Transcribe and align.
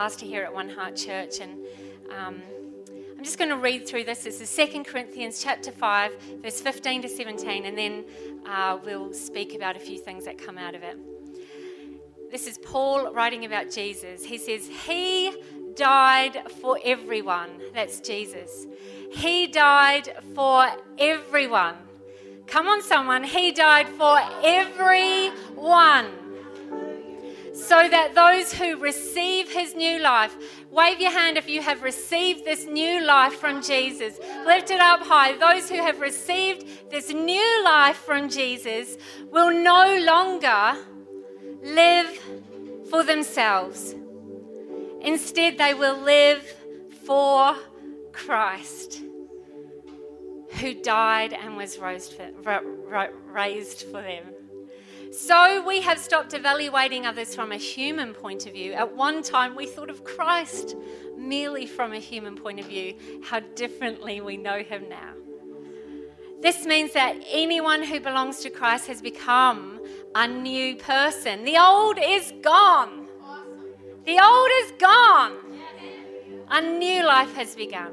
pastor 0.00 0.26
here 0.26 0.44
at 0.44 0.54
One 0.54 0.68
Heart 0.68 0.94
Church, 0.94 1.40
and 1.40 1.54
um, 2.16 2.40
I'm 3.16 3.24
just 3.24 3.36
going 3.36 3.50
to 3.50 3.56
read 3.56 3.88
through 3.88 4.04
this. 4.04 4.22
This 4.22 4.40
is 4.40 4.70
2 4.72 4.84
Corinthians 4.84 5.42
chapter 5.42 5.72
5, 5.72 6.12
verse 6.40 6.60
15 6.60 7.02
to 7.02 7.08
17, 7.08 7.64
and 7.64 7.76
then 7.76 8.04
uh, 8.46 8.78
we'll 8.84 9.12
speak 9.12 9.56
about 9.56 9.74
a 9.74 9.80
few 9.80 9.98
things 9.98 10.24
that 10.26 10.38
come 10.38 10.56
out 10.56 10.76
of 10.76 10.84
it. 10.84 10.96
This 12.30 12.46
is 12.46 12.58
Paul 12.58 13.12
writing 13.12 13.44
about 13.44 13.72
Jesus. 13.72 14.24
He 14.24 14.38
says, 14.38 14.68
He 14.68 15.34
died 15.74 16.48
for 16.60 16.78
everyone. 16.84 17.50
That's 17.74 17.98
Jesus. 17.98 18.68
He 19.10 19.48
died 19.48 20.14
for 20.32 20.68
everyone. 20.98 21.74
Come 22.46 22.68
on, 22.68 22.82
someone. 22.82 23.24
He 23.24 23.50
died 23.50 23.88
for 23.88 24.16
everyone 24.44 26.17
so 27.58 27.88
that 27.88 28.14
those 28.14 28.52
who 28.52 28.76
receive 28.76 29.50
his 29.50 29.74
new 29.74 29.98
life, 30.00 30.36
wave 30.70 31.00
your 31.00 31.10
hand 31.10 31.36
if 31.36 31.48
you 31.48 31.60
have 31.60 31.82
received 31.82 32.44
this 32.44 32.66
new 32.66 33.04
life 33.04 33.34
from 33.34 33.60
Jesus. 33.60 34.18
Lift 34.46 34.70
it 34.70 34.80
up 34.80 35.00
high. 35.00 35.36
Those 35.36 35.68
who 35.68 35.76
have 35.76 36.00
received 36.00 36.90
this 36.90 37.12
new 37.12 37.64
life 37.64 37.96
from 37.96 38.28
Jesus 38.28 38.96
will 39.32 39.50
no 39.50 39.98
longer 39.98 40.76
live 41.62 42.18
for 42.88 43.02
themselves. 43.02 43.94
Instead, 45.00 45.58
they 45.58 45.74
will 45.74 45.98
live 45.98 46.42
for 47.04 47.56
Christ, 48.12 49.02
who 50.60 50.74
died 50.74 51.32
and 51.32 51.56
was 51.56 51.78
raised 51.78 52.12
for 52.14 54.02
them. 54.02 54.24
So 55.12 55.64
we 55.66 55.80
have 55.80 55.98
stopped 55.98 56.34
evaluating 56.34 57.06
others 57.06 57.34
from 57.34 57.52
a 57.52 57.56
human 57.56 58.12
point 58.12 58.46
of 58.46 58.52
view. 58.52 58.74
At 58.74 58.94
one 58.94 59.22
time, 59.22 59.54
we 59.54 59.66
thought 59.66 59.88
of 59.88 60.04
Christ 60.04 60.76
merely 61.16 61.66
from 61.66 61.92
a 61.92 61.98
human 61.98 62.36
point 62.36 62.60
of 62.60 62.66
view. 62.66 62.94
How 63.24 63.40
differently 63.40 64.20
we 64.20 64.36
know 64.36 64.62
him 64.62 64.88
now. 64.88 65.14
This 66.40 66.66
means 66.66 66.92
that 66.92 67.16
anyone 67.30 67.82
who 67.82 68.00
belongs 68.00 68.40
to 68.40 68.50
Christ 68.50 68.86
has 68.86 69.00
become 69.00 69.80
a 70.14 70.28
new 70.28 70.76
person. 70.76 71.44
The 71.44 71.58
old 71.58 71.98
is 71.98 72.32
gone. 72.42 73.08
The 74.04 74.20
old 74.22 74.50
is 74.62 74.72
gone. 74.78 75.36
A 76.50 76.60
new 76.60 77.04
life 77.04 77.34
has 77.34 77.54
begun. 77.54 77.92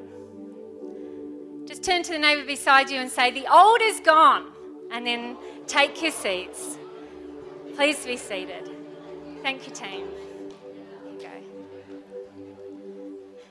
Just 1.66 1.84
turn 1.84 2.04
to 2.04 2.12
the 2.12 2.20
neighbor 2.20 2.46
beside 2.46 2.90
you 2.90 3.00
and 3.00 3.10
say, 3.10 3.32
The 3.32 3.52
old 3.52 3.82
is 3.82 4.00
gone. 4.02 4.52
And 4.92 5.08
then 5.08 5.38
take 5.66 6.02
your 6.02 6.12
seats. 6.12 6.78
Please 7.76 8.06
be 8.06 8.16
seated. 8.16 8.70
Thank 9.42 9.68
you, 9.68 9.74
team. 9.74 10.08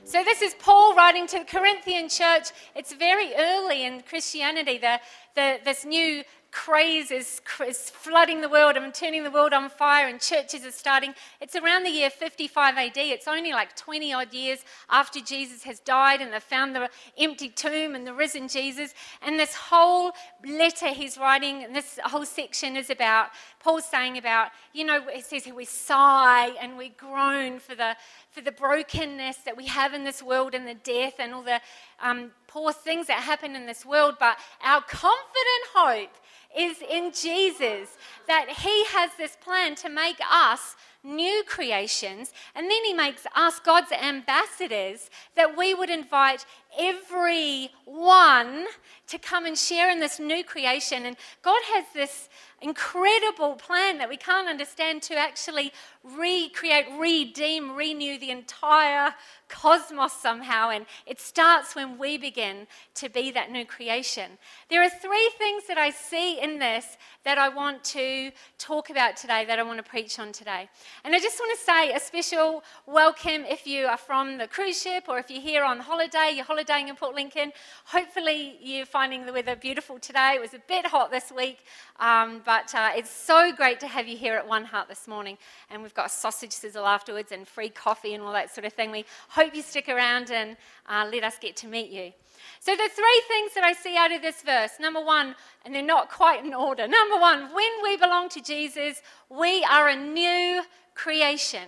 So, 0.03 0.23
this 0.23 0.41
is 0.41 0.55
Paul 0.59 0.95
writing 0.95 1.27
to 1.27 1.39
the 1.39 1.45
Corinthian 1.45 2.09
church. 2.09 2.49
It's 2.75 2.93
very 2.93 3.33
early 3.35 3.85
in 3.85 4.01
Christianity. 4.01 4.77
The, 4.77 4.99
the, 5.35 5.59
this 5.63 5.83
new 5.83 6.23
craze 6.51 7.11
is, 7.11 7.41
is 7.67 7.89
flooding 7.89 8.39
the 8.39 8.47
world 8.47 8.77
and 8.77 8.93
turning 8.93 9.23
the 9.23 9.31
world 9.31 9.51
on 9.51 9.69
fire, 9.69 10.07
and 10.07 10.21
churches 10.21 10.65
are 10.65 10.71
starting. 10.71 11.13
It's 11.41 11.55
around 11.55 11.83
the 11.83 11.89
year 11.89 12.09
55 12.09 12.77
AD. 12.77 12.97
It's 12.97 13.27
only 13.27 13.51
like 13.51 13.75
20 13.75 14.13
odd 14.13 14.33
years 14.33 14.59
after 14.89 15.19
Jesus 15.19 15.63
has 15.63 15.79
died, 15.81 16.21
and 16.21 16.31
they've 16.31 16.41
found 16.41 16.73
the 16.73 16.89
empty 17.17 17.49
tomb 17.49 17.93
and 17.93 18.07
the 18.07 18.13
risen 18.13 18.47
Jesus. 18.47 18.93
And 19.21 19.37
this 19.37 19.53
whole 19.53 20.13
letter 20.47 20.87
he's 20.87 21.17
writing, 21.17 21.63
and 21.63 21.75
this 21.75 21.99
whole 22.05 22.25
section 22.25 22.77
is 22.77 22.89
about 22.89 23.29
Paul's 23.65 23.85
saying 23.85 24.15
about, 24.19 24.49
you 24.73 24.85
know, 24.85 25.07
it 25.07 25.25
says 25.25 25.43
here 25.45 25.55
we 25.55 25.65
sigh 25.65 26.51
and 26.61 26.77
we 26.77 26.89
groan 26.89 27.57
for 27.57 27.73
the 27.73 27.95
for 28.29 28.41
the 28.41 28.51
brokenness 28.51 29.37
that 29.37 29.57
we 29.57 29.65
have 29.65 29.95
in 29.95 30.03
this 30.03 30.21
world 30.21 30.53
and 30.53 30.67
the 30.67 30.75
death 30.75 31.15
and 31.17 31.33
all 31.33 31.41
the 31.41 31.59
um, 31.99 32.29
poor 32.45 32.71
things 32.71 33.07
that 33.07 33.23
happen 33.23 33.55
in 33.55 33.65
this 33.65 33.83
world. 33.83 34.17
But 34.19 34.37
our 34.63 34.81
confident 34.81 35.65
hope 35.73 36.11
is 36.55 36.77
in 36.87 37.11
Jesus, 37.11 37.97
that 38.27 38.49
He 38.49 38.85
has 38.85 39.09
this 39.17 39.35
plan 39.43 39.73
to 39.77 39.89
make 39.89 40.19
us 40.31 40.75
new 41.03 41.43
creations, 41.47 42.33
and 42.53 42.69
then 42.69 42.83
He 42.85 42.93
makes 42.93 43.25
us 43.35 43.59
God's 43.59 43.91
ambassadors, 43.91 45.09
that 45.35 45.57
we 45.57 45.73
would 45.73 45.89
invite 45.89 46.45
everyone 46.77 48.65
to 49.07 49.19
come 49.19 49.45
and 49.45 49.57
share 49.57 49.89
in 49.89 49.99
this 49.99 50.19
new 50.19 50.43
creation. 50.43 51.05
And 51.05 51.15
God 51.41 51.61
has 51.73 51.85
this 51.93 52.29
incredible 52.61 53.55
plan 53.55 53.97
that 53.99 54.09
we 54.09 54.17
can't 54.17 54.47
understand 54.47 55.01
to 55.03 55.15
actually 55.15 55.71
recreate, 56.03 56.85
redeem, 56.97 57.75
renew 57.75 58.17
the 58.17 58.31
entire 58.31 59.13
cosmos 59.47 60.13
somehow. 60.13 60.69
And 60.69 60.85
it 61.05 61.19
starts 61.19 61.75
when 61.75 61.97
we 61.97 62.17
begin 62.17 62.67
to 62.95 63.09
be 63.09 63.31
that 63.31 63.51
new 63.51 63.65
creation. 63.65 64.31
There 64.69 64.81
are 64.81 64.89
three 64.89 65.31
things 65.37 65.67
that 65.67 65.77
I 65.77 65.91
see 65.91 66.39
in 66.39 66.57
this 66.59 66.97
that 67.23 67.37
I 67.37 67.49
want 67.49 67.83
to 67.85 68.31
talk 68.57 68.89
about 68.89 69.17
today, 69.17 69.45
that 69.45 69.59
I 69.59 69.63
want 69.63 69.77
to 69.77 69.89
preach 69.89 70.19
on 70.19 70.31
today. 70.31 70.69
And 71.03 71.13
I 71.13 71.19
just 71.19 71.39
want 71.39 71.57
to 71.57 71.63
say 71.63 71.93
a 71.93 71.99
special 71.99 72.63
welcome 72.87 73.43
if 73.45 73.67
you 73.67 73.85
are 73.85 73.97
from 73.97 74.37
the 74.37 74.47
cruise 74.47 74.81
ship 74.81 75.05
or 75.07 75.19
if 75.19 75.29
you're 75.29 75.41
here 75.41 75.63
on 75.63 75.79
holiday, 75.79 76.31
you're 76.33 76.45
holidaying 76.65 76.87
in 76.87 76.95
Port 76.95 77.15
Lincoln. 77.15 77.51
Hopefully, 77.85 78.57
you're 78.61 78.85
finding 78.85 79.25
the 79.25 79.33
weather 79.33 79.55
beautiful 79.55 79.99
today. 79.99 80.33
It 80.35 80.41
was 80.41 80.53
a 80.53 80.61
bit 80.67 80.85
hot 80.85 81.11
this 81.11 81.31
week, 81.35 81.59
um, 81.99 82.41
but 82.45 82.73
uh, 82.73 82.91
it's 82.95 83.09
so 83.09 83.51
great 83.55 83.79
to 83.81 83.87
have 83.87 84.07
you 84.07 84.17
here 84.17 84.35
at 84.35 84.47
One 84.47 84.65
Heart 84.65 84.87
this 84.87 85.07
morning. 85.07 85.37
And 85.69 85.81
we've 85.83 85.93
got 85.93 86.07
a 86.07 86.09
sausage 86.09 86.51
sizzle 86.51 86.85
afterwards 86.85 87.31
and 87.31 87.47
free 87.47 87.69
coffee 87.69 88.13
and 88.13 88.23
all 88.23 88.33
that 88.33 88.53
sort 88.53 88.65
of 88.65 88.73
thing. 88.73 88.91
We 88.91 89.05
hope 89.29 89.55
you 89.55 89.61
stick 89.61 89.89
around 89.89 90.31
and 90.31 90.57
uh, 90.87 91.07
let 91.11 91.23
us 91.23 91.37
get 91.39 91.55
to 91.57 91.67
meet 91.67 91.91
you. 91.91 92.11
So, 92.59 92.71
the 92.71 92.89
three 92.89 93.21
things 93.27 93.53
that 93.53 93.63
I 93.63 93.73
see 93.73 93.95
out 93.95 94.11
of 94.11 94.21
this 94.21 94.41
verse 94.41 94.71
number 94.79 95.03
one, 95.03 95.35
and 95.65 95.73
they're 95.73 95.83
not 95.83 96.09
quite 96.09 96.43
in 96.43 96.53
order. 96.53 96.87
Number 96.87 97.17
one, 97.17 97.53
when 97.53 97.71
we 97.83 97.97
belong 97.97 98.29
to 98.29 98.41
Jesus, 98.41 99.01
we 99.29 99.63
are 99.65 99.89
a 99.89 99.95
new 99.95 100.63
creation. 100.95 101.67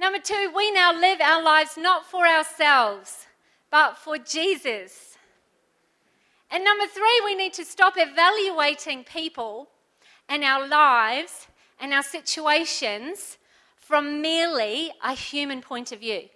Number 0.00 0.18
two, 0.20 0.52
we 0.54 0.70
now 0.70 0.92
live 0.92 1.20
our 1.20 1.42
lives 1.42 1.76
not 1.76 2.06
for 2.06 2.26
ourselves, 2.26 3.26
but 3.70 3.98
for 3.98 4.16
Jesus. 4.16 5.16
And 6.50 6.64
number 6.64 6.86
three, 6.86 7.20
we 7.24 7.34
need 7.34 7.52
to 7.54 7.64
stop 7.64 7.94
evaluating 7.96 9.04
people 9.04 9.68
and 10.28 10.44
our 10.44 10.66
lives 10.66 11.48
and 11.80 11.92
our 11.92 12.02
situations 12.02 13.38
from 13.76 14.22
merely 14.22 14.92
a 15.02 15.14
human 15.14 15.60
point 15.60 15.92
of 15.92 16.00
view. 16.00 16.28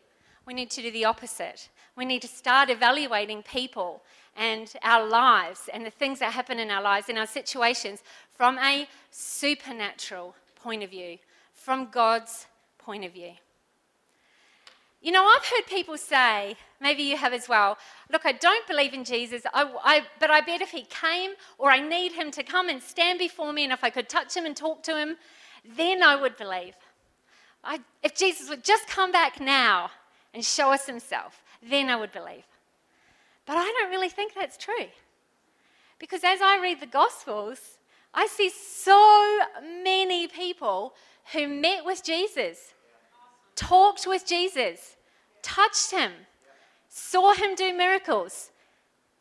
We 0.45 0.55
need 0.55 0.71
to 0.71 0.83
do 0.83 0.91
the 0.91 1.05
opposite. 1.05 1.69
We 1.97 2.05
need 2.05 2.23
to 2.23 2.29
start 2.29 2.69
evaluating 2.69 3.43
people 3.43 4.03
and 4.37 4.73
our 4.83 5.07
lives 5.07 5.69
and 5.73 5.87
the 5.87 5.91
things 5.91 6.19
that 6.19 6.33
happen 6.33 6.59
in 6.59 6.71
our 6.71 6.83
lives, 6.83 7.09
and 7.11 7.19
our 7.19 7.27
situations, 7.27 8.03
from 8.35 8.59
a 8.59 8.89
supernatural 9.11 10.35
point 10.57 10.83
of 10.83 10.91
view, 10.91 11.19
from 11.53 11.91
God's 11.91 12.47
point 12.79 13.05
of 13.05 13.13
view. 13.13 13.33
You 15.03 15.11
know, 15.11 15.25
I've 15.25 15.45
heard 15.45 15.67
people 15.67 15.99
say, 15.99 16.57
maybe 16.81 17.03
you 17.03 17.17
have 17.17 17.33
as 17.33 17.49
well, 17.49 17.77
look, 18.11 18.25
I 18.25 18.31
don't 18.31 18.67
believe 18.69 18.95
in 18.95 19.03
Jesus, 19.03 19.43
I, 19.53 19.69
I, 19.83 20.03
but 20.21 20.31
I 20.31 20.41
bet 20.41 20.61
if 20.61 20.71
he 20.71 20.83
came 20.85 21.33
or 21.59 21.71
I 21.71 21.81
need 21.81 22.13
him 22.13 22.31
to 22.31 22.45
come 22.45 22.69
and 22.69 22.81
stand 22.81 23.19
before 23.19 23.53
me 23.53 23.65
and 23.65 23.73
if 23.73 23.83
I 23.83 23.91
could 23.91 24.09
touch 24.09 24.37
him 24.37 24.47
and 24.47 24.57
talk 24.57 24.85
to 24.85 24.97
him, 24.97 25.17
then 25.77 26.05
I 26.05 26.15
would 26.15 26.37
believe. 26.37 26.75
I, 27.65 27.81
if 28.05 28.15
Jesus 28.15 28.49
would 28.49 28.63
just 28.63 28.87
come 28.87 29.11
back 29.11 29.41
now 29.41 29.91
and 30.33 30.45
show 30.45 30.73
us 30.73 30.87
himself, 30.87 31.43
then 31.69 31.91
I 31.91 31.97
would 31.97 32.13
believe. 32.13 32.45
But 33.45 33.57
I 33.57 33.65
don't 33.65 33.91
really 33.91 34.09
think 34.09 34.35
that's 34.35 34.57
true. 34.57 34.87
Because 35.99 36.23
as 36.25 36.41
I 36.41 36.61
read 36.61 36.81
the 36.81 36.87
Gospels, 36.87 37.79
I 38.15 38.27
see 38.27 38.51
so 38.51 39.39
many 39.83 40.29
people 40.29 40.95
who 41.33 41.49
met 41.49 41.85
with 41.85 42.05
Jesus 42.05 42.75
talked 43.57 44.07
with 44.07 44.27
Jesus, 44.27 44.97
touched 45.43 45.91
him, 45.91 46.13
saw 46.89 47.35
him 47.35 47.55
do 47.55 47.77
miracles, 47.77 48.51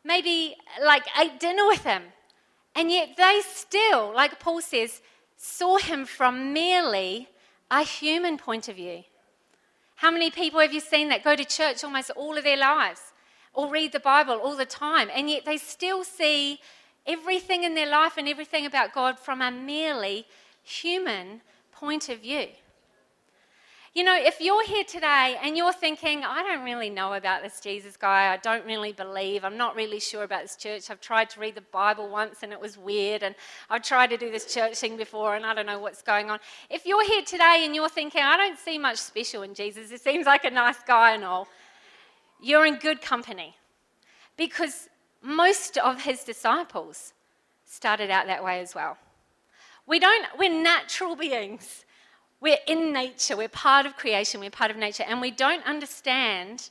maybe 0.04 0.56
like 0.84 1.04
ate 1.20 1.40
dinner 1.40 1.66
with 1.66 1.84
him. 1.84 2.02
And 2.74 2.90
yet 2.90 3.16
they 3.16 3.40
still, 3.44 4.12
like 4.14 4.40
Paul 4.40 4.60
says, 4.60 5.00
saw 5.36 5.78
him 5.78 6.06
from 6.06 6.52
merely 6.52 7.28
a 7.70 7.82
human 7.82 8.38
point 8.38 8.68
of 8.68 8.76
view. 8.76 9.04
How 9.96 10.10
many 10.10 10.30
people 10.30 10.60
have 10.60 10.72
you 10.72 10.80
seen 10.80 11.08
that 11.10 11.22
go 11.22 11.36
to 11.36 11.44
church 11.44 11.84
almost 11.84 12.10
all 12.10 12.36
of 12.36 12.44
their 12.44 12.56
lives 12.56 13.12
or 13.54 13.70
read 13.70 13.92
the 13.92 14.00
Bible 14.00 14.34
all 14.34 14.56
the 14.56 14.64
time, 14.66 15.08
and 15.14 15.28
yet 15.28 15.44
they 15.44 15.58
still 15.58 16.04
see 16.04 16.58
everything 17.06 17.64
in 17.64 17.74
their 17.74 17.88
life 17.88 18.14
and 18.16 18.28
everything 18.28 18.66
about 18.66 18.94
God 18.94 19.18
from 19.18 19.42
a 19.42 19.50
merely 19.50 20.26
human 20.62 21.42
point 21.72 22.08
of 22.08 22.20
view? 22.20 22.48
You 23.94 24.04
know, 24.04 24.16
if 24.18 24.40
you're 24.40 24.64
here 24.64 24.84
today 24.84 25.36
and 25.42 25.54
you're 25.54 25.70
thinking, 25.70 26.24
I 26.24 26.42
don't 26.42 26.64
really 26.64 26.88
know 26.88 27.12
about 27.12 27.42
this 27.42 27.60
Jesus 27.60 27.94
guy, 27.94 28.32
I 28.32 28.38
don't 28.38 28.64
really 28.64 28.92
believe, 28.92 29.44
I'm 29.44 29.58
not 29.58 29.76
really 29.76 30.00
sure 30.00 30.22
about 30.22 30.40
this 30.40 30.56
church, 30.56 30.88
I've 30.88 31.02
tried 31.02 31.28
to 31.30 31.40
read 31.40 31.56
the 31.56 31.60
Bible 31.60 32.08
once 32.08 32.38
and 32.42 32.54
it 32.54 32.60
was 32.60 32.78
weird, 32.78 33.22
and 33.22 33.34
I've 33.68 33.82
tried 33.82 34.08
to 34.08 34.16
do 34.16 34.30
this 34.30 34.46
church 34.54 34.78
thing 34.78 34.96
before 34.96 35.36
and 35.36 35.44
I 35.44 35.52
don't 35.52 35.66
know 35.66 35.78
what's 35.78 36.00
going 36.00 36.30
on. 36.30 36.38
If 36.70 36.86
you're 36.86 37.06
here 37.06 37.20
today 37.20 37.64
and 37.66 37.74
you're 37.74 37.90
thinking, 37.90 38.22
I 38.22 38.38
don't 38.38 38.58
see 38.58 38.78
much 38.78 38.96
special 38.96 39.42
in 39.42 39.52
Jesus, 39.52 39.92
it 39.92 40.00
seems 40.00 40.24
like 40.24 40.46
a 40.46 40.50
nice 40.50 40.82
guy 40.86 41.12
and 41.12 41.22
all, 41.22 41.46
you're 42.40 42.64
in 42.64 42.76
good 42.76 43.02
company. 43.02 43.56
Because 44.38 44.88
most 45.20 45.76
of 45.76 46.00
his 46.00 46.24
disciples 46.24 47.12
started 47.66 48.10
out 48.10 48.26
that 48.26 48.42
way 48.42 48.60
as 48.60 48.74
well. 48.74 48.96
We 49.86 49.98
don't, 49.98 50.26
we're 50.38 50.62
natural 50.62 51.14
beings. 51.14 51.84
We're 52.42 52.58
in 52.66 52.92
nature, 52.92 53.36
we're 53.36 53.48
part 53.48 53.86
of 53.86 53.96
creation, 53.96 54.40
we're 54.40 54.50
part 54.50 54.72
of 54.72 54.76
nature, 54.76 55.04
and 55.06 55.20
we 55.20 55.30
don't 55.30 55.64
understand 55.64 56.70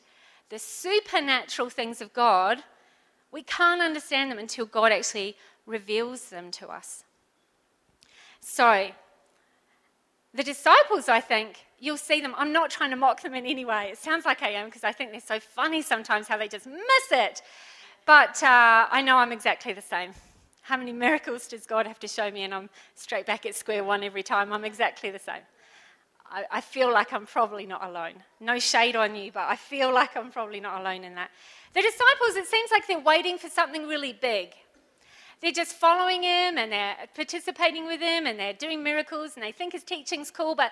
the 0.49 0.59
supernatural 0.59 1.69
things 1.69 2.01
of 2.01 2.11
God. 2.11 2.61
We 3.31 3.41
can't 3.43 3.81
understand 3.81 4.29
them 4.29 4.37
until 4.37 4.65
God 4.65 4.91
actually 4.91 5.37
reveals 5.65 6.25
them 6.25 6.51
to 6.51 6.67
us. 6.67 7.05
So, 8.41 8.89
the 10.33 10.43
disciples, 10.43 11.07
I 11.07 11.21
think, 11.21 11.65
you'll 11.79 11.95
see 11.95 12.19
them. 12.19 12.35
I'm 12.37 12.51
not 12.51 12.69
trying 12.69 12.89
to 12.89 12.97
mock 12.97 13.21
them 13.21 13.33
in 13.33 13.45
any 13.45 13.63
way. 13.63 13.91
It 13.93 13.97
sounds 13.97 14.25
like 14.25 14.43
I 14.43 14.49
am 14.49 14.65
because 14.65 14.83
I 14.83 14.91
think 14.91 15.11
they're 15.11 15.21
so 15.21 15.39
funny 15.39 15.81
sometimes 15.81 16.27
how 16.27 16.35
they 16.35 16.49
just 16.49 16.67
miss 16.67 17.11
it. 17.11 17.41
But 18.05 18.43
uh, 18.43 18.87
I 18.91 19.01
know 19.01 19.15
I'm 19.15 19.31
exactly 19.31 19.71
the 19.71 19.81
same. 19.81 20.11
How 20.63 20.75
many 20.75 20.91
miracles 20.91 21.47
does 21.47 21.65
God 21.65 21.87
have 21.87 21.99
to 21.99 22.09
show 22.09 22.29
me? 22.29 22.43
And 22.43 22.53
I'm 22.53 22.69
straight 22.95 23.25
back 23.25 23.45
at 23.45 23.55
square 23.55 23.85
one 23.85 24.03
every 24.03 24.23
time. 24.23 24.51
I'm 24.51 24.65
exactly 24.65 25.11
the 25.11 25.19
same. 25.19 25.41
I, 26.31 26.45
I 26.49 26.61
feel 26.61 26.91
like 26.91 27.11
I'm 27.11 27.25
probably 27.25 27.65
not 27.65 27.83
alone. 27.83 28.15
No 28.39 28.57
shade 28.57 28.95
on 28.95 29.15
you, 29.15 29.31
but 29.31 29.43
I 29.49 29.57
feel 29.57 29.93
like 29.93 30.15
I'm 30.15 30.31
probably 30.31 30.61
not 30.61 30.79
alone 30.81 31.03
in 31.03 31.15
that. 31.15 31.29
The 31.73 31.81
disciples, 31.81 32.35
it 32.35 32.47
seems 32.47 32.71
like 32.71 32.87
they're 32.87 32.99
waiting 32.99 33.37
for 33.37 33.49
something 33.49 33.87
really 33.87 34.13
big. 34.13 34.53
They're 35.41 35.51
just 35.51 35.73
following 35.73 36.21
him 36.21 36.57
and 36.57 36.71
they're 36.71 36.95
participating 37.15 37.87
with 37.87 37.99
him 37.99 38.27
and 38.27 38.39
they're 38.39 38.53
doing 38.53 38.83
miracles 38.83 39.31
and 39.35 39.43
they 39.43 39.51
think 39.51 39.73
his 39.73 39.83
teaching's 39.83 40.29
cool, 40.29 40.53
but 40.53 40.71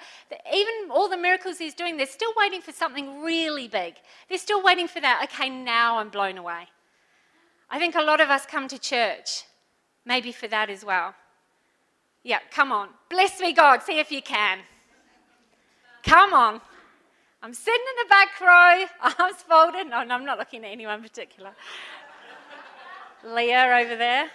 even 0.54 0.92
all 0.92 1.10
the 1.10 1.18
miracles 1.18 1.58
he's 1.58 1.74
doing, 1.74 1.98
they're 1.98 2.06
still 2.06 2.32
waiting 2.38 2.62
for 2.62 2.72
something 2.72 3.22
really 3.22 3.68
big. 3.68 3.96
They're 4.30 4.38
still 4.38 4.64
waiting 4.64 4.88
for 4.88 5.02
that, 5.02 5.22
okay, 5.24 5.50
now 5.50 5.98
I'm 5.98 6.10
blown 6.10 6.38
away. 6.38 6.68
I 7.70 7.80
think 7.80 7.96
a 7.96 8.02
lot 8.02 8.22
of 8.22 8.30
us 8.30 8.46
come 8.46 8.68
to 8.68 8.78
church 8.78 9.44
maybe 10.06 10.32
for 10.32 10.48
that 10.48 10.70
as 10.70 10.86
well. 10.86 11.16
Yeah, 12.24 12.40
come 12.52 12.72
on. 12.72 12.90
Bless 13.10 13.40
me, 13.40 13.54
God. 13.54 13.82
See 13.82 14.00
if 14.00 14.12
you 14.12 14.22
can. 14.22 14.60
Come 16.04 16.34
on. 16.34 16.62
I'm 17.42 17.54
sitting 17.54 17.80
in 17.80 18.08
the 18.08 18.10
back 18.10 18.42
row, 18.42 18.86
arms 19.20 19.42
folded. 19.48 19.88
No, 19.88 20.04
no, 20.04 20.16
I'm 20.16 20.26
not 20.26 20.38
looking 20.38 20.66
at 20.66 20.72
anyone 20.72 20.96
in 20.96 21.04
particular. 21.04 21.52
Leah 23.24 23.82
over 23.82 23.96
there. 23.96 24.30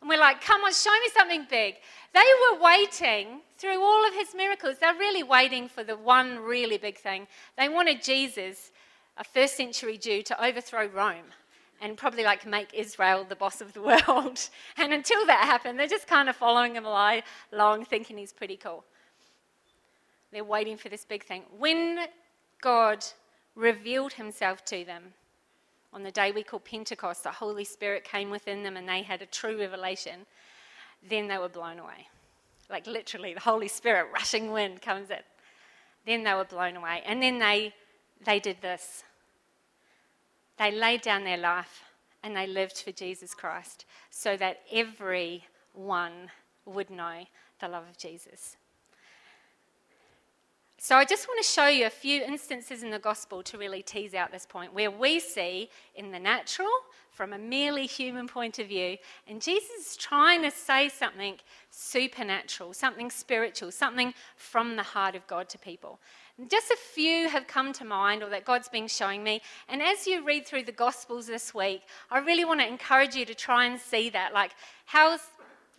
And 0.00 0.08
we're 0.08 0.18
like, 0.18 0.40
come 0.40 0.62
on, 0.62 0.72
show 0.72 0.90
me 0.90 1.10
something 1.16 1.46
big. 1.48 1.76
They 2.12 2.20
were 2.20 2.62
waiting 2.62 3.40
through 3.56 3.80
all 3.80 4.06
of 4.06 4.14
his 4.14 4.34
miracles. 4.34 4.76
They're 4.80 4.94
really 4.94 5.22
waiting 5.22 5.68
for 5.68 5.84
the 5.84 5.96
one 5.96 6.40
really 6.40 6.76
big 6.76 6.98
thing. 6.98 7.28
They 7.56 7.68
wanted 7.68 8.02
Jesus, 8.02 8.72
a 9.16 9.24
first 9.24 9.56
century 9.56 9.96
Jew, 9.98 10.22
to 10.22 10.44
overthrow 10.44 10.86
Rome 10.86 11.26
and 11.80 11.96
probably 11.96 12.24
like 12.24 12.46
make 12.46 12.72
Israel 12.74 13.24
the 13.28 13.36
boss 13.36 13.60
of 13.60 13.74
the 13.74 13.82
world. 14.08 14.48
and 14.76 14.92
until 14.92 15.24
that 15.26 15.44
happened, 15.44 15.78
they're 15.78 15.86
just 15.86 16.06
kind 16.06 16.28
of 16.28 16.36
following 16.36 16.74
him 16.74 16.84
along, 16.84 17.84
thinking 17.84 18.18
he's 18.18 18.32
pretty 18.32 18.56
cool. 18.56 18.84
They're 20.32 20.44
waiting 20.44 20.76
for 20.76 20.88
this 20.88 21.04
big 21.04 21.24
thing. 21.24 21.42
When 21.58 22.06
God 22.60 23.04
revealed 23.54 24.14
himself 24.14 24.64
to 24.66 24.84
them 24.84 25.14
on 25.92 26.02
the 26.02 26.10
day 26.10 26.32
we 26.32 26.42
call 26.42 26.60
Pentecost, 26.60 27.22
the 27.22 27.30
Holy 27.30 27.64
Spirit 27.64 28.04
came 28.04 28.30
within 28.30 28.62
them 28.62 28.76
and 28.76 28.88
they 28.88 29.02
had 29.02 29.20
a 29.20 29.26
true 29.26 29.58
revelation, 29.58 30.26
then 31.08 31.28
they 31.28 31.38
were 31.38 31.48
blown 31.48 31.78
away. 31.78 32.08
Like 32.70 32.86
literally, 32.86 33.34
the 33.34 33.40
Holy 33.40 33.68
Spirit, 33.68 34.08
rushing 34.14 34.52
wind 34.52 34.80
comes 34.80 35.10
in. 35.10 35.18
Then 36.06 36.24
they 36.24 36.34
were 36.34 36.44
blown 36.44 36.76
away. 36.76 37.02
And 37.04 37.22
then 37.22 37.38
they, 37.38 37.74
they 38.24 38.40
did 38.40 38.60
this 38.62 39.04
they 40.62 40.70
laid 40.70 41.02
down 41.02 41.24
their 41.24 41.38
life 41.38 41.82
and 42.22 42.36
they 42.36 42.46
lived 42.46 42.78
for 42.78 42.92
Jesus 42.92 43.34
Christ 43.34 43.84
so 44.10 44.36
that 44.36 44.60
everyone 44.70 46.30
would 46.64 46.90
know 46.90 47.24
the 47.60 47.68
love 47.68 47.84
of 47.88 47.98
Jesus. 47.98 48.56
So, 50.84 50.96
I 50.96 51.04
just 51.04 51.28
want 51.28 51.40
to 51.40 51.48
show 51.48 51.68
you 51.68 51.86
a 51.86 51.90
few 51.90 52.22
instances 52.22 52.82
in 52.82 52.90
the 52.90 52.98
gospel 52.98 53.40
to 53.44 53.56
really 53.56 53.82
tease 53.84 54.14
out 54.14 54.32
this 54.32 54.44
point 54.44 54.74
where 54.74 54.90
we 54.90 55.20
see 55.20 55.70
in 55.94 56.10
the 56.10 56.18
natural, 56.18 56.72
from 57.12 57.32
a 57.32 57.38
merely 57.38 57.86
human 57.86 58.26
point 58.26 58.58
of 58.58 58.66
view, 58.66 58.96
and 59.28 59.40
Jesus 59.40 59.92
is 59.92 59.96
trying 59.96 60.42
to 60.42 60.50
say 60.50 60.88
something 60.88 61.36
supernatural, 61.70 62.74
something 62.74 63.12
spiritual, 63.12 63.70
something 63.70 64.12
from 64.34 64.74
the 64.74 64.82
heart 64.82 65.14
of 65.14 65.24
God 65.28 65.48
to 65.50 65.58
people. 65.58 66.00
Just 66.50 66.72
a 66.72 66.76
few 66.76 67.28
have 67.28 67.46
come 67.46 67.72
to 67.74 67.84
mind 67.84 68.24
or 68.24 68.30
that 68.30 68.44
God's 68.44 68.68
been 68.68 68.88
showing 68.88 69.22
me. 69.22 69.40
And 69.68 69.80
as 69.80 70.08
you 70.08 70.24
read 70.24 70.46
through 70.46 70.64
the 70.64 70.72
Gospels 70.72 71.28
this 71.28 71.54
week, 71.54 71.82
I 72.10 72.18
really 72.18 72.44
want 72.44 72.58
to 72.58 72.66
encourage 72.66 73.14
you 73.14 73.24
to 73.26 73.36
try 73.36 73.66
and 73.66 73.78
see 73.78 74.10
that. 74.10 74.34
Like, 74.34 74.50
how's 74.86 75.20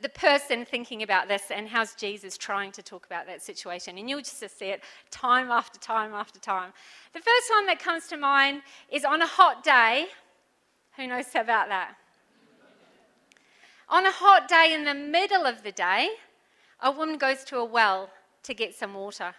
the 0.03 0.09
person 0.09 0.65
thinking 0.65 1.01
about 1.01 1.27
this 1.27 1.43
and 1.49 1.67
how's 1.67 1.95
Jesus 1.95 2.37
trying 2.37 2.71
to 2.73 2.83
talk 2.83 3.05
about 3.05 3.25
that 3.25 3.41
situation? 3.41 3.97
And 3.97 4.09
you'll 4.09 4.19
just 4.19 4.39
see 4.59 4.65
it 4.65 4.83
time 5.09 5.49
after 5.49 5.79
time 5.79 6.13
after 6.13 6.39
time. 6.39 6.73
The 7.13 7.19
first 7.19 7.49
one 7.49 7.65
that 7.67 7.79
comes 7.79 8.07
to 8.07 8.17
mind 8.17 8.61
is 8.91 9.05
on 9.05 9.21
a 9.21 9.25
hot 9.25 9.63
day. 9.63 10.07
Who 10.97 11.07
knows 11.07 11.25
about 11.33 11.69
that? 11.69 11.95
On 13.89 14.05
a 14.05 14.11
hot 14.11 14.47
day 14.47 14.73
in 14.73 14.83
the 14.83 14.93
middle 14.93 15.45
of 15.45 15.63
the 15.63 15.71
day, 15.71 16.09
a 16.81 16.91
woman 16.91 17.17
goes 17.17 17.43
to 17.45 17.57
a 17.57 17.65
well 17.65 18.09
to 18.43 18.53
get 18.53 18.75
some 18.75 18.93
water 18.93 19.33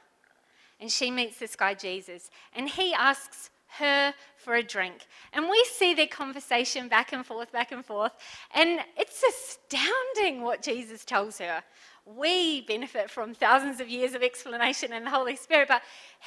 and 0.81 0.91
she 0.91 1.11
meets 1.11 1.39
this 1.39 1.57
guy, 1.57 1.75
Jesus, 1.75 2.31
and 2.55 2.69
he 2.69 2.93
asks 2.93 3.51
her 3.79 4.15
for 4.37 4.55
a 4.55 4.63
drink. 4.63 5.07
And 5.33 5.49
we 5.49 5.65
see 5.65 5.95
their 5.95 6.07
conversation 6.07 6.89
back 6.89 7.13
and 7.13 7.25
forth, 7.25 7.53
back 7.53 7.73
and 7.73 7.85
forth, 7.85 8.13
and 8.55 8.81
it's 8.97 9.23
astounding 9.23 10.43
what 10.43 10.63
Jesus 10.63 11.05
tells 11.05 11.39
her 11.39 11.63
we 12.07 12.61
benefit 12.61 13.11
from 13.11 13.33
thousands 13.33 13.81
of 13.81 13.89
years 13.89 14.13
of 14.13 14.23
explanation 14.23 14.93
and 14.93 15.07
the 15.07 15.11
Holy 15.11 15.37
Spirit, 15.37 15.69
but 15.69 15.83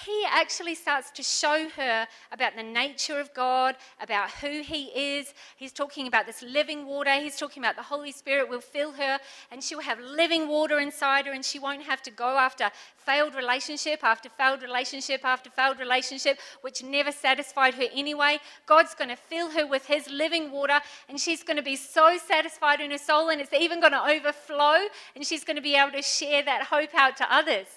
he 0.06 0.24
actually 0.28 0.74
starts 0.74 1.12
to 1.12 1.22
show 1.22 1.70
her 1.76 2.08
about 2.32 2.56
the 2.56 2.64
nature 2.64 3.20
of 3.20 3.32
God, 3.36 3.76
about 4.02 4.32
who 4.32 4.62
he 4.64 4.86
is. 4.86 5.36
He's 5.56 5.72
talking 5.72 6.08
about 6.08 6.26
this 6.26 6.42
living 6.42 6.88
water. 6.88 7.12
He's 7.12 7.38
talking 7.38 7.62
about 7.62 7.76
the 7.76 7.84
Holy 7.84 8.12
Spirit 8.12 8.50
will 8.50 8.62
fill 8.62 8.94
her 8.94 9.20
and 9.52 9.64
she'll 9.64 9.82
have 9.82 10.00
living 10.00 10.48
water 10.48 10.80
inside 10.80 11.28
her 11.28 11.32
and 11.32 11.46
she 11.46 11.60
won't 11.60 11.84
have 11.84 12.02
to 12.04 12.12
go 12.12 12.38
after 12.38 12.72
failed 13.08 13.34
relationship 13.36 14.04
after 14.04 14.30
failed 14.30 14.62
relationship 14.62 15.22
after 15.24 15.50
failed 15.50 15.80
relationship, 15.80 16.38
which 16.62 16.84
never 16.84 17.12
satisfied 17.12 17.74
her 17.76 17.88
anyway. 17.94 18.38
God's 18.66 18.94
going 18.94 19.10
to 19.10 19.16
fill 19.16 19.50
her 19.52 19.66
with 19.66 19.86
his 19.86 20.10
living 20.10 20.52
water 20.52 20.80
and 21.08 21.18
she's 21.20 21.42
going 21.42 21.58
to 21.58 21.64
be 21.64 21.78
so 21.78 22.18
satisfied 22.18 22.82
in 22.82 22.92
her 22.92 22.98
soul 22.98 23.30
and 23.30 23.40
it's 23.40 23.54
even 23.54 23.80
going 23.80 23.94
to 23.94 24.04
overflow 24.04 24.78
and 25.16 25.26
she's 25.26 25.46
going 25.46 25.56
to 25.56 25.62
be 25.62 25.76
able 25.76 25.94
to 25.94 26.02
share 26.02 26.44
that 26.44 26.64
hope 26.64 26.94
out 26.94 27.16
to 27.18 27.34
others. 27.34 27.68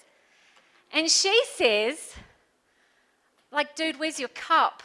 And 0.93 1.09
she 1.09 1.41
says, 1.55 2.15
like, 3.51 3.75
dude, 3.75 3.99
where's 3.99 4.19
your 4.19 4.29
cup? 4.29 4.83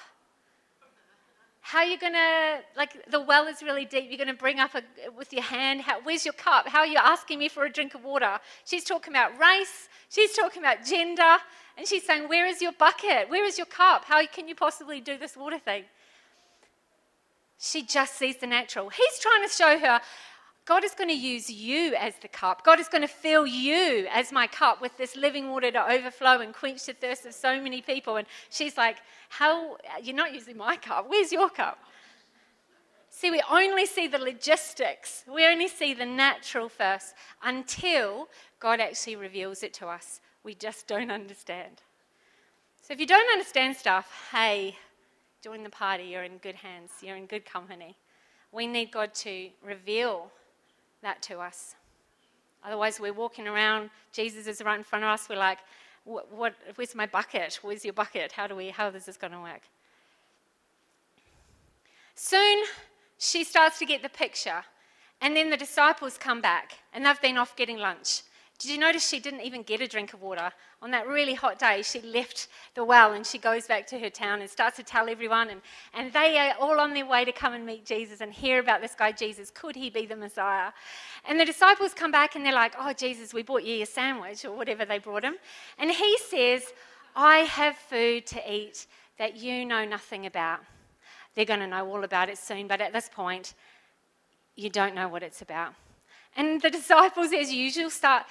How 1.69 1.79
are 1.79 1.85
you 1.85 1.99
going 1.99 2.13
to, 2.13 2.61
like, 2.77 3.11
the 3.11 3.21
well 3.21 3.49
is 3.49 3.61
really 3.61 3.85
deep. 3.85 4.05
You're 4.09 4.25
going 4.25 4.29
to 4.29 4.41
bring 4.41 4.61
up 4.61 4.77
a, 4.77 4.83
with 5.19 5.33
your 5.33 5.43
hand, 5.43 5.81
how, 5.81 6.01
where's 6.01 6.25
your 6.25 6.35
cup? 6.35 6.69
How 6.69 6.79
are 6.79 6.87
you 6.87 6.97
asking 6.97 7.41
me 7.41 7.49
for 7.49 7.65
a 7.65 7.69
drink 7.69 7.97
of 7.97 8.05
water? 8.05 8.39
She's 8.65 8.85
talking 8.85 9.13
about 9.13 9.37
race. 9.37 9.89
She's 10.09 10.33
talking 10.33 10.63
about 10.63 10.85
gender. 10.85 11.39
And 11.77 11.85
she's 11.85 12.07
saying, 12.07 12.29
where 12.29 12.47
is 12.47 12.63
your 12.63 12.71
bucket? 12.71 13.29
Where 13.29 13.45
is 13.45 13.59
your 13.59 13.67
cup? 13.67 14.05
How 14.05 14.25
can 14.29 14.47
you 14.47 14.55
possibly 14.55 15.01
do 15.01 15.19
this 15.19 15.37
water 15.37 15.59
thing? 15.59 15.83
She 17.59 17.83
just 17.83 18.15
sees 18.15 18.37
the 18.37 18.47
natural. 18.47 18.89
He's 18.89 19.19
trying 19.19 19.43
to 19.43 19.53
show 19.53 19.77
her, 19.77 20.01
God 20.67 20.83
is 20.85 20.95
going 20.95 21.09
to 21.09 21.15
use 21.15 21.49
you 21.49 21.95
as 21.95 22.15
the 22.21 22.27
cup. 22.27 22.65
God 22.65 22.81
is 22.81 22.89
going 22.89 23.03
to 23.03 23.09
fill 23.09 23.47
you 23.47 24.09
as 24.13 24.33
my 24.33 24.49
cup 24.49 24.83
with 24.83 24.97
this 24.99 25.15
living 25.15 25.49
water 25.49 25.71
to 25.71 25.91
overflow 25.93 26.41
and 26.41 26.53
quench 26.53 26.85
the 26.87 26.93
thirst 26.93 27.25
of 27.25 27.35
so 27.35 27.63
many 27.63 27.81
people. 27.81 28.17
And 28.17 28.27
she's 28.51 28.77
like, 28.77 28.97
How? 29.29 29.77
You're 30.03 30.17
not 30.17 30.35
using 30.35 30.57
my 30.57 30.77
cup. 30.77 31.07
Where's 31.09 31.31
your 31.31 31.51
cup? 31.51 31.79
See, 33.09 33.31
we 33.31 33.41
only 33.51 33.87
see 33.87 34.09
the 34.09 34.19
logistics, 34.19 35.25
we 35.33 35.47
only 35.47 35.69
see 35.69 35.95
the 35.95 36.05
natural 36.05 36.69
first 36.69 37.15
until 37.43 38.29
God 38.61 38.79
actually 38.79 39.17
reveals 39.17 39.63
it 39.63 39.73
to 39.75 39.87
us. 39.87 40.21
We 40.43 40.55
just 40.55 40.87
don't 40.87 41.11
understand. 41.11 41.81
So 42.83 42.93
if 42.93 43.01
you 43.01 43.07
don't 43.07 43.31
understand 43.33 43.77
stuff, 43.77 44.29
hey, 44.33 44.77
join 45.43 45.63
the 45.63 45.71
party. 45.71 46.05
You're 46.05 46.25
in 46.25 46.39
good 46.39 46.57
hands, 46.57 46.91
you're 47.01 47.17
in 47.17 47.27
good 47.27 47.47
company. 47.47 47.97
We 48.53 48.67
need 48.67 48.91
God 48.91 49.15
to 49.15 49.49
reveal 49.65 50.31
that 51.03 51.23
to 51.23 51.39
us. 51.39 51.75
Otherwise, 52.65 52.99
we're 52.99 53.13
walking 53.13 53.47
around, 53.47 53.91
Jesus 54.13 54.47
is 54.47 54.63
right 54.63 54.79
in 54.79 54.85
front 54.85 55.05
of 55.05 55.11
us, 55.11 55.29
we're 55.29 55.37
like, 55.37 55.59
what, 56.05 56.33
what, 56.33 56.55
where's 56.77 56.95
my 56.95 57.07
bucket? 57.07 57.59
Where's 57.63 57.85
your 57.85 57.93
bucket? 57.93 58.33
How 58.33 58.47
do 58.47 58.57
we, 58.57 58.69
how 58.69 58.89
is 58.89 59.07
this 59.07 59.17
going 59.17 59.33
to 59.33 59.41
work? 59.41 59.63
Soon, 62.15 62.65
she 63.19 63.45
starts 63.45 63.79
to 63.79 63.87
get 63.87 64.03
the 64.03 64.09
picture. 64.09 64.65
And 65.21 65.37
then 65.37 65.51
the 65.51 65.57
disciples 65.57 66.19
come 66.19 66.41
back, 66.41 66.79
and 66.93 67.05
they've 67.05 67.21
been 67.21 67.39
off 67.39 67.57
getting 67.57 67.79
lunch. 67.79 68.23
Did 68.59 68.71
you 68.71 68.79
notice 68.79 69.07
she 69.07 69.21
didn't 69.21 69.43
even 69.43 69.63
get 69.63 69.83
a 69.83 69.87
drink 69.87 70.15
of 70.15 70.23
water? 70.23 70.51
On 70.81 70.91
that 70.93 71.07
really 71.07 71.35
hot 71.35 71.59
day, 71.59 71.83
she 71.83 72.01
left 72.01 72.49
the 72.75 72.85
well 72.85 73.13
and 73.13 73.27
she 73.27 73.37
goes 73.37 73.67
back 73.67 73.87
to 73.89 73.99
her 73.99 74.09
town 74.09 74.41
and 74.41 74.49
starts 74.49 74.77
to 74.77 74.83
tell 74.83 75.11
everyone. 75.11 75.51
And, 75.51 75.61
and 75.93 76.11
they 76.13 76.39
are 76.39 76.55
all 76.59 76.81
on 76.81 76.95
their 76.95 77.05
way 77.05 77.27
to 77.27 77.33
come 77.33 77.53
and 77.53 77.67
meet 77.67 77.85
Jesus 77.85 78.23
and 78.23 78.33
hear 78.33 78.59
about 78.59 78.81
this 78.81 78.95
guy, 78.95 79.13
Jesus. 79.13 79.51
Could 79.51 79.77
he 79.77 79.91
be 79.91 80.07
the 80.07 80.17
Messiah? 80.17 80.71
And 81.29 81.39
the 81.39 81.45
disciples 81.45 81.93
come 81.93 82.11
back 82.11 82.35
and 82.35 82.47
they're 82.47 82.53
like, 82.55 82.75
Oh, 82.79 82.95
Jesus, 82.95 83.35
we 83.35 83.43
bought 83.43 83.63
you 83.63 83.83
a 83.83 83.87
sandwich 83.87 84.45
or 84.45 84.53
whatever 84.53 84.87
they 84.87 84.99
brought 84.99 85.25
him. 85.25 85.37
And 85.79 85.91
he 85.91 86.17
says, 86.19 86.73
I 87.15 87.39
have 87.41 87.77
food 87.77 88.27
to 88.27 88.53
eat 88.53 88.87
that 89.19 89.37
you 89.37 89.67
know 89.67 89.85
nothing 89.85 90.25
about. 90.25 90.61
They're 91.35 91.45
going 91.45 91.61
to 91.61 91.67
know 91.67 91.87
all 91.87 92.05
about 92.05 92.31
it 92.31 92.39
soon, 92.39 92.67
but 92.67 92.81
at 92.81 92.95
this 92.95 93.11
point, 93.13 93.55
you 94.55 94.71
don't 94.71 94.95
know 94.95 95.09
what 95.09 95.23
it's 95.23 95.43
about. 95.43 95.75
And 96.37 96.61
the 96.61 96.71
disciples, 96.71 97.33
as 97.33 97.53
usual, 97.53 97.91
start 97.91 98.25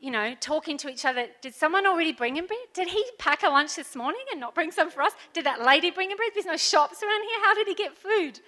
you 0.00 0.10
know, 0.10 0.34
talking 0.40 0.76
to 0.78 0.88
each 0.88 1.04
other. 1.04 1.26
Did 1.40 1.54
someone 1.54 1.86
already 1.86 2.12
bring 2.12 2.36
him 2.36 2.46
bread? 2.46 2.58
Did 2.74 2.88
he 2.88 3.04
pack 3.18 3.42
a 3.42 3.48
lunch 3.48 3.76
this 3.76 3.96
morning 3.96 4.20
and 4.30 4.40
not 4.40 4.54
bring 4.54 4.70
some 4.70 4.90
for 4.90 5.02
us? 5.02 5.12
Did 5.32 5.46
that 5.46 5.62
lady 5.62 5.90
bring 5.90 6.10
him 6.10 6.16
bread? 6.16 6.32
There's 6.34 6.46
no 6.46 6.56
shops 6.56 7.02
around 7.02 7.22
here. 7.22 7.40
How 7.42 7.54
did 7.54 7.66
he 7.66 7.74
get 7.74 7.96
food? 7.96 8.40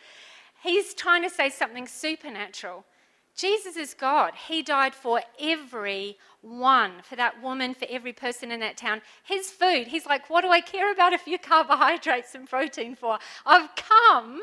He's 0.63 0.95
trying 0.95 1.23
to 1.23 1.31
say 1.31 1.49
something 1.49 1.87
supernatural. 1.87 2.85
Jesus 3.37 3.77
is 3.77 3.95
God. 3.95 4.35
He 4.49 4.63
died 4.63 4.95
for 4.95 5.23
every 5.41 6.19
one, 6.41 6.93
for 7.03 7.15
that 7.17 7.41
woman, 7.41 7.73
for 7.73 7.87
every 7.89 8.13
person 8.13 8.51
in 8.51 8.59
that 8.61 8.77
town. 8.77 9.01
His 9.23 9.51
food, 9.51 9.87
he's 9.87 10.07
like, 10.07 10.29
what 10.29 10.41
do 10.41 10.49
I 10.49 10.61
care 10.61 10.93
about 10.93 11.15
a 11.15 11.19
few 11.19 11.39
carbohydrates 11.39 12.35
and 12.35 12.49
protein 12.49 12.97
for? 12.97 13.19
I've 13.47 13.71
come 13.77 14.41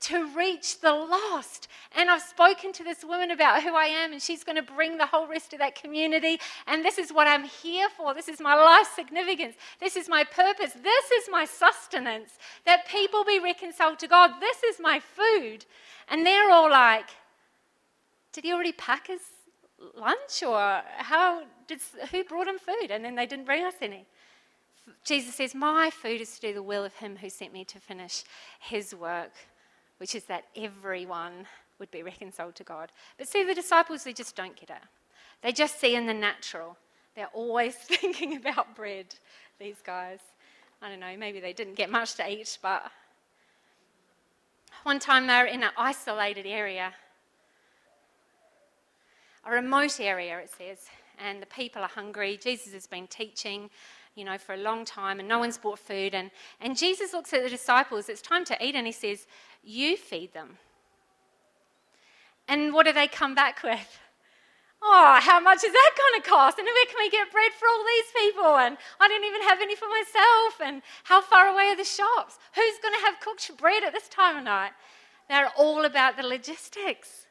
to 0.00 0.34
reach 0.34 0.80
the 0.80 0.92
lost. 0.92 1.68
And 1.92 2.10
I've 2.10 2.22
spoken 2.22 2.72
to 2.74 2.84
this 2.84 3.04
woman 3.04 3.30
about 3.30 3.62
who 3.62 3.74
I 3.74 3.84
am, 3.84 4.12
and 4.12 4.22
she's 4.22 4.44
going 4.44 4.56
to 4.56 4.62
bring 4.62 4.96
the 4.96 5.06
whole 5.06 5.26
rest 5.26 5.52
of 5.52 5.58
that 5.58 5.80
community. 5.80 6.40
And 6.66 6.84
this 6.84 6.98
is 6.98 7.12
what 7.12 7.26
I'm 7.26 7.44
here 7.44 7.88
for. 7.96 8.14
This 8.14 8.28
is 8.28 8.40
my 8.40 8.54
life 8.54 8.88
significance. 8.94 9.56
This 9.78 9.96
is 9.96 10.08
my 10.08 10.24
purpose. 10.24 10.72
This 10.72 11.10
is 11.10 11.28
my 11.30 11.44
sustenance 11.44 12.38
that 12.64 12.88
people 12.88 13.24
be 13.24 13.40
reconciled 13.40 13.98
to 13.98 14.08
God. 14.08 14.40
This 14.40 14.62
is 14.62 14.80
my 14.80 15.00
food. 15.00 15.66
And 16.08 16.24
they're 16.24 16.50
all 16.50 16.70
like, 16.70 17.10
Did 18.32 18.44
he 18.44 18.52
already 18.52 18.72
pack 18.72 19.08
his 19.08 19.20
lunch? 19.96 20.42
Or 20.42 20.82
how 20.96 21.42
did, 21.66 21.80
who 22.10 22.24
brought 22.24 22.48
him 22.48 22.58
food? 22.58 22.90
And 22.90 23.04
then 23.04 23.16
they 23.16 23.26
didn't 23.26 23.46
bring 23.46 23.64
us 23.64 23.74
any. 23.82 24.06
Jesus 25.04 25.34
says, 25.34 25.54
My 25.54 25.90
food 25.90 26.20
is 26.20 26.36
to 26.36 26.48
do 26.48 26.54
the 26.54 26.62
will 26.62 26.84
of 26.84 26.94
him 26.94 27.16
who 27.16 27.28
sent 27.28 27.52
me 27.52 27.64
to 27.66 27.78
finish 27.78 28.24
his 28.60 28.94
work 28.94 29.32
which 30.00 30.14
is 30.14 30.24
that 30.24 30.46
everyone 30.56 31.46
would 31.78 31.90
be 31.90 32.02
reconciled 32.02 32.54
to 32.54 32.64
God. 32.64 32.90
But 33.18 33.28
see, 33.28 33.44
the 33.44 33.54
disciples, 33.54 34.02
they 34.02 34.14
just 34.14 34.34
don't 34.34 34.56
get 34.56 34.70
it. 34.70 34.82
They 35.42 35.52
just 35.52 35.78
see 35.78 35.94
in 35.94 36.06
the 36.06 36.14
natural. 36.14 36.78
They're 37.14 37.28
always 37.34 37.74
thinking 37.76 38.36
about 38.36 38.74
bread, 38.74 39.14
these 39.58 39.76
guys. 39.84 40.20
I 40.80 40.88
don't 40.88 41.00
know, 41.00 41.14
maybe 41.18 41.38
they 41.38 41.52
didn't 41.52 41.74
get 41.74 41.90
much 41.90 42.14
to 42.14 42.26
eat, 42.26 42.58
but 42.62 42.90
one 44.84 44.98
time 44.98 45.26
they 45.26 45.36
were 45.38 45.44
in 45.44 45.62
an 45.62 45.70
isolated 45.76 46.46
area, 46.46 46.94
a 49.44 49.50
remote 49.50 50.00
area, 50.00 50.38
it 50.38 50.50
says, 50.56 50.86
and 51.18 51.42
the 51.42 51.46
people 51.46 51.82
are 51.82 51.88
hungry. 51.88 52.38
Jesus 52.42 52.72
has 52.72 52.86
been 52.86 53.06
teaching 53.06 53.68
you 54.14 54.24
know, 54.24 54.38
for 54.38 54.54
a 54.54 54.58
long 54.58 54.84
time 54.84 55.18
and 55.18 55.28
no 55.28 55.38
one's 55.38 55.58
bought 55.58 55.78
food. 55.78 56.14
And, 56.14 56.30
and 56.60 56.76
Jesus 56.76 57.12
looks 57.12 57.32
at 57.32 57.42
the 57.42 57.50
disciples, 57.50 58.08
it's 58.08 58.22
time 58.22 58.44
to 58.46 58.64
eat, 58.64 58.74
and 58.74 58.86
he 58.86 58.92
says, 58.92 59.26
You 59.62 59.96
feed 59.96 60.32
them. 60.34 60.58
And 62.48 62.72
what 62.74 62.86
do 62.86 62.92
they 62.92 63.06
come 63.06 63.34
back 63.34 63.62
with? 63.62 63.98
Oh, 64.82 65.18
how 65.20 65.40
much 65.40 65.62
is 65.62 65.72
that 65.72 65.90
going 65.96 66.22
to 66.22 66.28
cost? 66.28 66.58
And 66.58 66.66
where 66.66 66.86
can 66.86 66.96
we 66.98 67.10
get 67.10 67.30
bread 67.30 67.52
for 67.52 67.68
all 67.68 67.84
these 67.84 68.24
people? 68.24 68.56
And 68.56 68.78
I 68.98 69.08
don't 69.08 69.24
even 69.24 69.42
have 69.42 69.60
any 69.60 69.76
for 69.76 69.88
myself. 69.88 70.60
And 70.64 70.82
how 71.04 71.20
far 71.20 71.48
away 71.48 71.64
are 71.64 71.76
the 71.76 71.84
shops? 71.84 72.38
Who's 72.54 72.78
going 72.82 72.94
to 72.94 73.06
have 73.06 73.20
cooked 73.20 73.56
bread 73.58 73.84
at 73.84 73.92
this 73.92 74.08
time 74.08 74.38
of 74.38 74.44
night? 74.44 74.72
They're 75.28 75.50
all 75.56 75.84
about 75.84 76.16
the 76.16 76.22
logistics. 76.22 77.26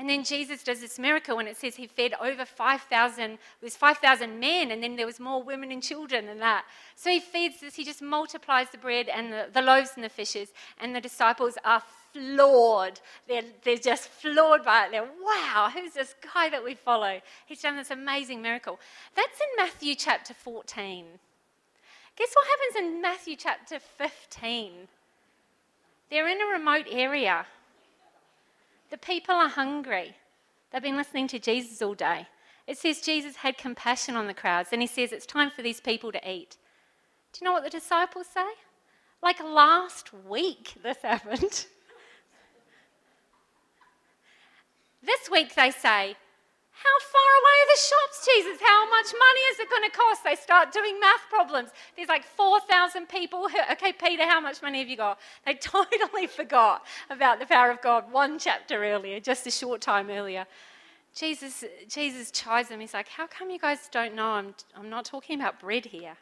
And 0.00 0.08
then 0.08 0.24
Jesus 0.24 0.62
does 0.62 0.80
this 0.80 0.98
miracle, 0.98 1.40
and 1.40 1.46
it 1.46 1.58
says 1.58 1.76
he 1.76 1.86
fed 1.86 2.14
over 2.22 2.46
5,000, 2.46 3.36
was 3.62 3.76
5,000 3.76 4.40
men, 4.40 4.70
and 4.70 4.82
then 4.82 4.96
there 4.96 5.04
was 5.04 5.20
more 5.20 5.42
women 5.42 5.70
and 5.70 5.82
children 5.82 6.24
than 6.24 6.38
that. 6.38 6.64
So 6.94 7.10
he 7.10 7.20
feeds 7.20 7.60
this, 7.60 7.74
he 7.74 7.84
just 7.84 8.00
multiplies 8.00 8.70
the 8.70 8.78
bread 8.78 9.10
and 9.10 9.30
the, 9.30 9.48
the 9.52 9.60
loaves 9.60 9.90
and 9.96 10.02
the 10.02 10.08
fishes, 10.08 10.54
and 10.80 10.96
the 10.96 11.02
disciples 11.02 11.58
are 11.66 11.82
floored. 12.14 12.98
They're, 13.28 13.42
they're 13.62 13.76
just 13.76 14.08
floored 14.08 14.64
by 14.64 14.86
it. 14.86 14.92
They're, 14.92 15.04
wow, 15.22 15.70
who's 15.70 15.92
this 15.92 16.14
guy 16.32 16.48
that 16.48 16.64
we 16.64 16.74
follow? 16.76 17.20
He's 17.44 17.60
done 17.60 17.76
this 17.76 17.90
amazing 17.90 18.40
miracle. 18.40 18.80
That's 19.14 19.38
in 19.38 19.62
Matthew 19.62 19.94
chapter 19.96 20.32
14. 20.32 21.04
Guess 22.16 22.34
what 22.34 22.46
happens 22.46 22.94
in 22.94 23.02
Matthew 23.02 23.36
chapter 23.36 23.78
15? 23.98 24.72
They're 26.08 26.26
in 26.26 26.40
a 26.40 26.46
remote 26.46 26.86
area. 26.90 27.44
The 28.90 28.98
people 28.98 29.34
are 29.34 29.48
hungry. 29.48 30.16
They've 30.70 30.82
been 30.82 30.96
listening 30.96 31.28
to 31.28 31.38
Jesus 31.38 31.80
all 31.80 31.94
day. 31.94 32.26
It 32.66 32.78
says 32.78 33.00
Jesus 33.00 33.36
had 33.36 33.58
compassion 33.58 34.16
on 34.16 34.26
the 34.26 34.34
crowds, 34.34 34.70
and 34.72 34.80
he 34.80 34.86
says 34.86 35.12
it's 35.12 35.26
time 35.26 35.50
for 35.50 35.62
these 35.62 35.80
people 35.80 36.12
to 36.12 36.30
eat. 36.30 36.56
Do 37.32 37.38
you 37.40 37.44
know 37.44 37.52
what 37.52 37.64
the 37.64 37.70
disciples 37.70 38.26
say? 38.26 38.46
Like 39.22 39.42
last 39.42 40.12
week, 40.12 40.74
this 40.82 40.98
happened. 41.02 41.66
this 45.02 45.30
week, 45.30 45.54
they 45.54 45.70
say, 45.70 46.16
how 46.82 46.98
far 47.12 47.30
away 47.40 47.56
are 47.60 47.70
the 47.74 47.80
shops, 47.80 48.26
Jesus? 48.26 48.58
How 48.62 48.88
much 48.88 49.12
money 49.12 49.40
is 49.52 49.60
it 49.60 49.68
going 49.68 49.90
to 49.90 49.94
cost? 49.94 50.24
They 50.24 50.34
start 50.34 50.72
doing 50.72 50.98
math 50.98 51.28
problems. 51.28 51.68
There's 51.94 52.08
like 52.08 52.24
4,000 52.24 53.06
people. 53.06 53.50
Who, 53.50 53.58
okay, 53.72 53.92
Peter, 53.92 54.24
how 54.24 54.40
much 54.40 54.62
money 54.62 54.78
have 54.78 54.88
you 54.88 54.96
got? 54.96 55.18
They 55.44 55.54
totally 55.60 56.26
forgot 56.26 56.86
about 57.10 57.38
the 57.38 57.44
power 57.44 57.70
of 57.70 57.82
God 57.82 58.10
one 58.10 58.38
chapter 58.38 58.82
earlier, 58.82 59.20
just 59.20 59.46
a 59.46 59.50
short 59.50 59.82
time 59.82 60.08
earlier. 60.08 60.46
Jesus, 61.14 61.64
Jesus 61.86 62.30
chides 62.30 62.70
them. 62.70 62.80
He's 62.80 62.94
like, 62.94 63.08
How 63.08 63.26
come 63.26 63.50
you 63.50 63.58
guys 63.58 63.90
don't 63.92 64.14
know? 64.14 64.30
I'm, 64.30 64.54
I'm 64.74 64.88
not 64.88 65.04
talking 65.04 65.38
about 65.38 65.60
bread 65.60 65.84
here. 65.84 66.16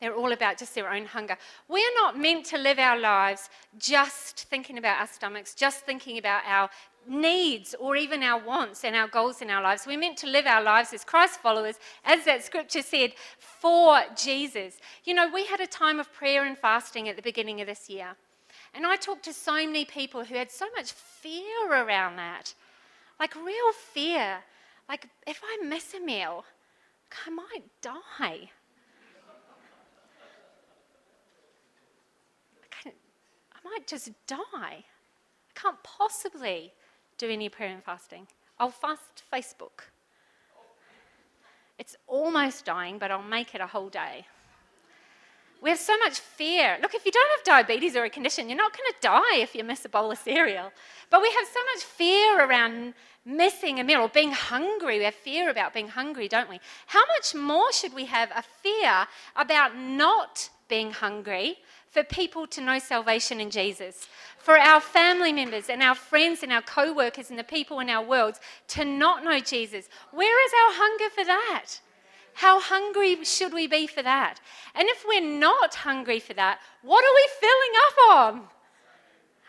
They're 0.00 0.14
all 0.14 0.30
about 0.30 0.58
just 0.58 0.76
their 0.76 0.92
own 0.92 1.06
hunger. 1.06 1.36
We're 1.66 1.94
not 1.96 2.16
meant 2.16 2.46
to 2.46 2.58
live 2.58 2.78
our 2.78 2.98
lives 2.98 3.50
just 3.78 4.44
thinking 4.44 4.78
about 4.78 5.00
our 5.00 5.08
stomachs, 5.08 5.54
just 5.54 5.84
thinking 5.84 6.18
about 6.18 6.42
our 6.46 6.70
needs 7.08 7.74
or 7.78 7.96
even 7.96 8.22
our 8.22 8.42
wants 8.42 8.84
and 8.84 8.94
our 8.94 9.08
goals 9.08 9.42
in 9.42 9.50
our 9.50 9.62
lives. 9.62 9.86
We're 9.86 9.98
meant 9.98 10.18
to 10.18 10.26
live 10.26 10.46
our 10.46 10.62
lives 10.62 10.92
as 10.92 11.04
Christ 11.04 11.40
followers, 11.40 11.76
as 12.04 12.24
that 12.24 12.44
scripture 12.44 12.82
said, 12.82 13.12
for 13.38 14.00
Jesus. 14.16 14.76
You 15.04 15.14
know, 15.14 15.28
we 15.32 15.46
had 15.46 15.60
a 15.60 15.66
time 15.66 15.98
of 15.98 16.12
prayer 16.12 16.44
and 16.44 16.56
fasting 16.56 17.08
at 17.08 17.16
the 17.16 17.22
beginning 17.22 17.60
of 17.60 17.66
this 17.66 17.88
year. 17.88 18.16
And 18.74 18.86
I 18.86 18.96
talked 18.96 19.24
to 19.24 19.32
so 19.32 19.54
many 19.54 19.84
people 19.84 20.24
who 20.24 20.34
had 20.34 20.50
so 20.50 20.66
much 20.76 20.92
fear 20.92 21.72
around 21.72 22.16
that 22.16 22.54
like 23.18 23.34
real 23.34 23.72
fear. 23.72 24.38
Like, 24.88 25.08
if 25.26 25.40
I 25.42 25.64
miss 25.64 25.94
a 25.94 26.00
meal, 26.00 26.44
I 27.26 27.30
might 27.30 27.64
die. 27.82 28.50
I 32.86 33.70
might 33.70 33.86
just 33.86 34.10
die. 34.26 34.38
I 34.52 34.84
can't 35.54 35.82
possibly 35.82 36.72
do 37.18 37.30
any 37.30 37.48
prayer 37.48 37.72
and 37.72 37.82
fasting. 37.82 38.26
I'll 38.58 38.70
fast 38.70 39.22
Facebook. 39.32 39.90
It's 41.78 41.96
almost 42.06 42.64
dying, 42.64 42.98
but 42.98 43.10
I'll 43.10 43.22
make 43.22 43.54
it 43.54 43.60
a 43.60 43.66
whole 43.66 43.88
day. 43.88 44.26
We 45.60 45.70
have 45.70 45.78
so 45.78 45.96
much 45.98 46.20
fear. 46.20 46.78
Look, 46.80 46.94
if 46.94 47.04
you 47.04 47.10
don't 47.10 47.30
have 47.36 47.44
diabetes 47.44 47.96
or 47.96 48.04
a 48.04 48.10
condition, 48.10 48.48
you're 48.48 48.56
not 48.56 48.76
going 48.76 48.90
to 48.92 49.00
die 49.00 49.36
if 49.38 49.54
you 49.54 49.64
miss 49.64 49.84
a 49.84 49.88
bowl 49.88 50.10
of 50.12 50.18
cereal. 50.18 50.70
But 51.10 51.20
we 51.20 51.30
have 51.32 51.46
so 51.48 51.60
much 51.74 51.82
fear 51.82 52.46
around 52.46 52.94
missing 53.24 53.80
a 53.80 53.84
meal 53.84 54.02
or 54.02 54.08
being 54.08 54.32
hungry. 54.32 54.98
We 54.98 55.04
have 55.04 55.14
fear 55.14 55.50
about 55.50 55.74
being 55.74 55.88
hungry, 55.88 56.28
don't 56.28 56.48
we? 56.48 56.60
How 56.86 57.02
much 57.16 57.34
more 57.34 57.72
should 57.72 57.92
we 57.92 58.04
have 58.04 58.30
a 58.30 58.42
fear 58.42 59.08
about 59.34 59.76
not 59.76 60.48
being 60.68 60.92
hungry 60.92 61.58
for 61.98 62.04
people 62.04 62.46
to 62.46 62.60
know 62.60 62.78
salvation 62.78 63.40
in 63.40 63.50
Jesus, 63.50 64.06
for 64.38 64.56
our 64.56 64.80
family 64.80 65.32
members 65.32 65.68
and 65.68 65.82
our 65.82 65.96
friends 65.96 66.44
and 66.44 66.52
our 66.52 66.62
co 66.62 66.92
workers 66.92 67.30
and 67.30 67.38
the 67.38 67.44
people 67.44 67.80
in 67.80 67.90
our 67.90 68.04
worlds 68.04 68.40
to 68.68 68.84
not 68.84 69.24
know 69.24 69.40
Jesus. 69.40 69.88
Where 70.12 70.46
is 70.46 70.52
our 70.52 70.74
hunger 70.76 71.10
for 71.12 71.24
that? 71.24 71.64
How 72.34 72.60
hungry 72.60 73.24
should 73.24 73.52
we 73.52 73.66
be 73.66 73.88
for 73.88 74.02
that? 74.02 74.38
And 74.76 74.88
if 74.88 75.04
we're 75.08 75.28
not 75.28 75.74
hungry 75.74 76.20
for 76.20 76.34
that, 76.34 76.60
what 76.82 77.04
are 77.04 77.16
we 77.16 77.28
filling 77.40 77.74
up 77.86 78.16
on? 78.16 78.48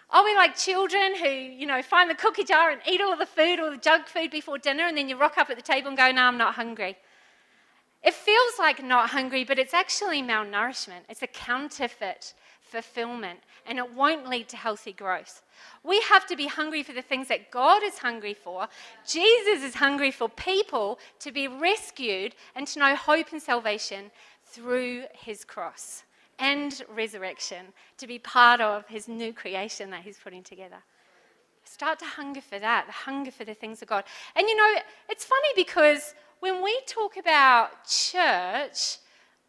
Are 0.09 0.25
we 0.25 0.35
like 0.35 0.57
children 0.57 1.15
who, 1.17 1.29
you 1.29 1.67
know, 1.67 1.83
find 1.83 2.09
the 2.09 2.15
cookie 2.15 2.43
jar 2.43 2.71
and 2.71 2.81
eat 2.89 2.99
all 2.99 3.15
the 3.15 3.27
food, 3.27 3.59
all 3.59 3.69
the 3.69 3.77
junk 3.77 4.07
food 4.07 4.31
before 4.31 4.57
dinner, 4.57 4.87
and 4.87 4.97
then 4.97 5.07
you 5.07 5.19
rock 5.19 5.37
up 5.37 5.51
at 5.51 5.55
the 5.55 5.61
table 5.61 5.89
and 5.89 5.97
go, 5.97 6.11
No, 6.11 6.23
I'm 6.23 6.39
not 6.39 6.55
hungry? 6.55 6.97
It 8.03 8.13
feels 8.13 8.53
like 8.57 8.83
not 8.83 9.09
hungry, 9.09 9.43
but 9.43 9.59
it's 9.59 9.73
actually 9.73 10.21
malnourishment. 10.21 11.01
It's 11.09 11.21
a 11.21 11.27
counterfeit 11.27 12.33
fulfillment, 12.61 13.39
and 13.65 13.77
it 13.77 13.93
won't 13.93 14.29
lead 14.29 14.47
to 14.49 14.57
healthy 14.57 14.93
growth. 14.93 15.41
We 15.83 15.99
have 16.01 16.25
to 16.27 16.35
be 16.35 16.47
hungry 16.47 16.83
for 16.83 16.93
the 16.93 17.01
things 17.01 17.27
that 17.27 17.51
God 17.51 17.83
is 17.83 17.97
hungry 17.97 18.33
for. 18.33 18.67
Jesus 19.07 19.63
is 19.63 19.75
hungry 19.75 20.11
for 20.11 20.29
people 20.29 20.99
to 21.19 21.31
be 21.31 21.47
rescued 21.47 22.35
and 22.55 22.67
to 22.67 22.79
know 22.79 22.95
hope 22.95 23.31
and 23.31 23.41
salvation 23.41 24.11
through 24.45 25.03
his 25.13 25.43
cross 25.43 26.03
and 26.39 26.81
resurrection, 26.87 27.65
to 27.97 28.07
be 28.07 28.17
part 28.17 28.61
of 28.61 28.87
his 28.87 29.09
new 29.09 29.33
creation 29.33 29.89
that 29.89 30.03
he's 30.03 30.17
putting 30.17 30.41
together. 30.41 30.77
Start 31.65 31.99
to 31.99 32.05
hunger 32.05 32.41
for 32.41 32.57
that, 32.59 32.85
the 32.87 32.93
hunger 32.93 33.29
for 33.29 33.43
the 33.43 33.53
things 33.53 33.81
of 33.81 33.89
God. 33.89 34.05
And 34.35 34.47
you 34.47 34.55
know, 34.55 34.75
it's 35.09 35.25
funny 35.25 35.49
because 35.55 36.15
when 36.39 36.63
we 36.63 36.79
talk 36.87 37.17
about 37.17 37.85
church, 37.85 38.97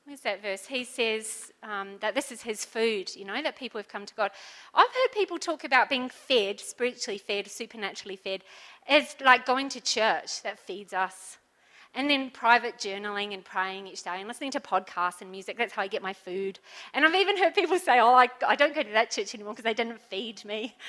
where's 0.04 0.20
that 0.23 0.42
verse? 0.42 0.66
He 0.66 0.85
says 0.85 1.52
um, 1.62 1.90
that 2.00 2.14
this 2.14 2.32
is 2.32 2.42
his 2.42 2.64
food, 2.64 3.14
you 3.14 3.25
know, 3.25 3.40
that 3.42 3.56
people 3.56 3.78
have 3.78 3.88
come 3.88 4.06
to 4.06 4.14
God. 4.14 4.30
I've 4.75 4.88
heard 4.88 5.12
people 5.14 5.38
talk 5.38 5.64
about 5.64 5.88
being 5.88 6.09
fed, 6.09 6.61
spiritually 6.61 7.18
fed, 7.18 7.49
supernaturally 7.49 8.16
fed, 8.16 8.42
as 8.88 9.14
like 9.25 9.47
going 9.47 9.68
to 9.70 9.80
church 9.80 10.42
that 10.42 10.59
feeds 10.59 10.92
us. 10.92 11.38
And 11.92 12.09
then 12.09 12.30
private 12.30 12.78
journaling 12.78 13.35
and 13.35 13.44
praying 13.44 13.88
each 13.88 14.04
day 14.04 14.20
and 14.20 14.28
listening 14.28 14.52
to 14.52 14.61
podcasts 14.61 15.23
and 15.23 15.30
music. 15.30 15.59
That's 15.59 15.73
how 15.73 15.82
I 15.82 15.88
get 15.88 16.02
my 16.02 16.12
food. 16.12 16.61
And 16.94 17.04
I've 17.04 17.14
even 17.16 17.37
heard 17.37 17.52
people 17.52 17.78
say, 17.80 17.99
oh, 17.99 18.14
I, 18.14 18.28
I 18.47 18.54
don't 18.54 18.75
go 18.75 18.85
to 18.85 18.92
that 18.92 19.11
church 19.11 19.35
anymore 19.35 19.54
because 19.54 19.64
they 19.64 19.75
didn't 19.75 20.00
feed 20.00 20.44
me. 20.44 20.76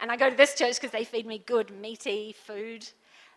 And 0.00 0.10
I 0.10 0.16
go 0.16 0.28
to 0.28 0.36
this 0.36 0.56
church 0.56 0.74
because 0.74 0.90
they 0.90 1.04
feed 1.04 1.24
me 1.24 1.38
good, 1.38 1.70
meaty 1.70 2.34
food. 2.46 2.84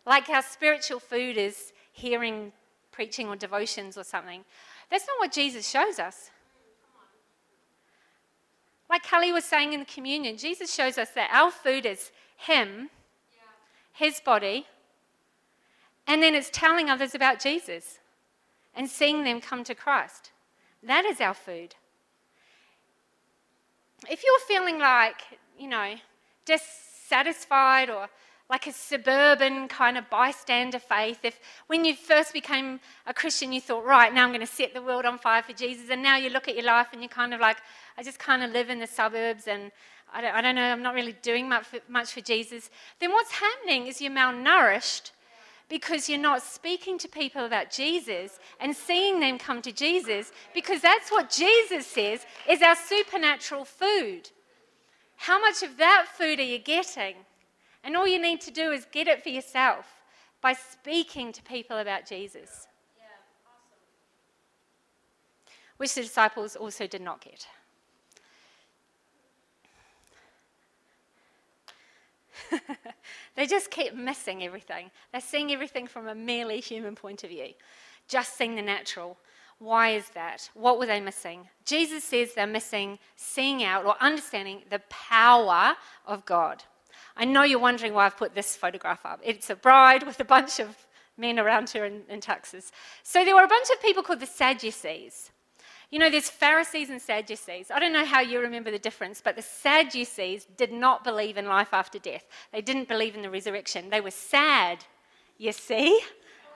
Like 0.08 0.28
our 0.28 0.42
spiritual 0.42 1.00
food 1.00 1.38
is 1.38 1.72
hearing 1.98 2.52
preaching 2.92 3.28
or 3.28 3.36
devotions 3.36 3.98
or 3.98 4.04
something. 4.04 4.46
That's 4.90 5.06
not 5.08 5.20
what 5.20 5.32
Jesus 5.32 5.68
shows 5.68 6.00
us. 6.00 6.30
Like 8.90 9.04
Kelly 9.04 9.32
was 9.32 9.44
saying 9.44 9.74
in 9.74 9.80
the 9.82 9.86
communion, 9.86 10.38
Jesus 10.38 10.74
shows 10.74 10.98
us 10.98 11.10
that 11.10 11.30
our 11.34 11.52
food 11.52 11.86
is 11.86 12.12
Him, 12.38 12.90
His 13.92 14.22
body, 14.22 14.66
and 16.06 16.24
then 16.24 16.36
it's 16.36 16.50
telling 16.52 16.90
others 16.90 17.14
about 17.14 17.42
Jesus 17.42 18.00
and 18.74 18.88
seeing 18.88 19.24
them 19.24 19.42
come 19.42 19.64
to 19.66 19.76
Christ. 19.76 20.32
That 20.82 21.04
is 21.04 21.20
our 21.20 21.34
food. 21.34 21.76
If 24.10 24.24
you're 24.24 24.40
feeling 24.48 24.80
like, 24.80 25.22
you 25.60 25.68
know, 25.68 25.96
dissatisfied 26.46 27.90
or 27.90 28.08
like 28.50 28.66
a 28.66 28.72
suburban 28.72 29.68
kind 29.68 29.98
of 29.98 30.10
bystander 30.10 30.80
faith, 30.80 31.20
if 31.24 31.40
when 31.68 31.84
you 31.84 31.96
first 31.96 32.32
became 32.32 32.80
a 33.06 33.14
Christian 33.14 33.52
you 33.52 33.60
thought, 33.60 33.86
right, 33.86 34.14
now 34.14 34.24
I'm 34.24 34.30
going 34.30 34.40
to 34.40 34.48
set 34.48 34.74
the 34.74 34.82
world 34.82 35.06
on 35.06 35.18
fire 35.18 35.44
for 35.44 35.54
Jesus, 35.54 35.90
and 35.90 36.02
now 36.02 36.18
you 36.18 36.30
look 36.30 36.48
at 36.48 36.56
your 36.56 36.66
life 36.66 36.88
and 36.94 37.02
you're 37.02 37.10
kind 37.10 37.34
of 37.34 37.42
like, 37.42 37.58
I 37.98 38.04
just 38.04 38.20
kind 38.20 38.44
of 38.44 38.52
live 38.52 38.70
in 38.70 38.80
the 38.80 38.88
suburbs 38.88 39.48
and 39.48 39.72
I 40.14 40.22
don't, 40.22 40.34
I 40.34 40.42
don't 40.42 40.56
know, 40.56 40.72
I'm 40.72 40.82
not 40.82 40.94
really 40.94 41.16
doing 41.22 41.50
much 41.50 41.66
for, 41.66 41.80
much 41.90 42.14
for 42.14 42.22
Jesus, 42.22 42.70
then 43.00 43.12
what's 43.12 43.32
happening 43.32 43.88
is 43.88 44.02
you're 44.02 44.12
malnourished 44.12 45.12
because 45.70 46.08
you're 46.08 46.18
not 46.18 46.42
speaking 46.42 46.98
to 46.98 47.10
people 47.10 47.46
about 47.46 47.70
Jesus 47.70 48.40
and 48.62 48.74
seeing 48.74 49.20
them 49.20 49.38
come 49.38 49.62
to 49.62 49.74
Jesus 49.74 50.32
because 50.54 50.82
that's 50.82 51.12
what 51.12 51.30
Jesus 51.30 51.86
says 51.86 52.26
is 52.50 52.62
our 52.62 52.76
supernatural 52.76 53.66
food. 53.66 54.30
How 55.18 55.42
much 55.42 55.64
of 55.64 55.78
that 55.78 56.06
food 56.18 56.40
are 56.40 56.44
you 56.44 56.60
getting? 56.60 57.16
And 57.88 57.96
all 57.96 58.06
you 58.06 58.22
need 58.22 58.42
to 58.42 58.52
do 58.52 58.72
is 58.72 58.86
get 58.92 59.08
it 59.08 59.24
for 59.24 59.30
yourself 59.30 59.86
by 60.42 60.52
speaking 60.52 61.32
to 61.32 61.42
people 61.42 61.78
about 61.78 62.06
Jesus. 62.06 62.68
Which 65.78 65.96
the 65.96 66.02
disciples 66.02 66.58
also 66.58 66.86
did 66.86 67.02
not 67.02 67.22
get. 67.22 67.48
they 73.38 73.48
just 73.48 73.72
keep 73.72 73.96
missing 73.96 74.44
everything. 74.44 74.92
They're 75.14 75.22
seeing 75.22 75.54
everything 75.54 75.88
from 75.88 76.10
a 76.10 76.16
merely 76.16 76.60
human 76.60 76.94
point 76.94 77.24
of 77.24 77.30
view, 77.30 77.54
just 78.10 78.38
seeing 78.38 78.56
the 78.56 78.62
natural. 78.62 79.18
Why 79.60 79.92
is 79.92 80.10
that? 80.10 80.50
What 80.56 80.78
were 80.78 80.88
they 80.88 81.00
missing? 81.00 81.48
Jesus 81.64 82.04
says 82.04 82.34
they're 82.34 82.48
missing 82.48 83.00
seeing 83.16 83.64
out 83.64 83.86
or 83.86 83.96
understanding 84.02 84.64
the 84.70 84.82
power 84.90 85.78
of 86.06 86.26
God. 86.26 86.66
I 87.18 87.26
know 87.26 87.44
you're 87.44 87.60
wondering 87.60 87.94
why 87.94 88.06
I've 88.06 88.18
put 88.18 88.36
this 88.36 88.56
photograph 88.56 89.06
up. 89.06 89.20
It's 89.24 89.50
a 89.50 89.56
bride 89.56 90.04
with 90.04 90.20
a 90.20 90.26
bunch 90.26 90.60
of 90.60 90.86
men 91.18 91.40
around 91.40 91.72
her 91.72 91.84
in, 91.84 92.04
in 92.08 92.22
tuxes. 92.22 92.72
So 93.04 93.26
there 93.26 93.36
were 93.36 93.44
a 93.44 93.48
bunch 93.48 93.70
of 93.72 93.82
people 93.82 94.04
called 94.04 94.20
the 94.20 94.28
Sadducees. 94.28 95.32
You 95.90 96.00
know, 96.00 96.10
there's 96.10 96.30
Pharisees 96.30 96.90
and 96.90 97.02
Sadducees. 97.02 97.72
I 97.72 97.80
don't 97.80 97.94
know 97.94 98.06
how 98.06 98.20
you 98.20 98.40
remember 98.40 98.70
the 98.70 98.80
difference, 98.80 99.22
but 99.24 99.36
the 99.36 99.42
Sadducees 99.42 100.46
did 100.58 100.72
not 100.72 101.04
believe 101.04 101.38
in 101.38 101.46
life 101.46 101.74
after 101.74 101.98
death. 101.98 102.26
They 102.52 102.62
didn't 102.62 102.88
believe 102.88 103.16
in 103.16 103.22
the 103.22 103.30
resurrection. 103.30 103.90
They 103.90 104.02
were 104.02 104.12
sad, 104.12 104.80
you 105.38 105.54
see? 105.54 106.00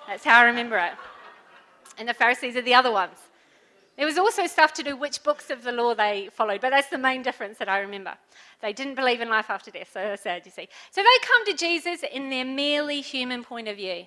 That's 0.07 0.25
how 0.25 0.41
I 0.41 0.43
remember 0.43 0.77
it. 0.77 0.93
And 1.97 2.07
the 2.09 2.13
Pharisees 2.13 2.55
are 2.55 2.61
the 2.61 2.73
other 2.73 2.91
ones. 2.91 3.17
There 3.97 4.05
was 4.05 4.17
also 4.17 4.47
stuff 4.47 4.73
to 4.73 4.83
do 4.83 4.95
which 4.95 5.23
books 5.23 5.49
of 5.49 5.63
the 5.63 5.71
law 5.71 5.93
they 5.93 6.29
followed, 6.31 6.61
but 6.61 6.69
that's 6.69 6.89
the 6.89 6.97
main 6.97 7.21
difference 7.21 7.57
that 7.57 7.69
I 7.69 7.79
remember. 7.79 8.15
They 8.61 8.73
didn't 8.73 8.95
believe 8.95 9.21
in 9.21 9.29
life 9.29 9.49
after 9.49 9.69
death, 9.69 9.91
so 9.93 10.15
sad, 10.15 10.45
you 10.45 10.51
see. 10.51 10.69
So 10.91 11.01
they 11.01 11.27
come 11.27 11.45
to 11.45 11.53
Jesus 11.53 12.03
in 12.11 12.29
their 12.29 12.45
merely 12.45 13.01
human 13.01 13.43
point 13.43 13.67
of 13.67 13.77
view 13.77 14.05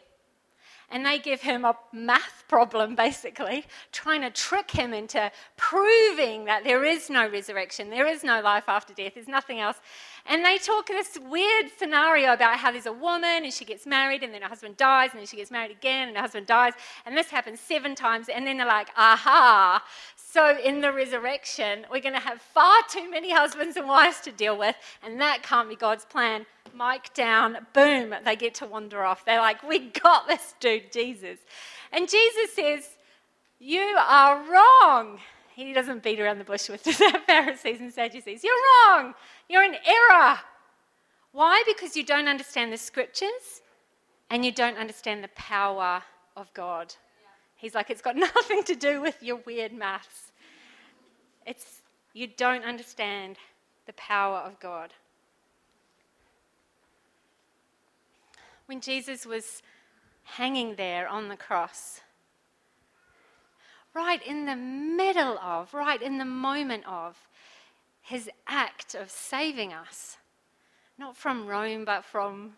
and 0.90 1.05
they 1.05 1.18
give 1.18 1.40
him 1.40 1.64
a 1.64 1.77
math 1.92 2.44
problem, 2.49 2.94
basically, 2.94 3.64
trying 3.92 4.20
to 4.23 4.31
trick 4.31 4.70
him 4.70 4.92
into 4.92 5.31
proving 5.57 6.44
that 6.44 6.64
there 6.64 6.85
is 6.85 7.11
no 7.11 7.29
resurrection, 7.29 7.90
there 7.90 8.07
is 8.07 8.23
no 8.23 8.40
life 8.40 8.64
after 8.68 8.94
death, 8.94 9.14
there's 9.14 9.29
nothing 9.29 9.61
else. 9.61 9.79
And 10.27 10.42
they 10.42 10.57
talk 10.57 10.87
this 10.87 11.18
weird 11.29 11.66
scenario 11.77 12.33
about 12.33 12.57
how 12.57 12.73
there's 12.73 12.87
a 12.87 12.92
woman 12.92 13.44
and 13.44 13.53
she 13.53 13.66
gets 13.66 13.87
married 13.87 14.23
and 14.23 14.33
then 14.33 14.40
her 14.40 14.49
husband 14.49 14.79
dies 14.79 15.11
and 15.12 15.20
then 15.20 15.27
she 15.27 15.37
gets 15.37 15.51
married 15.51 15.70
again 15.70 16.09
and 16.09 16.16
her 16.16 16.23
husband 16.23 16.47
dies. 16.47 16.73
And 17.05 17.14
this 17.14 17.29
happens 17.29 17.61
seven 17.61 17.94
times. 17.94 18.31
And 18.31 18.47
then 18.47 18.57
they're 18.57 18.66
like, 18.66 18.88
aha. 18.97 19.85
So 20.35 20.59
in 20.59 20.81
the 20.81 20.92
resurrection, 20.92 21.87
we're 21.92 22.01
going 22.01 22.16
to 22.16 22.18
have 22.18 22.42
far 22.42 22.75
too 22.90 23.09
many 23.09 23.33
husbands 23.33 23.77
and 23.77 23.87
wives 23.87 24.20
to 24.23 24.33
deal 24.33 24.59
with. 24.59 24.75
And 25.01 25.20
that 25.20 25.44
can't 25.44 25.68
be 25.68 25.77
God's 25.77 26.05
plan 26.05 26.44
mic 26.77 27.14
down, 27.14 27.59
boom, 27.73 28.12
they 28.25 28.35
get 28.35 28.53
to 28.55 28.66
wander 28.66 29.05
off. 29.05 29.25
They're 29.25 29.38
like, 29.38 29.62
We 29.62 29.90
got 29.90 30.27
this 30.27 30.57
dude, 30.59 30.90
Jesus. 30.90 31.38
And 31.92 32.09
Jesus 32.09 32.53
says, 32.53 32.88
You 33.61 33.97
are 33.97 34.42
wrong. 34.51 35.20
He 35.55 35.73
doesn't 35.73 36.03
beat 36.03 36.18
around 36.18 36.40
the 36.40 36.44
bush 36.44 36.68
with 36.68 36.83
the 36.83 37.20
Pharisees 37.29 37.79
and 37.79 37.92
Sadducees. 37.92 38.42
You're 38.42 38.55
wrong. 38.88 39.14
You're 39.49 39.62
in 39.62 39.77
error. 39.87 40.40
Why? 41.31 41.62
Because 41.64 41.97
you 41.97 42.03
don't 42.03 42.27
understand 42.27 42.73
the 42.73 42.77
scriptures 42.77 43.62
and 44.31 44.44
you 44.44 44.51
don't 44.51 44.79
understand 44.79 45.23
the 45.23 45.31
power 45.37 46.03
of 46.37 46.53
God. 46.55 46.92
He's 47.55 47.77
like, 47.77 47.88
It's 47.88 48.03
got 48.03 48.16
nothing 48.35 48.64
to 48.64 48.75
do 48.75 49.01
with 49.01 49.23
your 49.23 49.37
weird 49.47 49.73
maths. 49.73 50.24
It's 51.46 51.83
you 52.12 52.26
don't 52.26 52.64
understand 52.64 53.37
the 53.87 53.92
power 53.94 54.38
of 54.38 54.61
God. 54.61 54.92
when 58.66 58.80
Jesus 58.80 59.26
was 59.26 59.62
hanging 60.22 60.76
there 60.76 61.07
on 61.07 61.28
the 61.28 61.37
cross, 61.37 62.00
right 63.94 64.24
in 64.26 64.46
the 64.46 64.57
middle 64.57 65.38
of, 65.38 65.74
right 65.74 66.00
in 66.00 66.18
the 66.18 66.24
moment 66.24 66.85
of 66.87 67.28
his 68.00 68.28
act 68.46 68.94
of 68.94 69.11
saving 69.11 69.72
us, 69.72 70.16
not 70.98 71.16
from 71.16 71.46
Rome, 71.46 71.85
but 71.85 72.04
from 72.04 72.54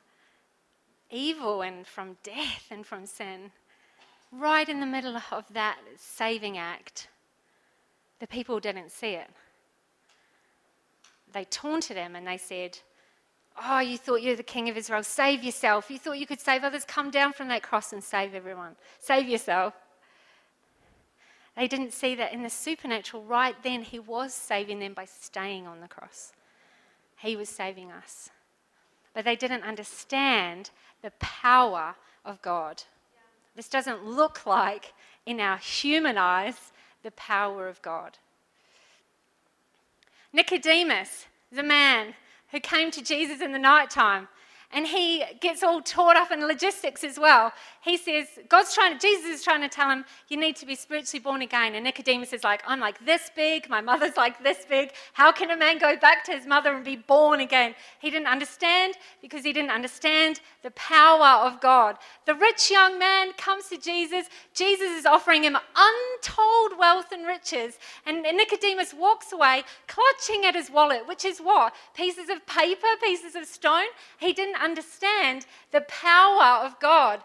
evil 1.10 1.62
and 1.62 1.86
from 1.86 2.16
death 2.22 2.66
and 2.70 2.86
from 2.86 3.06
sin, 3.06 3.50
right 4.32 4.68
in 4.68 4.80
the 4.80 4.86
middle 4.86 5.18
of 5.30 5.44
that 5.52 5.78
saving 5.96 6.56
act, 6.56 7.08
the 8.20 8.26
people 8.26 8.60
didn't 8.60 8.90
see 8.90 9.14
it. 9.14 9.28
They 11.32 11.44
taunted 11.44 11.96
him 11.96 12.16
and 12.16 12.26
they 12.26 12.38
said, 12.38 12.78
Oh, 13.62 13.80
you 13.80 13.96
thought 13.96 14.22
you're 14.22 14.36
the 14.36 14.42
king 14.42 14.68
of 14.68 14.76
Israel. 14.76 15.02
Save 15.02 15.42
yourself. 15.42 15.90
You 15.90 15.98
thought 15.98 16.18
you 16.18 16.26
could 16.26 16.40
save 16.40 16.62
others. 16.62 16.84
Come 16.84 17.10
down 17.10 17.32
from 17.32 17.48
that 17.48 17.62
cross 17.62 17.92
and 17.92 18.04
save 18.04 18.34
everyone. 18.34 18.76
Save 18.98 19.28
yourself. 19.28 19.74
They 21.56 21.66
didn't 21.66 21.94
see 21.94 22.14
that 22.16 22.34
in 22.34 22.42
the 22.42 22.50
supernatural, 22.50 23.24
right 23.24 23.56
then, 23.62 23.80
he 23.82 23.98
was 23.98 24.34
saving 24.34 24.78
them 24.78 24.92
by 24.92 25.06
staying 25.06 25.66
on 25.66 25.80
the 25.80 25.88
cross. 25.88 26.32
He 27.18 27.34
was 27.34 27.48
saving 27.48 27.90
us. 27.90 28.28
But 29.14 29.24
they 29.24 29.36
didn't 29.36 29.62
understand 29.62 30.70
the 31.02 31.12
power 31.18 31.94
of 32.26 32.42
God. 32.42 32.82
This 33.54 33.70
doesn't 33.70 34.04
look 34.04 34.44
like, 34.44 34.92
in 35.24 35.40
our 35.40 35.56
human 35.56 36.18
eyes, 36.18 36.72
the 37.06 37.12
power 37.12 37.68
of 37.68 37.80
God. 37.82 38.18
Nicodemus 40.32 41.26
the 41.52 41.62
man 41.62 42.14
who 42.50 42.58
came 42.58 42.90
to 42.90 43.00
Jesus 43.00 43.40
in 43.40 43.52
the 43.52 43.60
nighttime 43.60 44.26
and 44.72 44.86
he 44.86 45.24
gets 45.40 45.62
all 45.62 45.80
taught 45.80 46.16
up 46.16 46.30
in 46.30 46.40
logistics 46.40 47.04
as 47.04 47.18
well. 47.18 47.52
He 47.82 47.96
says, 47.96 48.26
God's 48.48 48.74
trying 48.74 48.94
to, 48.94 48.98
Jesus 48.98 49.26
is 49.26 49.44
trying 49.44 49.62
to 49.62 49.68
tell 49.68 49.88
him, 49.88 50.04
you 50.28 50.36
need 50.36 50.56
to 50.56 50.66
be 50.66 50.74
spiritually 50.74 51.22
born 51.22 51.42
again. 51.42 51.74
And 51.74 51.84
Nicodemus 51.84 52.32
is 52.32 52.42
like, 52.42 52.62
I'm 52.66 52.80
like 52.80 53.04
this 53.06 53.30
big, 53.34 53.70
my 53.70 53.80
mother's 53.80 54.16
like 54.16 54.42
this 54.42 54.66
big. 54.68 54.90
How 55.12 55.30
can 55.30 55.50
a 55.50 55.56
man 55.56 55.78
go 55.78 55.96
back 55.96 56.24
to 56.24 56.32
his 56.32 56.46
mother 56.46 56.74
and 56.74 56.84
be 56.84 56.96
born 56.96 57.40
again? 57.40 57.74
He 58.00 58.10
didn't 58.10 58.26
understand 58.26 58.94
because 59.22 59.44
he 59.44 59.52
didn't 59.52 59.70
understand 59.70 60.40
the 60.62 60.72
power 60.72 61.46
of 61.46 61.60
God. 61.60 61.96
The 62.26 62.34
rich 62.34 62.70
young 62.70 62.98
man 62.98 63.32
comes 63.34 63.68
to 63.68 63.78
Jesus. 63.78 64.26
Jesus 64.52 64.90
is 64.90 65.06
offering 65.06 65.44
him 65.44 65.56
untold 65.76 66.78
wealth 66.78 67.12
and 67.12 67.24
riches. 67.26 67.78
And 68.04 68.22
Nicodemus 68.22 68.92
walks 68.92 69.32
away 69.32 69.62
clutching 69.86 70.44
at 70.44 70.56
his 70.56 70.70
wallet, 70.70 71.06
which 71.06 71.24
is 71.24 71.38
what? 71.38 71.72
Pieces 71.94 72.28
of 72.28 72.44
paper, 72.46 72.86
pieces 73.00 73.36
of 73.36 73.46
stone. 73.46 73.86
He 74.18 74.32
didn't 74.32 74.55
understand 74.62 75.46
the 75.72 75.82
power 75.82 76.64
of 76.64 76.78
God. 76.80 77.20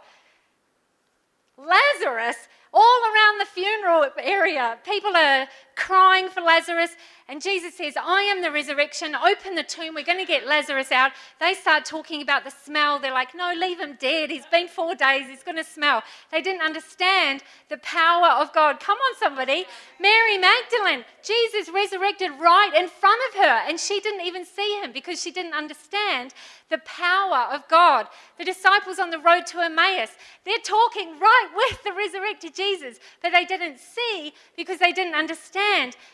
Lazarus, 1.58 2.48
all 2.74 3.02
around 3.13 3.39
the 3.39 3.46
funeral 3.46 4.06
area, 4.17 4.78
people 4.84 5.15
are 5.15 5.48
crying 5.82 6.30
for 6.30 6.41
Lazarus. 6.41 6.91
And 7.28 7.41
Jesus 7.41 7.76
says, 7.76 7.96
I 7.98 8.24
am 8.24 8.41
the 8.41 8.52
resurrection. 8.52 9.15
Open 9.15 9.56
the 9.56 9.63
tomb. 9.63 9.96
We're 9.96 10.04
going 10.04 10.20
to 10.20 10.26
get 10.26 10.46
Lazarus 10.46 10.91
out. 10.91 11.12
They 11.39 11.54
start 11.54 11.86
talking 11.86 12.22
about 12.22 12.44
the 12.44 12.52
smell. 12.52 13.00
They're 13.00 13.13
like, 13.13 13.34
no, 13.34 13.54
leave 13.58 13.80
him 13.80 13.98
dead. 14.00 14.30
He's 14.30 14.46
been 14.48 14.67
four 14.67 14.96
days. 14.96 15.28
He's 15.28 15.41
going 15.41 15.58
to 15.58 15.63
smell. 15.63 16.04
They 16.32 16.41
didn't 16.41 16.62
understand 16.62 17.41
the 17.70 17.78
power 17.78 18.28
of 18.28 18.54
God. 18.54 18.82
Come 18.82 18.98
on, 18.98 19.15
somebody. 19.17 19.65
Mary 20.00 20.38
Magdalene, 20.38 21.06
Jesus 21.24 21.74
resurrected 21.74 22.32
right 22.32 22.74
in 22.78 22.89
front 22.89 23.22
of 23.30 23.41
her. 23.41 23.62
And 23.67 23.80
she 23.80 24.02
didn't 24.02 24.26
even 24.26 24.46
see 24.46 24.82
him 24.84 24.91
because 24.91 25.22
she 25.22 25.32
didn't 25.32 25.54
understand 25.54 26.34
the 26.70 26.80
power 26.80 27.54
of 27.54 27.67
God. 27.70 28.08
The 28.38 28.46
disciples 28.46 29.00
on 29.00 29.10
the 29.10 29.20
road 29.20 29.46
to 29.48 29.60
Emmaus, 29.60 30.10
they're 30.44 30.58
talking 30.63 31.17
right 31.20 31.50
with 31.56 31.84
the 31.84 31.94
resurrected 31.94 32.56
Jesus, 32.56 32.98
but 33.22 33.32
they 33.32 33.46
didn't 33.46 33.80
see 33.80 34.34
because 34.58 34.80
they 34.80 34.91
didn't 34.91 35.15
understand 35.15 35.71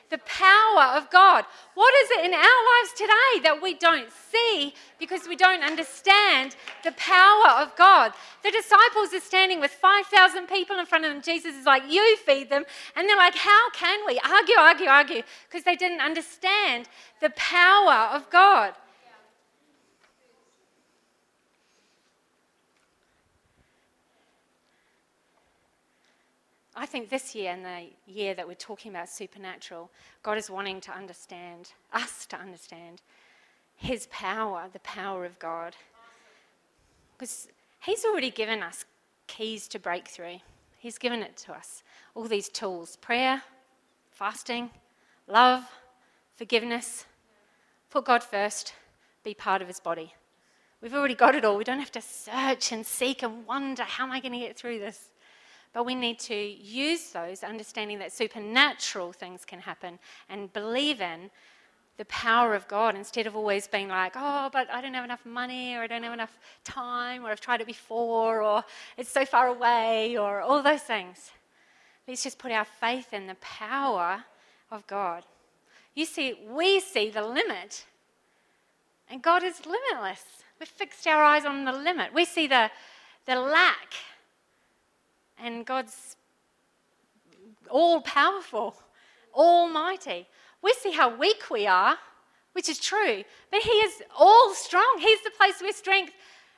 the 0.10 0.18
power 0.20 0.98
of 0.98 1.10
God. 1.10 1.46
What 1.76 1.94
is 2.04 2.12
it 2.12 2.26
in 2.26 2.34
our 2.34 2.40
lives 2.40 2.94
today 2.96 3.44
that 3.44 3.60
we 3.62 3.74
don't 3.74 4.10
see 4.32 4.74
because 5.00 5.28
we 5.28 5.36
don't 5.36 5.64
understand 5.64 6.56
the 6.84 6.94
power 6.94 7.50
of 7.62 7.76
God? 7.76 8.14
The 8.44 8.52
disciples 8.52 9.14
are 9.14 9.20
standing 9.20 9.60
with 9.60 9.72
5,000 9.72 10.48
people 10.48 10.80
in 10.80 10.86
front 10.86 11.06
of 11.06 11.12
them. 11.12 11.22
Jesus 11.22 11.56
is 11.56 11.66
like, 11.66 11.84
You 11.90 12.18
feed 12.18 12.50
them. 12.50 12.64
And 12.96 13.08
they're 13.08 13.18
like, 13.18 13.36
How 13.36 13.70
can 13.72 14.00
we? 14.06 14.20
Argue, 14.20 14.58
argue, 14.58 14.88
argue, 14.88 15.22
because 15.50 15.64
they 15.64 15.76
didn't 15.76 16.02
understand 16.02 16.88
the 17.22 17.32
power 17.32 18.16
of 18.16 18.30
God. 18.30 18.74
I 26.80 26.86
think 26.86 27.10
this 27.10 27.34
year 27.34 27.52
and 27.52 27.66
the 27.66 27.88
year 28.06 28.36
that 28.36 28.48
we're 28.48 28.54
talking 28.54 28.92
about 28.92 29.10
supernatural, 29.10 29.90
God 30.22 30.38
is 30.38 30.48
wanting 30.48 30.80
to 30.82 30.92
understand, 30.92 31.72
us 31.92 32.28
to 32.28 32.38
understand 32.38 33.02
His 33.76 34.08
power, 34.12 34.66
the 34.72 34.80
power 34.80 35.26
of 35.26 35.40
God. 35.40 35.76
Because 37.18 37.48
He's 37.80 38.06
already 38.06 38.30
given 38.30 38.62
us 38.62 38.86
keys 39.26 39.68
to 39.70 39.80
breakthrough, 39.80 40.38
He's 40.78 41.00
given 41.00 41.24
it 41.24 41.36
to 41.38 41.54
us. 41.54 41.82
All 42.14 42.26
these 42.26 42.48
tools 42.48 42.96
prayer, 42.98 43.42
fasting, 44.12 44.70
love, 45.28 45.64
forgiveness. 46.36 47.06
Put 47.90 48.06
God 48.06 48.24
first, 48.24 48.74
be 49.24 49.34
part 49.34 49.64
of 49.64 49.68
His 49.68 49.80
body. 49.80 50.14
We've 50.80 50.94
already 50.94 51.16
got 51.16 51.34
it 51.34 51.44
all. 51.44 51.58
We 51.58 51.64
don't 51.64 51.80
have 51.80 51.92
to 51.94 52.02
search 52.02 52.72
and 52.72 52.86
seek 52.86 53.24
and 53.24 53.48
wonder, 53.48 53.82
how 53.82 54.04
am 54.04 54.12
I 54.12 54.20
going 54.20 54.34
to 54.34 54.40
get 54.40 54.56
through 54.56 54.78
this? 54.78 55.10
But 55.74 55.86
we 55.86 55.96
need 55.96 56.20
to 56.20 56.36
use 56.36 57.10
those, 57.12 57.44
understanding 57.44 58.00
that 58.00 58.12
supernatural 58.12 59.14
things 59.14 59.46
can 59.46 59.60
happen, 59.60 60.00
and 60.30 60.52
believe 60.54 61.02
in 61.02 61.30
the 61.98 62.06
power 62.06 62.54
of 62.54 62.68
God 62.68 62.96
instead 62.96 63.26
of 63.26 63.36
always 63.36 63.68
being 63.68 63.88
like, 63.88 64.14
oh, 64.16 64.50
but 64.54 64.70
I 64.72 64.82
don't 64.82 64.94
have 64.94 65.04
enough 65.04 65.26
money, 65.26 65.76
or 65.76 65.82
I 65.82 65.88
don't 65.88 66.04
have 66.04 66.14
enough 66.14 66.38
time, 66.64 67.26
or 67.26 67.30
I've 67.30 67.42
tried 67.42 67.62
it 67.62 67.68
before, 67.68 68.42
or 68.42 68.64
it's 68.98 69.12
so 69.12 69.26
far 69.26 69.48
away, 69.48 70.16
or 70.18 70.42
all 70.42 70.62
those 70.62 70.82
things. 70.82 71.32
Let's 72.08 72.24
just 72.24 72.38
put 72.40 72.52
our 72.52 72.66
faith 72.66 73.14
in 73.14 73.28
the 73.28 73.36
power 73.36 74.24
of 74.72 74.86
God. 74.88 75.24
You 75.96 76.06
see, 76.06 76.36
we 76.50 76.80
see 76.80 77.10
the 77.10 77.24
limit, 77.24 77.86
and 79.10 79.22
God 79.22 79.44
is 79.44 79.66
limitless. 79.66 80.24
We've 80.60 80.70
fixed 80.70 81.06
our 81.08 81.24
eyes 81.24 81.46
on 81.46 81.66
the 81.66 81.72
limit. 81.72 82.14
We 82.14 82.26
see 82.26 82.48
the, 82.48 82.70
the 83.26 83.36
lack 83.36 83.94
and 85.42 85.66
God's 85.66 86.16
all 87.70 88.02
powerful, 88.02 88.76
almighty. 89.34 90.28
We 90.62 90.74
see 90.74 90.92
how 90.92 91.16
weak 91.16 91.50
we 91.52 91.68
are, 91.68 91.98
which 92.54 92.70
is 92.70 92.80
true, 92.80 93.24
but 93.52 93.62
He 93.62 93.70
is 93.70 94.02
all 94.18 94.54
strong. 94.54 94.98
He's 95.00 95.22
the 95.24 95.32
place 95.38 95.62
where 95.62 95.74
strength 95.74 96.14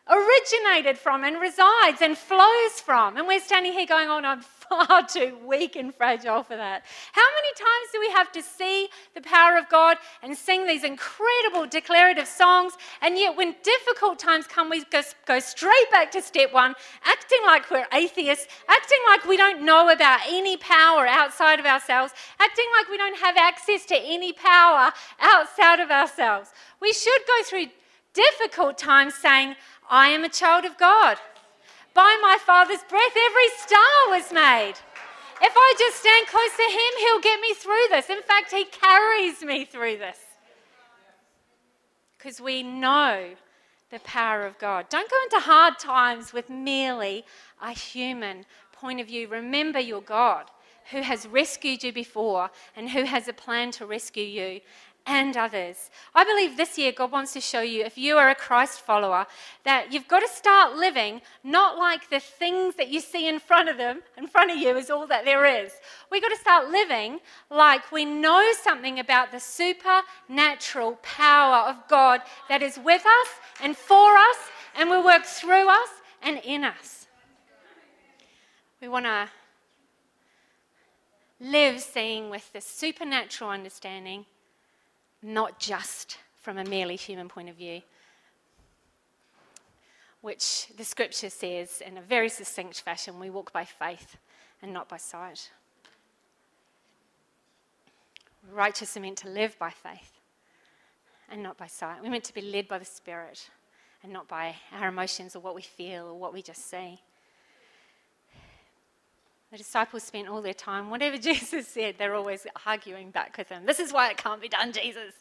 originated 0.10 0.98
from 0.98 1.24
and 1.24 1.40
resides 1.40 2.02
and 2.02 2.18
flows 2.18 2.80
from. 2.84 3.18
And 3.18 3.28
we're 3.28 3.40
standing 3.40 3.74
here 3.74 3.86
going, 3.86 4.10
Oh, 4.10 4.20
no, 4.20 4.30
I'm 4.30 4.42
far 4.70 5.08
too 5.08 5.36
weak 5.46 5.76
and 5.76 5.94
fragile 5.94 6.44
for 6.44 6.56
that. 6.56 6.84
How 7.14 7.26
many 7.36 7.54
times 7.56 7.92
do 7.92 8.00
we 8.00 8.10
have 8.12 8.32
to 8.34 8.42
see 8.42 8.88
the 9.16 9.22
power 9.22 9.58
of 9.58 9.68
God 9.68 9.98
and 10.22 10.38
sing 10.38 10.68
these 10.68 10.84
incredible 10.84 11.66
declarative 11.66 12.28
songs? 12.28 12.74
And 13.02 13.18
yet, 13.18 13.36
when 13.36 13.56
difficult 13.64 14.20
times 14.20 14.46
come, 14.46 14.70
we 14.70 14.84
go, 14.86 15.02
go 15.26 15.40
straight 15.40 15.90
back 15.92 16.12
to 16.12 16.22
step 16.22 16.54
one, 16.54 16.76
acting 17.04 17.40
like 17.46 17.70
we're 17.72 17.88
atheists, 17.94 18.48
acting 18.68 19.00
like 19.08 19.26
we 19.26 19.38
don't 19.38 19.66
know 19.66 19.90
about 19.90 20.20
any 20.28 20.58
power 20.58 21.08
outside 21.08 21.60
of 21.60 21.66
ourselves, 21.66 22.14
acting 22.40 22.66
like 22.78 22.90
we 22.90 22.98
don't 22.98 23.18
have 23.18 23.38
access 23.38 23.86
to 23.88 23.96
any 23.96 24.34
power 24.34 24.92
outside 25.20 25.80
of 25.80 25.90
ourselves. 25.90 26.52
We 26.80 26.94
should 26.94 27.22
go 27.28 27.44
through 27.44 27.66
difficult 28.14 28.78
times 28.78 29.16
saying, 29.16 29.56
I 29.90 30.10
am 30.10 30.24
a 30.24 30.30
child 30.30 30.66
of 30.66 30.78
God. 30.78 31.18
By 31.96 32.18
my 32.22 32.38
Father's 32.46 32.84
breath, 32.88 33.18
every 33.18 33.50
star 33.58 34.10
was 34.10 34.32
made. 34.32 34.76
If 35.42 35.54
I 35.56 35.74
just 35.80 35.98
stand 35.98 36.28
close 36.28 36.56
to 36.56 36.64
Him, 36.64 36.92
He'll 37.00 37.22
get 37.22 37.42
me 37.42 37.54
through 37.54 37.88
this. 37.90 38.10
In 38.10 38.22
fact, 38.22 38.52
He 38.52 38.66
carries 38.66 39.42
me 39.42 39.66
through 39.66 39.98
this. 39.98 40.20
Because 42.18 42.40
we 42.40 42.62
know 42.62 43.32
the 43.90 44.00
power 44.00 44.46
of 44.46 44.60
God. 44.60 44.88
Don't 44.90 45.10
go 45.10 45.18
into 45.24 45.40
hard 45.40 45.80
times 45.80 46.34
with 46.34 46.50
merely 46.50 47.26
a 47.62 47.72
human 47.72 48.46
point 48.72 49.00
of 49.00 49.08
view. 49.08 49.28
Remember 49.28 49.80
your 49.80 50.02
God 50.02 50.46
who 50.92 51.02
has 51.02 51.28
rescued 51.28 51.84
you 51.84 51.94
before 51.94 52.50
and 52.76 52.90
who 52.90 53.04
has 53.04 53.28
a 53.28 53.34
plan 53.34 53.72
to 53.72 53.86
rescue 53.86 54.24
you 54.24 54.62
and 55.06 55.36
others. 55.36 55.90
I 56.14 56.24
believe 56.24 56.56
this 56.56 56.78
year 56.78 56.92
God 56.92 57.12
wants 57.12 57.34
to 57.34 57.42
show 57.42 57.62
you, 57.62 57.84
if 57.84 57.98
you 57.98 58.18
are 58.18 58.30
a 58.30 58.36
Christ 58.36 58.82
follower, 58.82 59.26
that 59.66 59.92
you've 59.92 60.08
got 60.08 60.20
to 60.20 60.28
start 60.28 60.76
living 60.76 61.22
not 61.44 61.78
like 61.78 62.10
the 62.10 62.20
things 62.20 62.76
that 62.76 62.90
you 62.90 63.00
see 63.00 63.28
in 63.28 63.40
front 63.40 63.70
of 63.70 63.78
them, 63.78 64.02
in 64.18 64.28
front 64.28 64.52
of 64.52 64.58
you 64.58 64.78
is 64.78 64.90
all 64.90 65.08
that 65.08 65.26
there 65.26 65.46
is. 65.46 65.74
We've 66.12 66.22
got 66.22 66.30
to 66.30 66.38
start 66.38 66.70
living 66.70 67.20
like 67.50 67.92
we 67.92 68.06
know 68.06 68.52
something 68.62 69.00
about 69.00 69.32
the 69.32 69.40
supernatural 69.40 71.00
power 71.02 71.70
of 71.70 71.88
God 71.88 72.22
that 72.48 72.62
is 72.62 72.78
with 72.78 73.06
us 73.06 73.28
and 73.62 73.76
for 73.76 74.16
us 74.16 74.38
and 74.78 74.90
will 74.90 75.04
work 75.04 75.26
through 75.26 75.70
us 75.70 75.90
and 76.22 76.40
in 76.44 76.64
us. 76.64 77.08
We 78.82 78.88
want 78.88 79.06
to 79.06 79.30
live 81.40 81.82
seeing 81.82 82.30
with 82.30 82.52
the 82.54 82.62
supernatural 82.62 83.50
understanding 83.50 84.26
not 85.22 85.60
just 85.60 86.18
from 86.42 86.58
a 86.58 86.64
merely 86.64 86.96
human 86.96 87.28
point 87.28 87.50
of 87.50 87.56
view, 87.56 87.82
which 90.22 90.68
the 90.78 90.84
scripture 90.84 91.30
says 91.30 91.82
in 91.86 91.98
a 91.98 92.02
very 92.02 92.30
succinct 92.30 92.82
fashion 92.82 93.20
we 93.20 93.30
walk 93.30 93.54
by 93.54 93.64
faith 93.64 94.18
and 94.62 94.74
not 94.74 94.90
by 94.90 94.98
sight. 94.98 95.50
Righteous 98.52 98.98
are 98.98 99.00
meant 99.00 99.18
to 99.20 99.30
live 99.30 99.58
by 99.60 99.70
faith 99.70 100.20
and 101.32 101.44
not 101.44 101.58
by 101.58 101.68
sight. 101.68 102.02
We're 102.02 102.10
meant 102.10 102.24
to 102.26 102.34
be 102.34 102.42
led 102.42 102.68
by 102.68 102.80
the 102.80 102.86
Spirit 102.86 103.50
and 104.04 104.12
not 104.12 104.28
by 104.28 104.56
our 104.74 104.90
emotions 104.90 105.36
or 105.36 105.40
what 105.40 105.56
we 105.56 105.62
feel 105.62 106.08
or 106.08 106.14
what 106.18 106.34
we 106.34 106.42
just 106.42 106.70
see. 106.70 107.02
The 109.52 109.58
disciples 109.58 110.04
spent 110.04 110.28
all 110.28 110.42
their 110.42 110.54
time, 110.54 110.90
whatever 110.90 111.18
Jesus 111.30 111.68
said, 111.68 111.96
they're 111.98 112.16
always 112.16 112.46
arguing 112.66 113.12
back 113.12 113.38
with 113.38 113.50
him. 113.50 113.66
This 113.66 113.80
is 113.80 113.92
why 113.92 114.10
it 114.10 114.18
can't 114.18 114.42
be 114.42 114.50
done, 114.50 114.72
Jesus. 114.72 115.14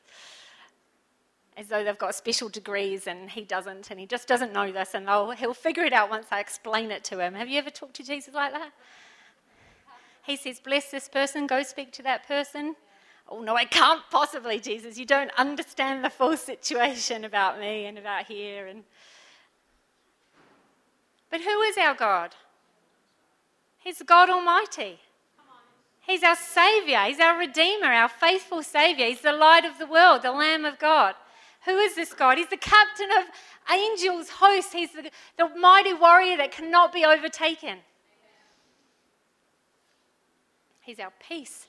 As 1.57 1.67
though 1.69 1.83
they've 1.83 1.99
got 1.99 2.15
special 2.15 2.49
degrees 2.49 3.07
and 3.07 3.31
he 3.31 3.43
doesn't, 3.43 3.91
and 3.91 3.99
he 3.99 4.07
just 4.07 4.29
doesn't 4.29 4.53
know 4.53 4.71
this, 4.71 4.95
and 4.95 5.09
he'll 5.39 5.55
figure 5.55 5.83
it 5.83 5.93
out 5.93 6.09
once 6.11 6.27
I 6.31 6.41
explain 6.41 6.91
it 6.91 7.03
to 7.05 7.19
him. 7.19 7.35
Have 7.35 7.49
you 7.49 7.59
ever 7.59 7.71
talked 7.71 7.95
to 7.95 8.05
Jesus 8.05 8.35
like 8.35 8.53
that? 8.53 8.71
He 10.25 10.37
says, 10.37 10.61
Bless 10.61 10.91
this 10.91 11.09
person, 11.09 11.47
go 11.47 11.63
speak 11.63 11.91
to 11.93 12.03
that 12.03 12.29
person. 12.29 12.77
oh 13.29 13.41
no, 13.41 13.57
I 13.57 13.65
can't 13.65 14.03
possibly, 14.11 14.61
Jesus. 14.61 14.99
You 14.99 15.07
don't 15.07 15.33
understand 15.39 16.05
the 16.05 16.11
full 16.11 16.37
situation 16.37 17.25
about 17.25 17.59
me 17.59 17.87
and 17.87 17.99
about 17.99 18.27
here. 18.27 18.67
And 18.67 18.85
but 21.31 21.41
who 21.41 21.61
is 21.63 21.77
our 21.79 21.95
God? 21.95 22.35
He's 23.79 24.03
God 24.03 24.29
Almighty. 24.31 24.99
He's 26.01 26.23
our 26.23 26.37
Savior. 26.37 27.01
He's 27.01 27.21
our 27.21 27.39
Redeemer, 27.39 27.93
our 27.93 28.09
faithful 28.09 28.63
Savior. 28.63 29.07
He's 29.07 29.21
the 29.21 29.33
light 29.33 29.65
of 29.65 29.79
the 29.79 29.87
world, 29.87 30.23
the 30.23 30.33
Lamb 30.33 30.65
of 30.65 30.79
God. 30.79 31.15
Who 31.67 31.77
is 31.77 31.95
this 31.95 32.15
God? 32.15 32.39
He's 32.39 32.49
the 32.49 32.57
captain 32.57 33.11
of 33.11 33.25
angels' 33.71 34.31
hosts. 34.31 34.73
He's 34.73 34.93
the, 34.93 35.11
the 35.37 35.49
mighty 35.55 35.93
warrior 35.93 36.37
that 36.39 36.51
cannot 36.51 36.93
be 36.93 37.05
overtaken. 37.05 37.79
He's 40.81 40.99
our 40.99 41.13
peace. 41.21 41.67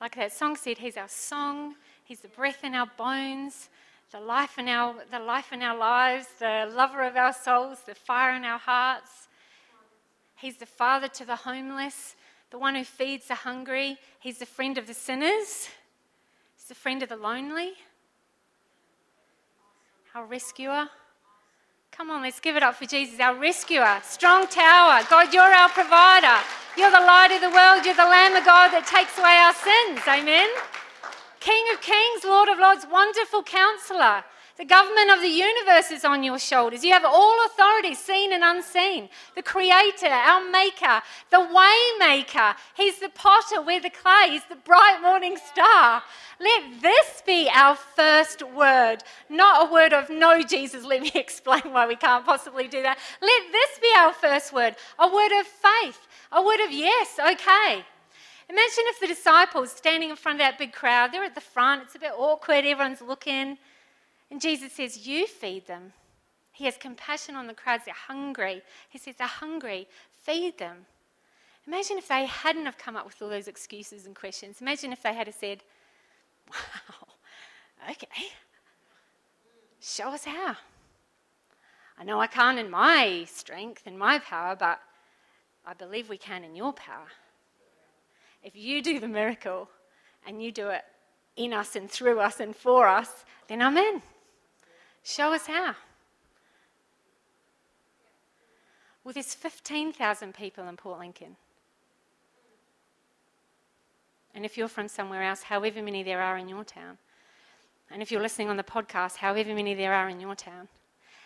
Like 0.00 0.16
that 0.16 0.32
song 0.32 0.56
said, 0.56 0.78
He's 0.78 0.98
our 0.98 1.08
song. 1.08 1.76
He's 2.04 2.20
the 2.20 2.28
breath 2.28 2.64
in 2.64 2.74
our 2.74 2.90
bones, 2.98 3.70
the 4.12 4.20
life 4.20 4.58
in 4.58 4.68
our, 4.68 4.94
the 5.10 5.18
life 5.18 5.52
in 5.52 5.62
our 5.62 5.76
lives, 5.76 6.26
the 6.38 6.70
lover 6.74 7.02
of 7.02 7.16
our 7.16 7.32
souls, 7.32 7.78
the 7.86 7.94
fire 7.94 8.34
in 8.36 8.44
our 8.44 8.58
hearts. 8.58 9.27
He's 10.40 10.56
the 10.56 10.66
father 10.66 11.08
to 11.08 11.24
the 11.24 11.36
homeless 11.36 12.14
the 12.50 12.58
one 12.58 12.74
who 12.74 12.84
feeds 12.84 13.28
the 13.28 13.34
hungry. 13.34 13.98
He's 14.20 14.38
the 14.38 14.46
friend 14.46 14.78
of 14.78 14.86
the 14.86 14.94
sinners, 14.94 15.68
he's 16.56 16.68
the 16.68 16.74
friend 16.74 17.02
of 17.02 17.08
the 17.08 17.16
lonely, 17.16 17.72
our 20.14 20.24
rescuer. 20.24 20.88
Come 21.90 22.10
on, 22.10 22.22
let's 22.22 22.38
give 22.38 22.54
it 22.54 22.62
up 22.62 22.76
for 22.76 22.86
Jesus, 22.86 23.18
our 23.18 23.34
rescuer, 23.34 24.00
strong 24.04 24.46
tower. 24.46 25.02
God, 25.10 25.34
you're 25.34 25.42
our 25.42 25.68
provider. 25.68 26.38
You're 26.76 26.92
the 26.92 27.00
light 27.00 27.32
of 27.34 27.40
the 27.40 27.50
world. 27.50 27.84
You're 27.84 27.98
the 27.98 28.06
Lamb 28.06 28.36
of 28.36 28.44
God 28.44 28.70
that 28.70 28.86
takes 28.86 29.18
away 29.18 29.34
our 29.34 29.50
sins. 29.50 30.06
Amen. 30.06 30.48
King 31.40 31.64
of 31.74 31.80
kings, 31.80 32.22
Lord 32.22 32.48
of 32.48 32.58
lords, 32.60 32.86
wonderful 32.88 33.42
counselor. 33.42 34.22
The 34.58 34.64
government 34.64 35.10
of 35.12 35.22
the 35.22 35.28
universe 35.28 35.92
is 35.92 36.04
on 36.04 36.24
your 36.24 36.38
shoulders. 36.38 36.82
You 36.82 36.92
have 36.92 37.04
all 37.04 37.46
authority, 37.46 37.94
seen 37.94 38.32
and 38.32 38.42
unseen. 38.42 39.08
The 39.36 39.42
creator, 39.42 40.08
our 40.08 40.50
maker, 40.50 41.00
the 41.30 41.36
waymaker. 41.36 42.56
He's 42.74 42.98
the 42.98 43.08
potter, 43.08 43.62
we're 43.62 43.80
the 43.80 43.88
clay. 43.88 44.30
He's 44.30 44.44
the 44.48 44.56
bright 44.56 44.98
morning 45.00 45.36
star. 45.36 46.02
Let 46.40 46.82
this 46.82 47.22
be 47.24 47.48
our 47.54 47.76
first 47.76 48.42
word, 48.42 49.04
not 49.28 49.68
a 49.68 49.72
word 49.72 49.92
of 49.92 50.10
no, 50.10 50.42
Jesus. 50.42 50.84
Let 50.84 51.02
me 51.02 51.12
explain 51.14 51.62
why 51.72 51.86
we 51.86 51.94
can't 51.94 52.26
possibly 52.26 52.66
do 52.66 52.82
that. 52.82 52.98
Let 53.22 53.42
this 53.52 53.78
be 53.80 53.92
our 53.96 54.12
first 54.12 54.52
word, 54.52 54.74
a 54.98 55.06
word 55.06 55.38
of 55.38 55.46
faith, 55.46 56.00
a 56.32 56.42
word 56.42 56.58
of 56.66 56.72
yes, 56.72 57.16
okay. 57.20 57.84
Imagine 58.50 58.84
if 58.86 58.98
the 58.98 59.06
disciples 59.06 59.70
standing 59.70 60.10
in 60.10 60.16
front 60.16 60.40
of 60.40 60.40
that 60.40 60.58
big 60.58 60.72
crowd, 60.72 61.12
they're 61.12 61.22
at 61.22 61.36
the 61.36 61.40
front, 61.40 61.82
it's 61.84 61.94
a 61.94 62.00
bit 62.00 62.12
awkward, 62.16 62.64
everyone's 62.64 63.00
looking. 63.00 63.56
And 64.30 64.40
Jesus 64.40 64.72
says, 64.72 65.06
You 65.06 65.26
feed 65.26 65.66
them. 65.66 65.92
He 66.52 66.64
has 66.64 66.76
compassion 66.76 67.34
on 67.34 67.46
the 67.46 67.54
crowds. 67.54 67.84
They're 67.84 67.94
hungry. 67.94 68.62
He 68.88 68.98
says, 68.98 69.14
They're 69.16 69.26
hungry. 69.26 69.86
Feed 70.22 70.58
them. 70.58 70.86
Imagine 71.66 71.98
if 71.98 72.08
they 72.08 72.26
hadn't 72.26 72.64
have 72.64 72.78
come 72.78 72.96
up 72.96 73.04
with 73.04 73.20
all 73.20 73.28
those 73.28 73.48
excuses 73.48 74.06
and 74.06 74.14
questions. 74.14 74.60
Imagine 74.60 74.92
if 74.92 75.02
they 75.02 75.14
had 75.14 75.32
said, 75.34 75.62
Wow, 76.50 77.08
okay. 77.90 78.26
Show 79.80 80.08
us 80.08 80.24
how. 80.24 80.56
I 81.98 82.04
know 82.04 82.20
I 82.20 82.26
can't 82.26 82.58
in 82.58 82.70
my 82.70 83.24
strength 83.28 83.82
and 83.86 83.98
my 83.98 84.18
power, 84.18 84.56
but 84.56 84.80
I 85.66 85.74
believe 85.74 86.08
we 86.08 86.16
can 86.16 86.44
in 86.44 86.54
your 86.54 86.72
power. 86.72 87.08
If 88.42 88.56
you 88.56 88.82
do 88.82 89.00
the 89.00 89.08
miracle 89.08 89.68
and 90.26 90.42
you 90.42 90.52
do 90.52 90.68
it 90.68 90.84
in 91.36 91.52
us 91.52 91.76
and 91.76 91.90
through 91.90 92.20
us 92.20 92.40
and 92.40 92.54
for 92.54 92.86
us, 92.88 93.24
then 93.48 93.62
I'm 93.62 93.76
in. 93.76 94.02
Show 95.08 95.32
us 95.32 95.46
how. 95.46 95.74
Well, 99.02 99.14
there's 99.14 99.32
15,000 99.32 100.34
people 100.34 100.68
in 100.68 100.76
Port 100.76 100.98
Lincoln. 100.98 101.36
And 104.34 104.44
if 104.44 104.58
you're 104.58 104.68
from 104.68 104.86
somewhere 104.86 105.22
else, 105.22 105.44
however 105.44 105.82
many 105.82 106.02
there 106.02 106.20
are 106.20 106.36
in 106.36 106.46
your 106.46 106.62
town. 106.62 106.98
And 107.90 108.02
if 108.02 108.12
you're 108.12 108.20
listening 108.20 108.50
on 108.50 108.58
the 108.58 108.62
podcast, 108.62 109.16
however 109.16 109.54
many 109.54 109.74
there 109.74 109.94
are 109.94 110.10
in 110.10 110.20
your 110.20 110.34
town. 110.34 110.68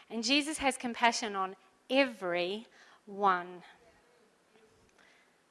And 0.09 0.23
Jesus 0.23 0.59
has 0.59 0.77
compassion 0.77 1.35
on 1.35 1.57
every 1.91 2.69
one. 3.07 3.65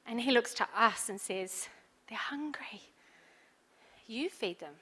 And 0.06 0.22
he 0.22 0.32
looks 0.32 0.54
to 0.54 0.66
us 0.74 1.10
and 1.10 1.20
says, 1.20 1.68
They're 2.08 2.16
hungry. 2.16 2.80
You 4.06 4.30
feed 4.30 4.58
them. 4.58 4.76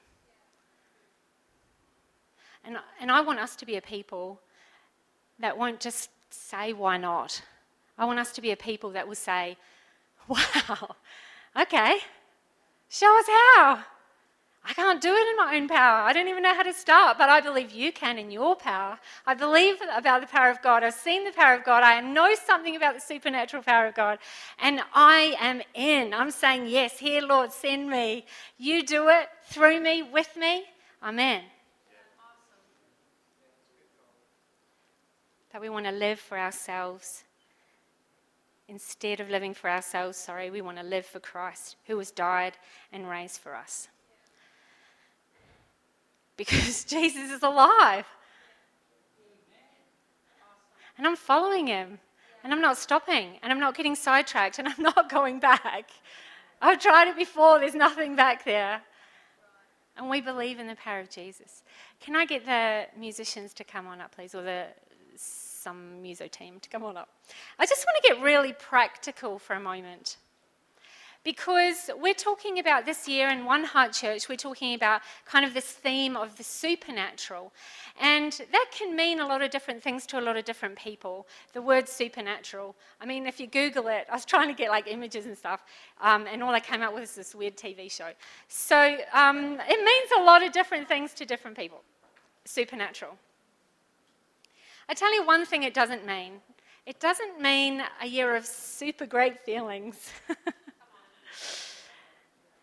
And, 2.64 2.76
and 3.00 3.10
I 3.10 3.20
want 3.20 3.38
us 3.38 3.56
to 3.56 3.66
be 3.66 3.76
a 3.76 3.80
people 3.80 4.40
that 5.38 5.56
won't 5.56 5.80
just 5.80 6.10
say, 6.30 6.72
why 6.72 6.96
not? 6.96 7.42
I 7.98 8.04
want 8.04 8.18
us 8.18 8.32
to 8.32 8.40
be 8.40 8.50
a 8.50 8.56
people 8.56 8.90
that 8.90 9.06
will 9.06 9.14
say, 9.14 9.56
wow, 10.28 10.96
okay, 11.56 11.98
show 12.88 13.18
us 13.18 13.26
how. 13.26 13.84
I 14.62 14.74
can't 14.74 15.00
do 15.00 15.08
it 15.08 15.28
in 15.30 15.36
my 15.36 15.56
own 15.56 15.68
power. 15.68 16.02
I 16.02 16.12
don't 16.12 16.28
even 16.28 16.42
know 16.42 16.54
how 16.54 16.62
to 16.62 16.74
start, 16.74 17.16
but 17.16 17.30
I 17.30 17.40
believe 17.40 17.72
you 17.72 17.92
can 17.92 18.18
in 18.18 18.30
your 18.30 18.54
power. 18.54 18.98
I 19.26 19.32
believe 19.32 19.76
about 19.94 20.20
the 20.20 20.26
power 20.26 20.50
of 20.50 20.60
God. 20.60 20.84
I've 20.84 20.94
seen 20.94 21.24
the 21.24 21.32
power 21.32 21.54
of 21.54 21.64
God. 21.64 21.82
I 21.82 22.00
know 22.02 22.34
something 22.34 22.76
about 22.76 22.94
the 22.94 23.00
supernatural 23.00 23.62
power 23.62 23.86
of 23.86 23.94
God. 23.94 24.18
And 24.58 24.82
I 24.92 25.34
am 25.40 25.62
in. 25.74 26.12
I'm 26.12 26.30
saying, 26.30 26.66
yes, 26.66 26.98
here, 26.98 27.22
Lord, 27.22 27.52
send 27.52 27.88
me. 27.88 28.26
You 28.58 28.82
do 28.82 29.08
it 29.08 29.28
through 29.44 29.80
me, 29.80 30.02
with 30.02 30.36
me. 30.36 30.64
Amen. 31.02 31.42
That 35.52 35.60
we 35.60 35.68
want 35.68 35.86
to 35.86 35.92
live 35.92 36.18
for 36.18 36.38
ourselves. 36.38 37.24
Instead 38.68 39.18
of 39.18 39.28
living 39.28 39.52
for 39.52 39.68
ourselves, 39.68 40.16
sorry, 40.16 40.48
we 40.50 40.60
want 40.60 40.78
to 40.78 40.84
live 40.84 41.04
for 41.04 41.18
Christ 41.18 41.76
who 41.86 41.98
has 41.98 42.10
died 42.10 42.56
and 42.92 43.08
raised 43.08 43.40
for 43.40 43.54
us. 43.54 43.88
Because 46.36 46.84
Jesus 46.88 47.30
is 47.30 47.42
alive. 47.42 48.06
And 50.96 51.06
I'm 51.06 51.16
following 51.16 51.66
him. 51.66 51.98
And 52.44 52.52
I'm 52.52 52.60
not 52.60 52.78
stopping. 52.78 53.38
And 53.42 53.52
I'm 53.52 53.60
not 53.60 53.76
getting 53.76 53.94
sidetracked. 53.94 54.58
And 54.58 54.68
I'm 54.76 54.82
not 54.82 55.10
going 55.10 55.40
back. 55.40 55.90
I've 56.62 56.78
tried 56.78 57.08
it 57.08 57.16
before, 57.16 57.58
there's 57.58 57.74
nothing 57.74 58.16
back 58.16 58.44
there. 58.44 58.82
And 59.96 60.08
we 60.08 60.20
believe 60.20 60.58
in 60.58 60.66
the 60.66 60.76
power 60.76 61.00
of 61.00 61.10
Jesus. 61.10 61.62
Can 62.00 62.16
I 62.16 62.24
get 62.24 62.44
the 62.44 62.86
musicians 62.98 63.52
to 63.54 63.64
come 63.64 63.86
on 63.86 64.00
up, 64.00 64.14
please, 64.14 64.34
or 64.34 64.42
the 64.42 64.66
some 65.60 66.00
muso 66.00 66.26
team 66.26 66.58
to 66.60 66.68
come 66.68 66.82
on 66.82 66.96
up. 66.96 67.08
I 67.58 67.66
just 67.66 67.84
want 67.86 68.02
to 68.02 68.08
get 68.08 68.22
really 68.22 68.52
practical 68.52 69.38
for 69.38 69.54
a 69.54 69.60
moment. 69.60 70.16
Because 71.22 71.90
we're 71.98 72.14
talking 72.14 72.60
about 72.60 72.86
this 72.86 73.06
year 73.06 73.28
in 73.28 73.44
One 73.44 73.64
Heart 73.64 73.92
Church, 73.92 74.26
we're 74.26 74.36
talking 74.36 74.72
about 74.74 75.02
kind 75.26 75.44
of 75.44 75.52
this 75.52 75.66
theme 75.66 76.16
of 76.16 76.38
the 76.38 76.44
supernatural. 76.44 77.52
And 78.00 78.32
that 78.32 78.66
can 78.72 78.96
mean 78.96 79.20
a 79.20 79.26
lot 79.26 79.42
of 79.42 79.50
different 79.50 79.82
things 79.82 80.06
to 80.06 80.18
a 80.18 80.22
lot 80.22 80.38
of 80.38 80.46
different 80.46 80.78
people. 80.78 81.26
The 81.52 81.60
word 81.60 81.90
supernatural. 81.90 82.74
I 83.02 83.04
mean, 83.04 83.26
if 83.26 83.38
you 83.38 83.46
Google 83.46 83.88
it, 83.88 84.06
I 84.10 84.14
was 84.14 84.24
trying 84.24 84.48
to 84.48 84.54
get 84.54 84.70
like 84.70 84.86
images 84.86 85.26
and 85.26 85.36
stuff, 85.36 85.62
um, 86.00 86.26
and 86.26 86.42
all 86.42 86.54
I 86.54 86.60
came 86.60 86.80
up 86.80 86.94
with 86.94 87.02
is 87.02 87.14
this 87.14 87.34
weird 87.34 87.54
TV 87.54 87.90
show. 87.90 88.12
So 88.48 88.96
um, 89.12 89.58
it 89.68 89.84
means 89.84 90.10
a 90.18 90.22
lot 90.22 90.42
of 90.42 90.52
different 90.52 90.88
things 90.88 91.12
to 91.14 91.26
different 91.26 91.54
people. 91.54 91.82
Supernatural. 92.46 93.18
I 94.90 94.92
tell 94.92 95.14
you 95.14 95.24
one 95.24 95.46
thing 95.46 95.62
it 95.62 95.72
doesn't 95.72 96.04
mean 96.04 96.40
it 96.84 96.98
doesn't 96.98 97.40
mean 97.40 97.80
a 98.02 98.08
year 98.08 98.34
of 98.34 98.44
super 98.44 99.06
great 99.06 99.38
feelings. 99.44 100.10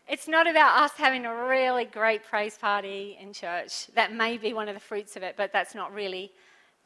it's 0.10 0.28
not 0.28 0.46
about 0.46 0.78
us 0.78 0.92
having 0.98 1.26
a 1.26 1.46
really 1.46 1.86
great 1.86 2.26
praise 2.26 2.58
party 2.58 3.18
in 3.22 3.32
church. 3.32 3.88
That 3.96 4.14
may 4.14 4.38
be 4.38 4.54
one 4.54 4.68
of 4.68 4.74
the 4.74 4.82
fruits 4.82 5.16
of 5.16 5.24
it, 5.24 5.36
but 5.38 5.54
that's 5.54 5.74
not 5.74 5.94
really 5.94 6.34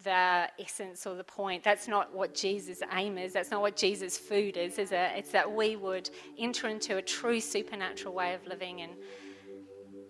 the 0.04 0.48
essence 0.60 1.08
or 1.08 1.16
the 1.16 1.24
point. 1.24 1.64
That's 1.64 1.88
not 1.88 2.14
what 2.14 2.36
Jesus' 2.36 2.84
aim 2.94 3.18
is. 3.18 3.34
That's 3.34 3.50
not 3.50 3.62
what 3.62 3.76
Jesus' 3.76 4.20
food 4.20 4.58
is, 4.58 4.78
is 4.78 4.92
it? 4.92 5.12
It's 5.16 5.32
that 5.32 5.52
we 5.52 5.76
would 5.76 6.12
enter 6.38 6.68
into 6.68 6.98
a 6.98 7.02
true 7.02 7.40
supernatural 7.40 8.14
way 8.14 8.36
of 8.36 8.46
living 8.46 8.82
and 8.82 8.92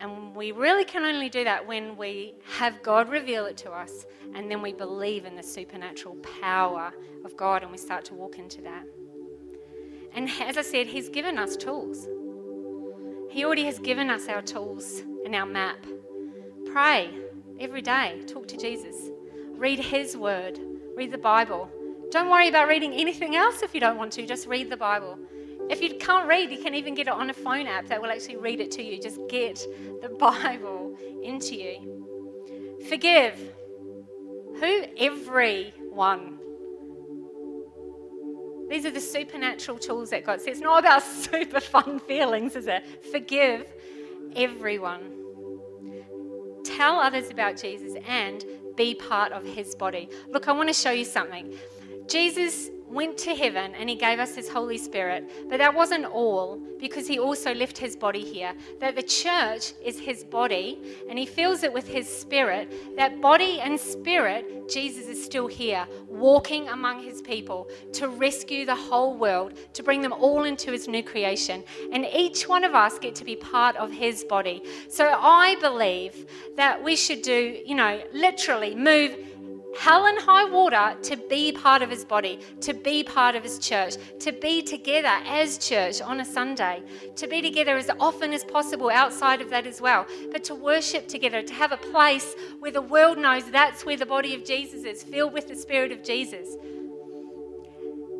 and 0.01 0.35
we 0.35 0.51
really 0.51 0.83
can 0.83 1.03
only 1.03 1.29
do 1.29 1.43
that 1.43 1.67
when 1.67 1.95
we 1.95 2.33
have 2.57 2.81
God 2.81 3.07
reveal 3.07 3.45
it 3.45 3.55
to 3.57 3.71
us 3.71 4.07
and 4.33 4.49
then 4.49 4.61
we 4.61 4.73
believe 4.73 5.25
in 5.25 5.35
the 5.35 5.43
supernatural 5.43 6.15
power 6.41 6.91
of 7.23 7.37
God 7.37 7.61
and 7.61 7.71
we 7.71 7.77
start 7.77 8.03
to 8.05 8.15
walk 8.15 8.39
into 8.39 8.61
that. 8.61 8.83
And 10.13 10.27
as 10.41 10.57
I 10.57 10.63
said, 10.63 10.87
He's 10.87 11.07
given 11.07 11.37
us 11.37 11.55
tools. 11.55 12.07
He 13.29 13.45
already 13.45 13.65
has 13.65 13.77
given 13.77 14.09
us 14.09 14.27
our 14.27 14.41
tools 14.41 15.03
and 15.23 15.35
our 15.35 15.45
map. 15.45 15.85
Pray 16.65 17.11
every 17.59 17.83
day, 17.83 18.23
talk 18.25 18.47
to 18.47 18.57
Jesus, 18.57 18.95
read 19.51 19.79
His 19.79 20.17
word, 20.17 20.59
read 20.95 21.11
the 21.11 21.17
Bible. 21.17 21.69
Don't 22.09 22.29
worry 22.29 22.47
about 22.47 22.67
reading 22.67 22.93
anything 22.93 23.35
else 23.35 23.61
if 23.61 23.73
you 23.75 23.79
don't 23.79 23.97
want 23.97 24.11
to, 24.13 24.25
just 24.25 24.47
read 24.47 24.69
the 24.69 24.77
Bible 24.77 25.17
If 25.71 25.81
you 25.81 25.95
can't 25.95 26.27
read, 26.27 26.51
you 26.51 26.61
can 26.61 26.75
even 26.75 26.95
get 26.95 27.07
it 27.07 27.13
on 27.13 27.29
a 27.29 27.33
phone 27.33 27.65
app 27.65 27.87
that 27.87 28.01
will 28.01 28.11
actually 28.11 28.35
read 28.35 28.59
it 28.59 28.71
to 28.71 28.83
you. 28.83 29.01
Just 29.01 29.19
get 29.29 29.65
the 30.01 30.09
Bible 30.19 30.97
into 31.23 31.55
you. 31.55 32.77
Forgive. 32.89 33.39
Who? 34.59 34.83
Everyone. 34.97 36.39
These 38.69 38.85
are 38.85 38.91
the 38.91 38.99
supernatural 39.01 39.77
tools 39.77 40.09
that 40.09 40.25
God 40.25 40.41
says. 40.41 40.57
It's 40.57 40.59
not 40.59 40.79
about 40.79 41.03
super 41.03 41.61
fun 41.61 41.99
feelings, 41.99 42.57
is 42.57 42.67
it? 42.67 43.05
Forgive 43.09 43.65
everyone. 44.35 45.19
Tell 46.65 46.99
others 46.99 47.29
about 47.29 47.55
Jesus 47.55 47.95
and 48.05 48.43
be 48.75 48.93
part 48.93 49.31
of 49.31 49.45
his 49.45 49.73
body. 49.75 50.09
Look, 50.27 50.49
I 50.49 50.51
want 50.51 50.67
to 50.67 50.73
show 50.73 50.91
you 50.91 51.05
something. 51.05 51.53
Jesus 52.07 52.69
went 52.91 53.17
to 53.19 53.33
heaven 53.33 53.73
and 53.75 53.89
he 53.89 53.95
gave 53.95 54.19
us 54.19 54.35
his 54.35 54.49
Holy 54.49 54.77
Spirit. 54.77 55.29
But 55.49 55.57
that 55.57 55.73
wasn't 55.73 56.05
all 56.05 56.59
because 56.79 57.07
he 57.07 57.19
also 57.19 57.53
left 57.53 57.77
his 57.77 57.95
body 57.95 58.21
here. 58.21 58.53
That 58.79 58.95
the 58.95 59.03
church 59.03 59.73
is 59.83 59.99
his 59.99 60.23
body 60.23 60.79
and 61.09 61.17
he 61.17 61.25
fills 61.25 61.63
it 61.63 61.71
with 61.71 61.87
his 61.87 62.07
spirit. 62.07 62.97
That 62.97 63.21
body 63.21 63.61
and 63.61 63.79
spirit, 63.79 64.69
Jesus 64.69 65.07
is 65.07 65.23
still 65.23 65.47
here, 65.47 65.87
walking 66.07 66.69
among 66.69 67.03
his 67.03 67.21
people 67.21 67.69
to 67.93 68.09
rescue 68.09 68.65
the 68.65 68.75
whole 68.75 69.15
world, 69.15 69.53
to 69.73 69.83
bring 69.83 70.01
them 70.01 70.13
all 70.13 70.43
into 70.43 70.71
his 70.71 70.87
new 70.87 71.03
creation. 71.03 71.63
And 71.93 72.05
each 72.13 72.47
one 72.47 72.63
of 72.63 72.75
us 72.75 72.99
get 72.99 73.15
to 73.15 73.25
be 73.25 73.35
part 73.35 73.75
of 73.77 73.91
his 73.91 74.23
body. 74.23 74.63
So 74.89 75.07
I 75.19 75.55
believe 75.61 76.27
that 76.57 76.83
we 76.83 76.95
should 76.95 77.21
do, 77.21 77.59
you 77.65 77.75
know, 77.75 78.01
literally 78.13 78.75
move 78.75 79.15
hell 79.77 80.05
and 80.05 80.19
high 80.19 80.45
water 80.45 80.95
to 81.01 81.15
be 81.15 81.51
part 81.51 81.81
of 81.81 81.89
his 81.89 82.03
body, 82.03 82.39
to 82.59 82.73
be 82.73 83.03
part 83.03 83.35
of 83.35 83.43
his 83.43 83.57
church, 83.59 83.95
to 84.19 84.31
be 84.31 84.61
together 84.61 85.19
as 85.25 85.57
church 85.57 86.01
on 86.01 86.19
a 86.19 86.25
Sunday, 86.25 86.83
to 87.15 87.27
be 87.27 87.41
together 87.41 87.77
as 87.77 87.89
often 87.99 88.33
as 88.33 88.43
possible 88.43 88.89
outside 88.89 89.41
of 89.41 89.49
that 89.49 89.65
as 89.65 89.81
well, 89.81 90.05
but 90.31 90.43
to 90.43 90.55
worship 90.55 91.07
together, 91.07 91.41
to 91.41 91.53
have 91.53 91.71
a 91.71 91.77
place 91.77 92.35
where 92.59 92.71
the 92.71 92.81
world 92.81 93.17
knows 93.17 93.49
that's 93.49 93.85
where 93.85 93.97
the 93.97 94.05
body 94.05 94.35
of 94.35 94.43
Jesus 94.43 94.83
is, 94.83 95.03
filled 95.03 95.33
with 95.33 95.47
the 95.47 95.55
Spirit 95.55 95.91
of 95.91 96.03
Jesus. 96.03 96.55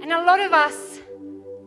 And 0.02 0.12
a 0.12 0.24
lot 0.24 0.40
of 0.40 0.54
us, 0.54 1.00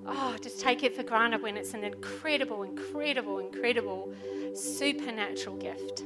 oh, 0.06 0.36
just 0.40 0.60
take 0.60 0.82
it 0.82 0.96
for 0.96 1.02
granted 1.02 1.42
when 1.42 1.56
it's 1.56 1.74
an 1.74 1.84
incredible, 1.84 2.62
incredible, 2.62 3.38
incredible 3.38 4.12
supernatural 4.54 5.56
gift. 5.56 6.02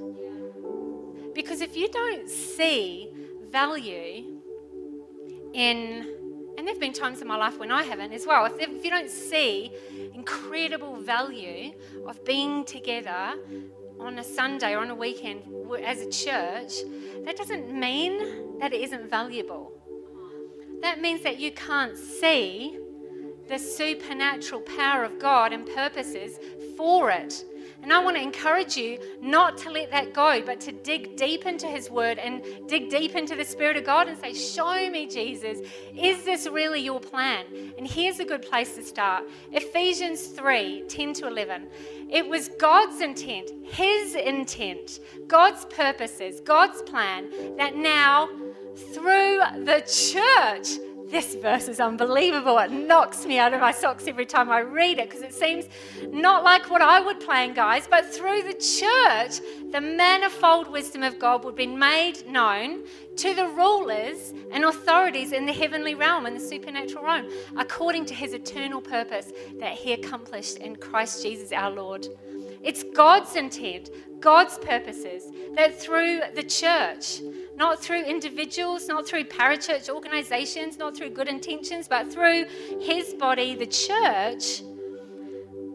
Because 1.35 1.61
if 1.61 1.77
you 1.77 1.89
don't 1.89 2.29
see 2.29 3.13
value 3.51 4.41
in, 5.53 6.15
and 6.57 6.67
there 6.67 6.75
have 6.75 6.81
been 6.81 6.93
times 6.93 7.21
in 7.21 7.29
my 7.29 7.37
life 7.37 7.59
when 7.59 7.71
I 7.71 7.83
haven't 7.83 8.13
as 8.13 8.27
well, 8.27 8.45
if, 8.47 8.59
if 8.59 8.85
you 8.85 8.91
don't 8.91 9.11
see 9.11 9.73
incredible 10.15 10.97
value 10.97 11.73
of 12.07 12.25
being 12.25 12.65
together 12.65 13.35
on 14.01 14.19
a 14.19 14.25
Sunday 14.25 14.75
or 14.75 14.79
on 14.79 14.91
a 14.91 14.95
weekend 14.95 15.43
as 15.85 16.01
a 16.01 16.11
church, 16.11 16.75
that 17.25 17.37
doesn't 17.37 17.73
mean 17.73 18.59
that 18.59 18.73
it 18.73 18.81
isn't 18.83 19.11
valuable. 19.11 19.73
That 20.83 21.01
means 21.01 21.23
that 21.23 21.41
you 21.41 21.51
can't 21.53 21.97
see 21.97 22.79
the 23.49 23.59
supernatural 23.59 24.61
power 24.61 25.05
of 25.05 25.19
God 25.19 25.53
and 25.53 25.67
purposes 25.67 26.39
for 26.77 27.11
it. 27.11 27.45
And 27.89 27.95
I 27.95 28.05
want 28.05 28.19
to 28.19 28.23
encourage 28.23 28.77
you 28.77 28.99
not 29.23 29.57
to 29.61 29.71
let 29.71 29.91
that 29.93 30.13
go, 30.13 30.43
but 30.45 30.61
to 30.61 30.73
dig 30.73 31.17
deep 31.17 31.47
into 31.47 31.67
His 31.67 31.91
Word 31.91 32.19
and 32.19 32.43
dig 32.69 32.91
deep 32.91 33.15
into 33.15 33.35
the 33.35 33.47
Spirit 33.47 33.79
of 33.79 33.85
God 33.87 34.09
and 34.09 34.19
say, 34.19 34.35
Show 34.35 34.91
me, 34.91 35.07
Jesus, 35.07 35.67
is 35.97 36.23
this 36.23 36.47
really 36.47 36.83
your 36.83 37.01
plan? 37.01 37.47
And 37.79 37.89
here's 37.89 38.21
a 38.21 38.27
good 38.27 38.43
place 38.43 38.75
to 38.75 38.83
start 38.83 39.25
Ephesians 39.53 40.27
3 40.27 40.85
10 40.87 41.15
to 41.15 41.29
11. 41.29 41.67
It 42.11 42.29
was 42.29 42.51
God's 42.61 43.01
intent, 43.01 43.53
His 43.65 44.15
intent, 44.15 45.01
God's 45.27 45.65
purposes, 45.65 46.41
God's 46.41 46.83
plan 46.83 47.57
that 47.57 47.75
now, 47.75 48.29
through 48.93 49.41
the 49.65 49.83
church, 49.87 50.79
this 51.11 51.35
verse 51.35 51.69
is 51.69 51.81
unbelievable. 51.81 52.59
It 52.59 52.71
knocks 52.71 53.25
me 53.25 53.39
out 53.39 53.55
of 53.55 53.61
my 53.61 53.73
socks 53.73 54.07
every 54.07 54.27
time 54.27 54.51
I 54.51 54.61
read 54.61 54.99
it 54.99 55.09
because 55.09 55.23
it 55.23 55.35
seems 55.35 55.67
not 56.09 56.45
like 56.45 56.71
what 56.71 56.83
I 56.83 57.01
would 57.01 57.21
plan, 57.21 57.55
guys. 57.55 57.87
But 57.89 58.07
through 58.07 58.43
the 58.43 58.55
church, 58.55 59.41
the 59.71 59.81
manifold 59.81 60.71
wisdom 60.71 61.03
of 61.03 61.19
God 61.19 61.45
would 61.45 61.57
be 61.57 61.67
made 61.67 62.27
known 62.27 62.85
to 63.17 63.35
the 63.35 63.49
rulers 63.49 64.33
and 64.53 64.65
authorities 64.65 65.33
in 65.33 65.47
the 65.47 65.53
heavenly 65.53 65.95
realm 65.95 66.27
and 66.27 66.37
the 66.37 66.41
supernatural 66.41 67.05
realm, 67.05 67.29
according 67.57 68.05
to 68.07 68.15
his 68.15 68.33
eternal 68.33 68.81
purpose 68.81 69.33
that 69.59 69.73
he 69.73 69.93
accomplished 69.93 70.59
in 70.59 70.77
Christ 70.77 71.23
Jesus 71.23 71.53
our 71.53 71.71
Lord. 71.71 72.07
It's 72.63 72.83
God's 72.83 73.37
intent, 73.37 73.91
God's 74.21 74.59
purposes 74.59 75.25
that 75.55 75.81
through 75.81 76.21
the 76.35 76.43
church, 76.43 77.21
not 77.57 77.81
through 77.81 78.03
individuals, 78.03 78.89
not 78.89 79.07
through 79.07 79.25
parachurch 79.25 79.89
organizations, 79.89 80.79
not 80.79 80.97
through 80.97 81.11
good 81.11 81.29
intentions, 81.29 81.89
but 81.89 82.13
through 82.13 82.47
His 82.81 83.15
body, 83.15 83.55
the 83.55 83.67
church. 83.67 84.63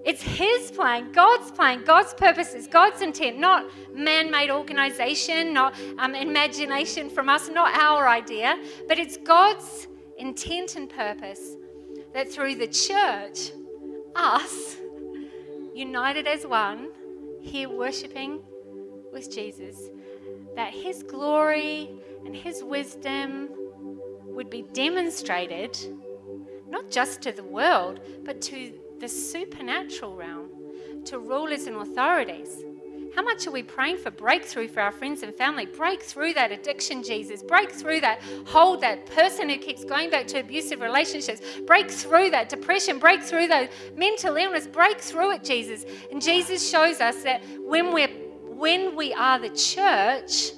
It's 0.05 0.21
His 0.21 0.71
plan, 0.71 1.11
God's 1.11 1.51
plan, 1.51 1.83
God's 1.85 2.13
purposes, 2.13 2.67
God's 2.67 3.01
intent, 3.01 3.39
not 3.39 3.65
man 3.93 4.29
made 4.29 4.49
organization, 4.49 5.53
not 5.53 5.75
um, 5.97 6.15
imagination 6.15 7.09
from 7.09 7.29
us, 7.29 7.49
not 7.49 7.73
our 7.77 8.07
idea, 8.07 8.57
but 8.87 8.99
it's 8.99 9.17
God's 9.17 9.87
intent 10.17 10.75
and 10.75 10.89
purpose 10.89 11.55
that 12.13 12.31
through 12.31 12.55
the 12.55 12.67
church, 12.67 13.51
us, 14.15 14.77
united 15.73 16.27
as 16.27 16.45
one, 16.45 16.89
here 17.43 17.69
worshiping 17.69 18.41
with 19.11 19.33
Jesus, 19.33 19.89
that 20.55 20.73
His 20.73 21.03
glory 21.03 21.89
and 22.25 22.35
His 22.35 22.63
wisdom 22.63 23.49
would 24.25 24.49
be 24.49 24.63
demonstrated 24.73 25.77
not 26.67 26.89
just 26.89 27.21
to 27.21 27.31
the 27.31 27.43
world, 27.43 27.99
but 28.23 28.41
to 28.41 28.73
the 28.99 29.07
supernatural 29.07 30.15
realm, 30.15 30.49
to 31.05 31.19
rulers 31.19 31.67
and 31.67 31.75
authorities. 31.75 32.63
How 33.15 33.21
much 33.21 33.45
are 33.45 33.51
we 33.51 33.61
praying 33.61 33.97
for 33.97 34.09
breakthrough 34.09 34.67
for 34.67 34.81
our 34.81 34.91
friends 34.91 35.21
and 35.21 35.33
family? 35.35 35.67
Break 35.67 36.01
through 36.01 36.33
that 36.33 36.51
addiction, 36.51 37.03
Jesus. 37.03 37.43
Break 37.43 37.71
through 37.71 38.01
that 38.01 38.21
hold, 38.45 38.81
that 38.81 39.05
person 39.05 39.49
who 39.49 39.57
keeps 39.57 39.83
going 39.83 40.09
back 40.09 40.25
to 40.27 40.39
abusive 40.39 40.81
relationships. 40.81 41.41
Break 41.67 41.91
through 41.91 42.31
that 42.31 42.49
depression. 42.49 42.97
Break 42.97 43.21
through 43.21 43.47
that 43.47 43.71
mental 43.95 44.35
illness. 44.35 44.65
Break 44.65 44.99
through 44.99 45.33
it, 45.33 45.43
Jesus. 45.43 45.85
And 46.11 46.21
Jesus 46.21 46.67
shows 46.67 47.01
us 47.01 47.21
that 47.23 47.43
when 47.59 47.93
we're 47.93 48.09
when 48.47 48.95
we 48.95 49.13
are 49.13 49.39
the 49.39 49.49
church, 49.49 50.51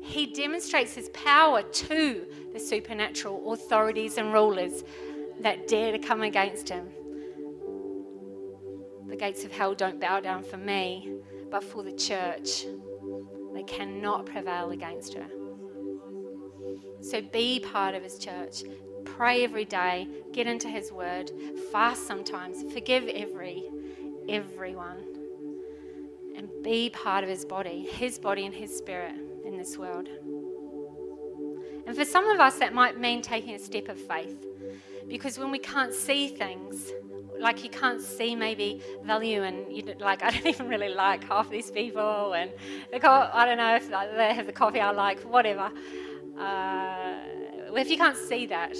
he 0.00 0.26
demonstrates 0.26 0.94
his 0.94 1.08
power 1.10 1.62
to 1.62 2.26
the 2.52 2.60
supernatural 2.60 3.52
authorities 3.52 4.16
and 4.16 4.32
rulers 4.32 4.84
that 5.40 5.66
dare 5.66 5.92
to 5.92 5.98
come 5.98 6.22
against 6.22 6.68
him. 6.68 6.88
The 9.08 9.16
gates 9.16 9.44
of 9.44 9.52
hell 9.52 9.74
don't 9.74 10.00
bow 10.00 10.20
down 10.20 10.42
for 10.42 10.56
me, 10.56 11.16
but 11.52 11.62
for 11.62 11.84
the 11.84 11.92
church. 11.92 12.64
They 13.54 13.62
cannot 13.62 14.26
prevail 14.26 14.70
against 14.70 15.14
her. 15.14 15.26
So 17.02 17.20
be 17.20 17.60
part 17.60 17.94
of 17.94 18.02
his 18.02 18.18
church. 18.18 18.64
Pray 19.04 19.44
every 19.44 19.66
day, 19.66 20.08
get 20.32 20.46
into 20.46 20.68
his 20.68 20.90
word, 20.90 21.30
fast 21.70 22.06
sometimes, 22.06 22.72
forgive 22.72 23.06
every 23.08 23.62
everyone 24.28 25.04
and 26.36 26.48
be 26.62 26.90
part 26.90 27.22
of 27.24 27.30
his 27.30 27.44
body, 27.44 27.82
his 27.82 28.18
body 28.18 28.46
and 28.46 28.54
his 28.54 28.76
spirit 28.76 29.14
in 29.44 29.56
this 29.56 29.76
world. 29.76 30.08
And 31.86 31.96
for 31.96 32.04
some 32.04 32.28
of 32.28 32.40
us, 32.40 32.58
that 32.58 32.72
might 32.72 32.98
mean 32.98 33.22
taking 33.22 33.54
a 33.54 33.58
step 33.58 33.88
of 33.88 34.00
faith. 34.00 34.46
Because 35.08 35.38
when 35.38 35.50
we 35.50 35.58
can't 35.58 35.92
see 35.92 36.28
things, 36.28 36.92
like 37.42 37.62
you 37.64 37.70
can't 37.70 38.00
see 38.00 38.34
maybe 38.34 38.80
value 39.04 39.42
and 39.42 39.70
you 39.70 39.82
like 40.00 40.22
I 40.22 40.30
don't 40.34 40.46
even 40.46 40.68
really 40.68 40.88
like 40.88 41.24
half 41.24 41.50
these 41.50 41.70
people 41.70 42.32
and 42.34 42.52
they 42.90 42.98
co- 42.98 43.28
I 43.32 43.44
don't 43.44 43.58
know 43.58 43.76
if 43.76 43.88
they 43.88 44.34
have 44.34 44.46
the 44.46 44.52
coffee 44.52 44.80
I 44.80 44.90
like 44.92 45.20
whatever. 45.20 45.70
Uh, 46.38 47.16
if 47.76 47.90
you 47.90 47.96
can't 47.96 48.16
see 48.16 48.46
that 48.46 48.76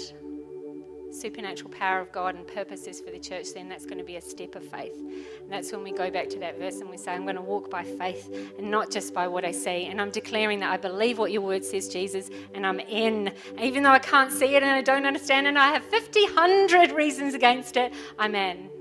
supernatural 1.12 1.70
power 1.70 2.01
of 2.01 2.11
God 2.12 2.35
and 2.35 2.46
purposes 2.46 3.01
for 3.01 3.11
the 3.11 3.18
church, 3.18 3.55
then 3.55 3.68
that's 3.68 3.85
going 3.85 3.98
to 3.98 4.05
be 4.05 4.16
a 4.16 4.20
step 4.20 4.55
of 4.55 4.64
faith. 4.64 4.96
And 4.96 5.51
that's 5.51 5.72
when 5.72 5.83
we 5.83 5.92
go 5.92 6.11
back 6.11 6.29
to 6.31 6.38
that 6.40 6.59
verse 6.59 6.81
and 6.81 6.90
we 6.90 6.96
say, 6.96 7.12
I'm 7.12 7.22
going 7.25 7.37
to 7.37 7.42
walk 7.42 7.70
by 7.70 7.85
faith 7.85 8.29
and 8.59 8.70
not 8.70 8.90
just 8.90 9.14
by 9.14 9.29
what 9.29 9.44
I 9.44 9.53
see. 9.53 9.87
And 9.87 10.01
I'm 10.01 10.11
declaring 10.11 10.61
that 10.61 10.72
I 10.72 10.77
believe 10.77 11.18
what 11.18 11.33
your 11.33 11.42
word 11.42 11.64
says, 11.64 11.88
Jesus, 11.88 12.31
and 12.55 12.66
I'm 12.66 12.81
in. 12.81 13.33
Even 13.60 13.83
though 13.83 13.90
I 13.90 13.98
can't 13.98 14.33
see 14.33 14.54
it 14.56 14.63
and 14.63 14.73
I 14.73 14.83
don't 14.83 15.06
understand 15.06 15.46
and 15.46 15.58
I 15.58 15.73
have 15.73 15.85
50, 15.85 16.25
100 16.25 16.92
reasons 16.92 17.35
against 17.35 17.77
it, 17.77 17.92
I'm 18.19 18.35
in. 18.35 18.71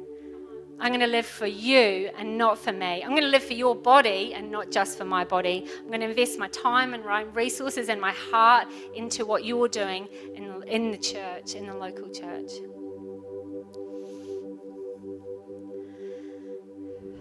I'm 0.82 0.88
going 0.88 1.02
to 1.02 1.08
live 1.08 1.28
for 1.28 1.46
you 1.46 2.10
and 2.18 2.40
not 2.40 2.58
for 2.58 2.72
me. 2.72 3.04
I'm 3.04 3.12
going 3.12 3.22
to 3.22 3.28
live 3.28 3.44
for 3.44 3.54
your 3.54 3.76
body 3.76 4.34
and 4.34 4.50
not 4.50 4.72
just 4.72 4.98
for 4.98 5.06
my 5.06 5.24
body. 5.24 5.68
I'm 5.78 5.90
going 5.90 6.00
to 6.00 6.10
invest 6.10 6.40
my 6.40 6.48
time 6.48 6.96
and 6.96 7.06
resources 7.36 7.88
and 7.88 8.02
my 8.02 8.12
heart 8.12 8.68
into 8.96 9.24
what 9.24 9.46
you're 9.46 9.68
doing 9.68 10.08
in, 10.34 10.64
in 10.64 10.90
the 10.90 10.98
church, 10.98 11.54
in 11.54 11.68
the 11.68 11.76
local 11.76 12.10
church. 12.10 12.52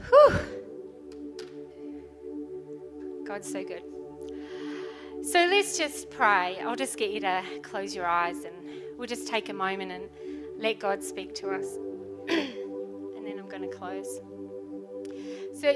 Whew. 0.09 0.39
God's 3.27 3.53
so 3.53 3.63
good. 3.63 3.83
So 5.23 5.39
let's 5.39 5.77
just 5.77 6.09
pray. 6.09 6.59
I'll 6.63 6.77
just 6.77 6.97
get 6.97 7.11
you 7.11 7.21
to 7.21 7.43
close 7.63 7.95
your 7.95 8.07
eyes 8.07 8.45
and 8.45 8.55
we'll 8.97 9.07
just 9.07 9.29
take 9.29 9.51
a 9.51 9.53
moment 9.55 9.93
and 9.93 10.05
let 10.57 10.79
God 10.79 11.05
speak 11.05 11.35
to 11.35 11.51
us. 11.51 11.77
going 13.51 13.69
to 13.69 13.77
close. 13.77 14.21
So 15.55 15.75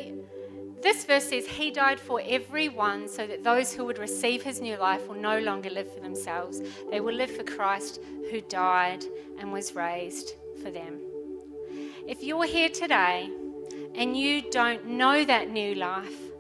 this 0.83 1.05
verse 1.05 1.29
says, 1.29 1.47
He 1.47 1.71
died 1.71 1.99
for 1.99 2.21
everyone 2.25 3.09
so 3.09 3.27
that 3.27 3.43
those 3.43 3.73
who 3.73 3.85
would 3.87 3.99
receive 3.99 4.43
his 4.43 4.61
new 4.61 4.77
life 4.77 5.09
will 5.09 5.17
no 5.17 5.39
longer 5.39 5.71
live 5.71 5.93
for 5.93 6.01
themselves. 6.01 6.61
They 6.91 7.01
will 7.01 7.15
live 7.15 7.31
for 7.31 7.43
Christ 7.43 8.01
who 8.31 8.41
died 8.43 9.05
and 9.39 9.53
was 9.53 9.75
raised 9.75 10.35
for 10.63 10.71
them. 10.71 11.01
If 12.07 12.23
you're 12.23 12.45
here 12.45 12.69
today 12.69 13.31
and 13.95 14.17
you 14.17 14.43
don't 14.51 14.87
know 14.87 15.25
that 15.25 15.51
new 15.51 15.75
life, 15.75 16.34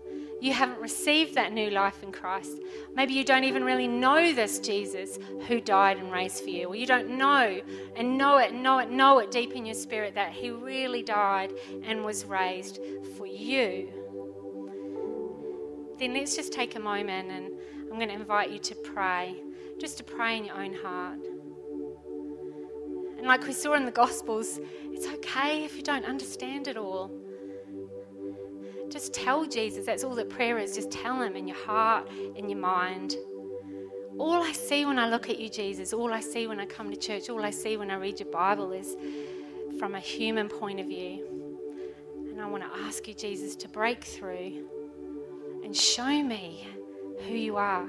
you 0.44 0.52
haven't 0.52 0.78
received 0.78 1.36
that 1.36 1.54
new 1.54 1.70
life 1.70 2.02
in 2.02 2.12
Christ. 2.12 2.60
Maybe 2.94 3.14
you 3.14 3.24
don't 3.24 3.44
even 3.44 3.64
really 3.64 3.88
know 3.88 4.34
this 4.34 4.58
Jesus 4.58 5.18
who 5.48 5.58
died 5.58 5.96
and 5.96 6.12
raised 6.12 6.44
for 6.44 6.50
you, 6.50 6.66
or 6.66 6.76
you 6.76 6.84
don't 6.84 7.16
know 7.16 7.62
and 7.96 8.18
know 8.18 8.36
it, 8.36 8.52
know 8.52 8.78
it, 8.78 8.90
know 8.90 9.20
it 9.20 9.30
deep 9.30 9.52
in 9.52 9.64
your 9.64 9.74
spirit 9.74 10.14
that 10.16 10.32
He 10.32 10.50
really 10.50 11.02
died 11.02 11.54
and 11.82 12.04
was 12.04 12.26
raised 12.26 12.78
for 13.16 13.26
you. 13.26 13.88
Then 15.98 16.12
let's 16.12 16.36
just 16.36 16.52
take 16.52 16.76
a 16.76 16.80
moment 16.80 17.30
and 17.30 17.50
I'm 17.90 17.96
going 17.96 18.08
to 18.08 18.14
invite 18.14 18.50
you 18.50 18.58
to 18.58 18.74
pray, 18.74 19.36
just 19.80 19.96
to 19.96 20.04
pray 20.04 20.36
in 20.36 20.44
your 20.44 20.60
own 20.60 20.74
heart. 20.74 21.20
And 23.16 23.26
like 23.26 23.46
we 23.46 23.54
saw 23.54 23.72
in 23.72 23.86
the 23.86 23.92
Gospels, 23.92 24.60
it's 24.92 25.06
okay 25.06 25.64
if 25.64 25.74
you 25.74 25.82
don't 25.82 26.04
understand 26.04 26.68
it 26.68 26.76
all. 26.76 27.23
Just 28.94 29.12
tell 29.12 29.44
Jesus. 29.44 29.84
That's 29.84 30.04
all 30.04 30.14
that 30.14 30.30
prayer 30.30 30.56
is. 30.56 30.76
Just 30.76 30.92
tell 30.92 31.20
Him 31.20 31.34
in 31.34 31.48
your 31.48 31.56
heart, 31.56 32.08
in 32.36 32.48
your 32.48 32.60
mind. 32.60 33.16
All 34.20 34.40
I 34.40 34.52
see 34.52 34.86
when 34.86 35.00
I 35.00 35.08
look 35.08 35.28
at 35.28 35.40
you, 35.40 35.48
Jesus, 35.48 35.92
all 35.92 36.12
I 36.12 36.20
see 36.20 36.46
when 36.46 36.60
I 36.60 36.66
come 36.66 36.92
to 36.92 36.96
church, 36.96 37.28
all 37.28 37.44
I 37.44 37.50
see 37.50 37.76
when 37.76 37.90
I 37.90 37.96
read 37.96 38.20
your 38.20 38.30
Bible 38.30 38.70
is 38.70 38.96
from 39.80 39.96
a 39.96 39.98
human 39.98 40.48
point 40.48 40.78
of 40.78 40.86
view. 40.86 41.26
And 42.30 42.40
I 42.40 42.46
want 42.46 42.62
to 42.62 42.70
ask 42.84 43.08
you, 43.08 43.14
Jesus, 43.14 43.56
to 43.56 43.68
break 43.68 44.04
through 44.04 44.64
and 45.64 45.76
show 45.76 46.22
me 46.22 46.64
who 47.26 47.34
you 47.34 47.56
are. 47.56 47.88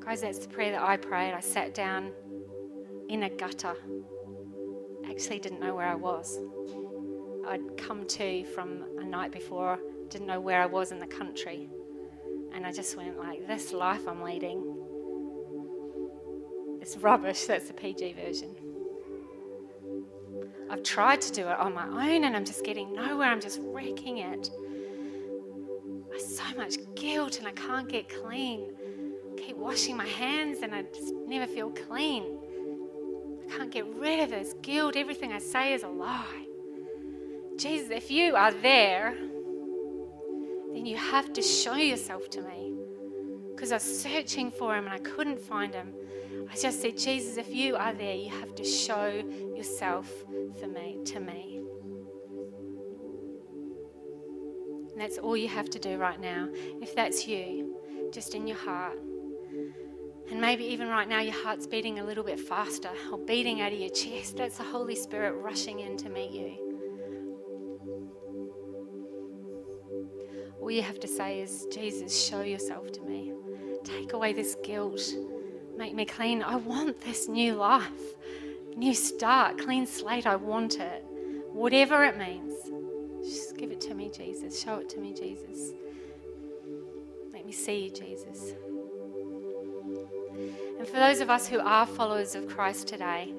Guys, 0.00 0.20
that's 0.20 0.40
the 0.40 0.48
prayer 0.48 0.72
that 0.72 0.82
I 0.82 0.98
prayed. 0.98 1.32
I 1.32 1.40
sat 1.40 1.72
down 1.72 2.12
in 3.08 3.22
a 3.22 3.30
gutter. 3.30 3.74
Actually, 5.08 5.38
didn't 5.38 5.60
know 5.60 5.74
where 5.74 5.88
I 5.88 5.94
was. 5.94 6.38
I'd 7.46 7.76
come 7.76 8.06
to 8.06 8.44
from 8.46 8.84
a 8.98 9.04
night 9.04 9.32
before, 9.32 9.78
didn't 10.08 10.26
know 10.26 10.40
where 10.40 10.62
I 10.62 10.66
was 10.66 10.92
in 10.92 10.98
the 10.98 11.06
country. 11.06 11.68
And 12.54 12.66
I 12.66 12.72
just 12.72 12.96
went 12.96 13.18
like, 13.18 13.46
this 13.46 13.72
life 13.72 14.08
I'm 14.08 14.22
leading 14.22 14.78
it's 16.88 16.96
rubbish. 16.96 17.44
That's 17.44 17.68
the 17.68 17.74
PG 17.74 18.14
version. 18.14 18.54
I've 20.70 20.82
tried 20.82 21.20
to 21.20 21.32
do 21.32 21.42
it 21.42 21.58
on 21.58 21.74
my 21.74 21.86
own 21.86 22.24
and 22.24 22.34
I'm 22.34 22.46
just 22.46 22.64
getting 22.64 22.94
nowhere. 22.94 23.28
I'm 23.28 23.42
just 23.42 23.60
wrecking 23.62 24.18
it. 24.18 24.50
There's 26.08 26.36
so 26.38 26.44
much 26.56 26.76
guilt 26.94 27.40
and 27.40 27.46
I 27.46 27.52
can't 27.52 27.90
get 27.90 28.08
clean. 28.08 28.72
I 29.32 29.40
keep 29.40 29.56
washing 29.58 29.98
my 29.98 30.06
hands 30.06 30.60
and 30.62 30.74
I 30.74 30.82
just 30.82 31.12
never 31.26 31.46
feel 31.46 31.68
clean. 31.70 32.24
I 33.46 33.56
can't 33.56 33.70
get 33.70 33.86
rid 33.94 34.20
of 34.20 34.30
this 34.30 34.54
guilt. 34.62 34.96
Everything 34.96 35.34
I 35.34 35.40
say 35.40 35.74
is 35.74 35.82
a 35.82 35.88
lie. 35.88 36.47
Jesus, 37.58 37.90
if 37.90 38.08
you 38.08 38.36
are 38.36 38.52
there, 38.52 39.14
then 40.72 40.86
you 40.86 40.96
have 40.96 41.32
to 41.32 41.42
show 41.42 41.74
yourself 41.74 42.30
to 42.30 42.40
me. 42.40 42.74
Because 43.50 43.72
I 43.72 43.76
was 43.76 44.00
searching 44.00 44.52
for 44.52 44.76
him 44.76 44.84
and 44.84 44.94
I 44.94 44.98
couldn't 44.98 45.40
find 45.40 45.74
him. 45.74 45.92
I 46.48 46.54
just 46.54 46.80
said, 46.80 46.96
Jesus, 46.96 47.36
if 47.36 47.52
you 47.52 47.74
are 47.74 47.92
there, 47.92 48.14
you 48.14 48.30
have 48.30 48.54
to 48.54 48.64
show 48.64 49.06
yourself 49.56 50.08
for 50.60 50.68
me 50.68 50.98
to 51.06 51.18
me. 51.18 51.60
And 54.92 55.00
that's 55.00 55.18
all 55.18 55.36
you 55.36 55.48
have 55.48 55.68
to 55.70 55.80
do 55.80 55.98
right 55.98 56.20
now. 56.20 56.48
If 56.80 56.94
that's 56.94 57.26
you, 57.26 57.76
just 58.12 58.36
in 58.36 58.46
your 58.46 58.56
heart. 58.56 58.98
And 60.30 60.40
maybe 60.40 60.64
even 60.66 60.88
right 60.88 61.08
now, 61.08 61.20
your 61.20 61.34
heart's 61.42 61.66
beating 61.66 61.98
a 61.98 62.04
little 62.04 62.22
bit 62.22 62.38
faster 62.38 62.90
or 63.10 63.18
beating 63.18 63.60
out 63.60 63.72
of 63.72 63.80
your 63.80 63.90
chest. 63.90 64.36
That's 64.36 64.58
the 64.58 64.64
Holy 64.64 64.94
Spirit 64.94 65.32
rushing 65.32 65.80
in 65.80 65.96
to 65.96 66.08
meet 66.08 66.30
you. 66.30 66.67
All 70.68 70.72
you 70.72 70.82
have 70.82 71.00
to 71.00 71.08
say 71.08 71.40
is, 71.40 71.66
Jesus, 71.72 72.28
show 72.28 72.42
yourself 72.42 72.92
to 72.92 73.00
me. 73.00 73.32
Take 73.84 74.12
away 74.12 74.34
this 74.34 74.54
guilt. 74.62 75.00
Make 75.78 75.94
me 75.94 76.04
clean. 76.04 76.42
I 76.42 76.56
want 76.56 77.00
this 77.00 77.26
new 77.26 77.54
life, 77.54 77.88
new 78.76 78.92
start, 78.92 79.56
clean 79.56 79.86
slate. 79.86 80.26
I 80.26 80.36
want 80.36 80.78
it. 80.78 81.02
Whatever 81.52 82.04
it 82.04 82.18
means. 82.18 82.52
Just 83.24 83.56
give 83.56 83.70
it 83.70 83.80
to 83.80 83.94
me, 83.94 84.10
Jesus. 84.10 84.62
Show 84.62 84.74
it 84.74 84.90
to 84.90 85.00
me, 85.00 85.14
Jesus. 85.14 85.72
Let 87.32 87.46
me 87.46 87.52
see 87.52 87.84
you, 87.84 87.90
Jesus. 87.90 88.52
And 90.78 90.86
for 90.86 90.98
those 90.98 91.20
of 91.20 91.30
us 91.30 91.48
who 91.48 91.60
are 91.60 91.86
followers 91.86 92.34
of 92.34 92.46
Christ 92.46 92.88
today, 92.88 93.32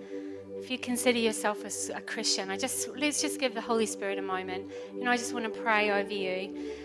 if 0.57 0.71
you 0.71 0.79
consider 0.79 1.19
yourself 1.19 1.63
as 1.63 1.91
a 1.93 2.01
Christian, 2.01 2.49
I 2.49 2.57
just 2.57 2.89
let's 2.97 3.21
just 3.21 3.39
give 3.39 3.53
the 3.53 3.61
Holy 3.61 3.85
Spirit 3.85 4.17
a 4.17 4.23
moment. 4.23 4.71
You 4.95 5.03
know, 5.03 5.11
I 5.11 5.17
just 5.17 5.31
want 5.31 5.45
to 5.45 5.61
pray 5.61 5.91
over 5.91 6.11
you. 6.11 6.78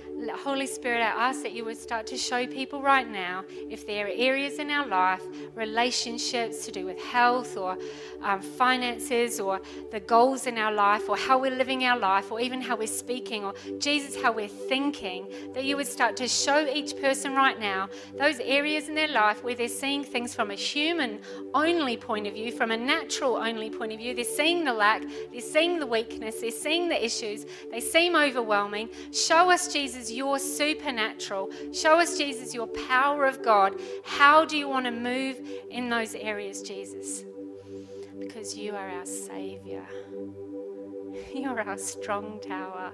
Holy 0.45 0.67
Spirit, 0.67 1.01
I 1.01 1.29
ask 1.29 1.43
that 1.43 1.53
you 1.53 1.65
would 1.65 1.77
start 1.77 2.07
to 2.09 2.17
show 2.17 2.47
people 2.47 2.81
right 2.81 3.09
now 3.09 3.45
if 3.69 3.87
there 3.87 4.07
are 4.07 4.11
areas 4.15 4.59
in 4.59 4.71
our 4.71 4.87
life, 4.87 5.23
relationships 5.55 6.65
to 6.67 6.73
do 6.73 6.87
with 6.87 7.03
health 7.03 7.57
or 7.57 7.77
um, 8.23 8.41
finances 8.41 9.41
or 9.41 9.61
the 9.91 10.01
goals 10.01 10.47
in 10.47 10.57
our 10.57 10.73
life 10.73 11.09
or 11.09 11.17
how 11.17 11.39
we're 11.39 11.55
living 11.55 11.85
our 11.85 11.99
life 11.99 12.31
or 12.31 12.41
even 12.41 12.61
how 12.61 12.77
we're 12.77 12.87
speaking 12.87 13.45
or 13.45 13.55
Jesus, 13.79 14.21
how 14.21 14.33
we're 14.33 14.49
thinking, 14.49 15.27
that 15.53 15.65
you 15.65 15.77
would 15.77 15.87
start 15.87 16.17
to 16.19 16.29
show 16.29 16.67
each 16.69 16.97
person 17.01 17.35
right 17.35 17.59
now 17.59 17.89
those 18.17 18.39
areas 18.41 18.89
in 18.89 18.95
their 18.95 19.09
life 19.09 19.43
where 19.43 19.55
they're 19.55 19.69
seeing 19.69 20.05
things 20.05 20.35
from 20.35 20.51
a 20.51 20.55
human 20.55 21.19
only 21.55 21.97
point 21.97 22.27
of 22.27 22.35
view, 22.35 22.53
from 22.53 22.71
a 22.71 22.77
natural 22.77 23.37
only 23.37 23.69
point 23.69 23.93
of 23.93 23.99
view. 23.99 24.15
They're 24.15 24.25
seeing 24.25 24.65
the 24.65 24.73
lack, 24.73 25.03
they're 25.33 25.41
seeing 25.41 25.79
the 25.79 25.87
weakness, 25.87 26.41
they're 26.41 26.51
seeing 26.51 26.89
the 26.89 27.05
issues, 27.05 27.47
they 27.71 27.81
seem 27.81 28.15
overwhelming. 28.15 28.89
Show 29.13 29.51
us, 29.51 29.73
Jesus, 29.73 30.04
your 30.13 30.39
supernatural. 30.39 31.51
Show 31.73 31.99
us, 31.99 32.19
Jesus, 32.19 32.55
your 32.55 32.67
power 32.67 33.27
of 33.27 33.43
God. 33.43 33.81
How 34.05 34.45
do 34.45 34.57
you 34.57 34.69
want 34.69 34.87
to 34.87 34.91
move 34.91 35.41
in 35.71 35.89
those 35.89 36.15
areas, 36.15 36.63
Jesus? 36.63 37.25
Because 38.19 38.57
you 38.57 38.75
are 38.75 38.89
our 38.89 39.07
Savior. 39.07 39.87
You 41.33 41.49
are 41.51 41.61
our 41.61 41.79
strong 41.79 42.41
tower, 42.41 42.93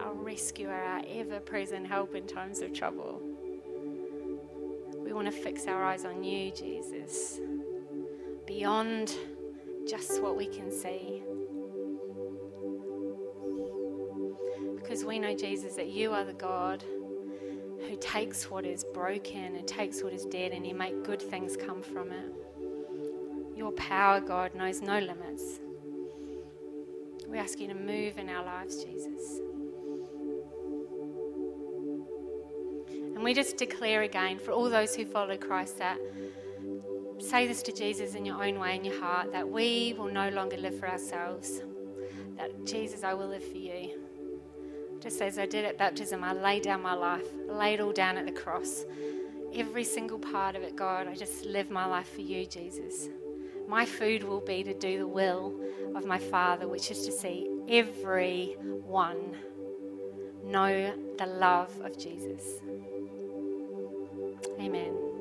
our 0.00 0.14
rescuer, 0.14 0.72
our 0.72 1.02
ever 1.08 1.40
present 1.40 1.86
help 1.86 2.14
in 2.14 2.26
times 2.26 2.60
of 2.60 2.72
trouble. 2.72 3.20
We 4.98 5.12
want 5.12 5.26
to 5.26 5.32
fix 5.32 5.66
our 5.66 5.84
eyes 5.84 6.04
on 6.04 6.22
you, 6.22 6.52
Jesus, 6.52 7.40
beyond 8.46 9.14
just 9.86 10.22
what 10.22 10.36
we 10.36 10.46
can 10.46 10.70
see. 10.70 11.22
Because 14.92 15.06
we 15.06 15.18
know, 15.18 15.34
Jesus, 15.34 15.74
that 15.76 15.88
you 15.88 16.12
are 16.12 16.22
the 16.22 16.34
God 16.34 16.84
who 17.88 17.96
takes 17.98 18.50
what 18.50 18.66
is 18.66 18.84
broken 18.84 19.56
and 19.56 19.66
takes 19.66 20.02
what 20.02 20.12
is 20.12 20.26
dead 20.26 20.52
and 20.52 20.66
you 20.66 20.74
make 20.74 21.02
good 21.02 21.22
things 21.22 21.56
come 21.56 21.82
from 21.82 22.12
it. 22.12 22.30
Your 23.56 23.72
power, 23.72 24.20
God, 24.20 24.54
knows 24.54 24.82
no 24.82 24.98
limits. 24.98 25.60
We 27.26 27.38
ask 27.38 27.58
you 27.58 27.68
to 27.68 27.74
move 27.74 28.18
in 28.18 28.28
our 28.28 28.44
lives, 28.44 28.84
Jesus. 28.84 29.40
And 33.14 33.24
we 33.24 33.32
just 33.32 33.56
declare 33.56 34.02
again 34.02 34.38
for 34.38 34.52
all 34.52 34.68
those 34.68 34.94
who 34.94 35.06
follow 35.06 35.38
Christ 35.38 35.78
that 35.78 35.96
say 37.18 37.46
this 37.46 37.62
to 37.62 37.72
Jesus 37.72 38.14
in 38.14 38.26
your 38.26 38.44
own 38.44 38.58
way 38.58 38.76
in 38.76 38.84
your 38.84 39.00
heart 39.00 39.32
that 39.32 39.48
we 39.48 39.94
will 39.96 40.12
no 40.12 40.28
longer 40.28 40.58
live 40.58 40.78
for 40.78 40.86
ourselves. 40.86 41.62
That 42.36 42.66
Jesus, 42.66 43.04
I 43.04 43.14
will 43.14 43.28
live 43.28 43.42
for 43.42 43.56
you. 43.56 44.01
Just 45.02 45.20
as 45.20 45.36
I 45.36 45.46
did 45.46 45.64
at 45.64 45.78
baptism, 45.78 46.22
I 46.22 46.32
lay 46.32 46.60
down 46.60 46.80
my 46.80 46.94
life, 46.94 47.26
laid 47.48 47.80
all 47.80 47.92
down 47.92 48.16
at 48.16 48.24
the 48.24 48.32
cross. 48.32 48.84
Every 49.52 49.82
single 49.82 50.18
part 50.18 50.54
of 50.54 50.62
it, 50.62 50.76
God, 50.76 51.08
I 51.08 51.14
just 51.16 51.44
live 51.44 51.70
my 51.70 51.86
life 51.86 52.08
for 52.14 52.20
you, 52.20 52.46
Jesus. 52.46 53.08
My 53.68 53.84
food 53.84 54.22
will 54.22 54.40
be 54.40 54.62
to 54.62 54.72
do 54.74 54.98
the 54.98 55.06
will 55.06 55.58
of 55.96 56.06
my 56.06 56.18
Father, 56.18 56.68
which 56.68 56.90
is 56.92 57.04
to 57.06 57.10
see 57.10 57.50
everyone 57.68 59.36
know 60.44 60.94
the 61.18 61.26
love 61.26 61.80
of 61.80 61.98
Jesus. 61.98 62.60
Amen. 64.60 65.11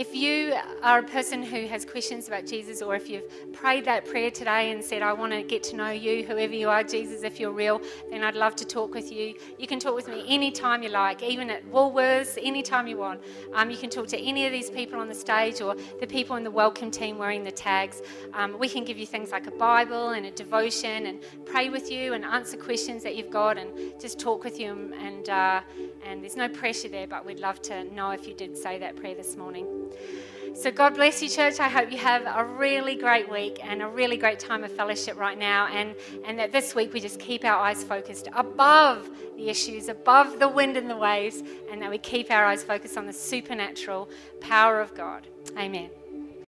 If 0.00 0.14
you 0.14 0.54
are 0.82 1.00
a 1.00 1.02
person 1.02 1.42
who 1.42 1.66
has 1.66 1.84
questions 1.84 2.26
about 2.26 2.46
Jesus, 2.46 2.80
or 2.80 2.96
if 2.96 3.10
you've 3.10 3.52
prayed 3.52 3.84
that 3.84 4.06
prayer 4.06 4.30
today 4.30 4.70
and 4.70 4.82
said, 4.82 5.02
I 5.02 5.12
want 5.12 5.30
to 5.32 5.42
get 5.42 5.62
to 5.64 5.76
know 5.76 5.90
you, 5.90 6.24
whoever 6.24 6.54
you 6.54 6.70
are, 6.70 6.82
Jesus, 6.82 7.22
if 7.22 7.38
you're 7.38 7.52
real, 7.52 7.82
then 8.10 8.24
I'd 8.24 8.34
love 8.34 8.56
to 8.56 8.64
talk 8.64 8.94
with 8.94 9.12
you. 9.12 9.34
You 9.58 9.66
can 9.66 9.78
talk 9.78 9.94
with 9.94 10.08
me 10.08 10.24
anytime 10.26 10.82
you 10.82 10.88
like, 10.88 11.22
even 11.22 11.50
at 11.50 11.70
Woolworths, 11.70 12.38
anytime 12.42 12.86
you 12.86 12.96
want. 12.96 13.20
Um, 13.52 13.68
you 13.68 13.76
can 13.76 13.90
talk 13.90 14.06
to 14.08 14.18
any 14.18 14.46
of 14.46 14.52
these 14.52 14.70
people 14.70 14.98
on 14.98 15.06
the 15.06 15.14
stage 15.14 15.60
or 15.60 15.76
the 16.00 16.06
people 16.06 16.36
in 16.36 16.44
the 16.44 16.50
welcome 16.50 16.90
team 16.90 17.18
wearing 17.18 17.44
the 17.44 17.52
tags. 17.52 18.00
Um, 18.32 18.58
we 18.58 18.70
can 18.70 18.84
give 18.84 18.96
you 18.96 19.04
things 19.06 19.32
like 19.32 19.48
a 19.48 19.52
Bible 19.52 20.10
and 20.10 20.24
a 20.24 20.30
devotion 20.30 21.08
and 21.08 21.20
pray 21.44 21.68
with 21.68 21.90
you 21.90 22.14
and 22.14 22.24
answer 22.24 22.56
questions 22.56 23.02
that 23.02 23.16
you've 23.16 23.30
got 23.30 23.58
and 23.58 24.00
just 24.00 24.18
talk 24.18 24.44
with 24.44 24.58
you. 24.58 24.94
And, 24.98 25.28
uh, 25.28 25.60
and 26.06 26.22
there's 26.22 26.36
no 26.36 26.48
pressure 26.48 26.88
there, 26.88 27.06
but 27.06 27.26
we'd 27.26 27.40
love 27.40 27.60
to 27.62 27.84
know 27.92 28.12
if 28.12 28.26
you 28.26 28.32
did 28.32 28.56
say 28.56 28.78
that 28.78 28.96
prayer 28.96 29.14
this 29.14 29.36
morning. 29.36 29.89
So, 30.54 30.70
God 30.70 30.94
bless 30.94 31.22
you, 31.22 31.28
church. 31.28 31.58
I 31.58 31.68
hope 31.68 31.90
you 31.90 31.98
have 31.98 32.22
a 32.26 32.44
really 32.44 32.94
great 32.94 33.30
week 33.30 33.60
and 33.62 33.80
a 33.80 33.88
really 33.88 34.16
great 34.16 34.38
time 34.38 34.62
of 34.62 34.70
fellowship 34.70 35.16
right 35.16 35.38
now. 35.38 35.68
And, 35.68 35.94
and 36.26 36.38
that 36.38 36.52
this 36.52 36.74
week 36.74 36.92
we 36.92 37.00
just 37.00 37.18
keep 37.18 37.44
our 37.44 37.56
eyes 37.56 37.82
focused 37.82 38.28
above 38.34 39.08
the 39.36 39.48
issues, 39.48 39.88
above 39.88 40.38
the 40.38 40.48
wind 40.48 40.76
and 40.76 40.90
the 40.90 40.96
waves, 40.96 41.42
and 41.70 41.80
that 41.80 41.90
we 41.90 41.98
keep 41.98 42.30
our 42.30 42.44
eyes 42.44 42.62
focused 42.62 42.98
on 42.98 43.06
the 43.06 43.12
supernatural 43.12 44.10
power 44.40 44.80
of 44.80 44.94
God. 44.94 45.26
Amen. 45.56 45.90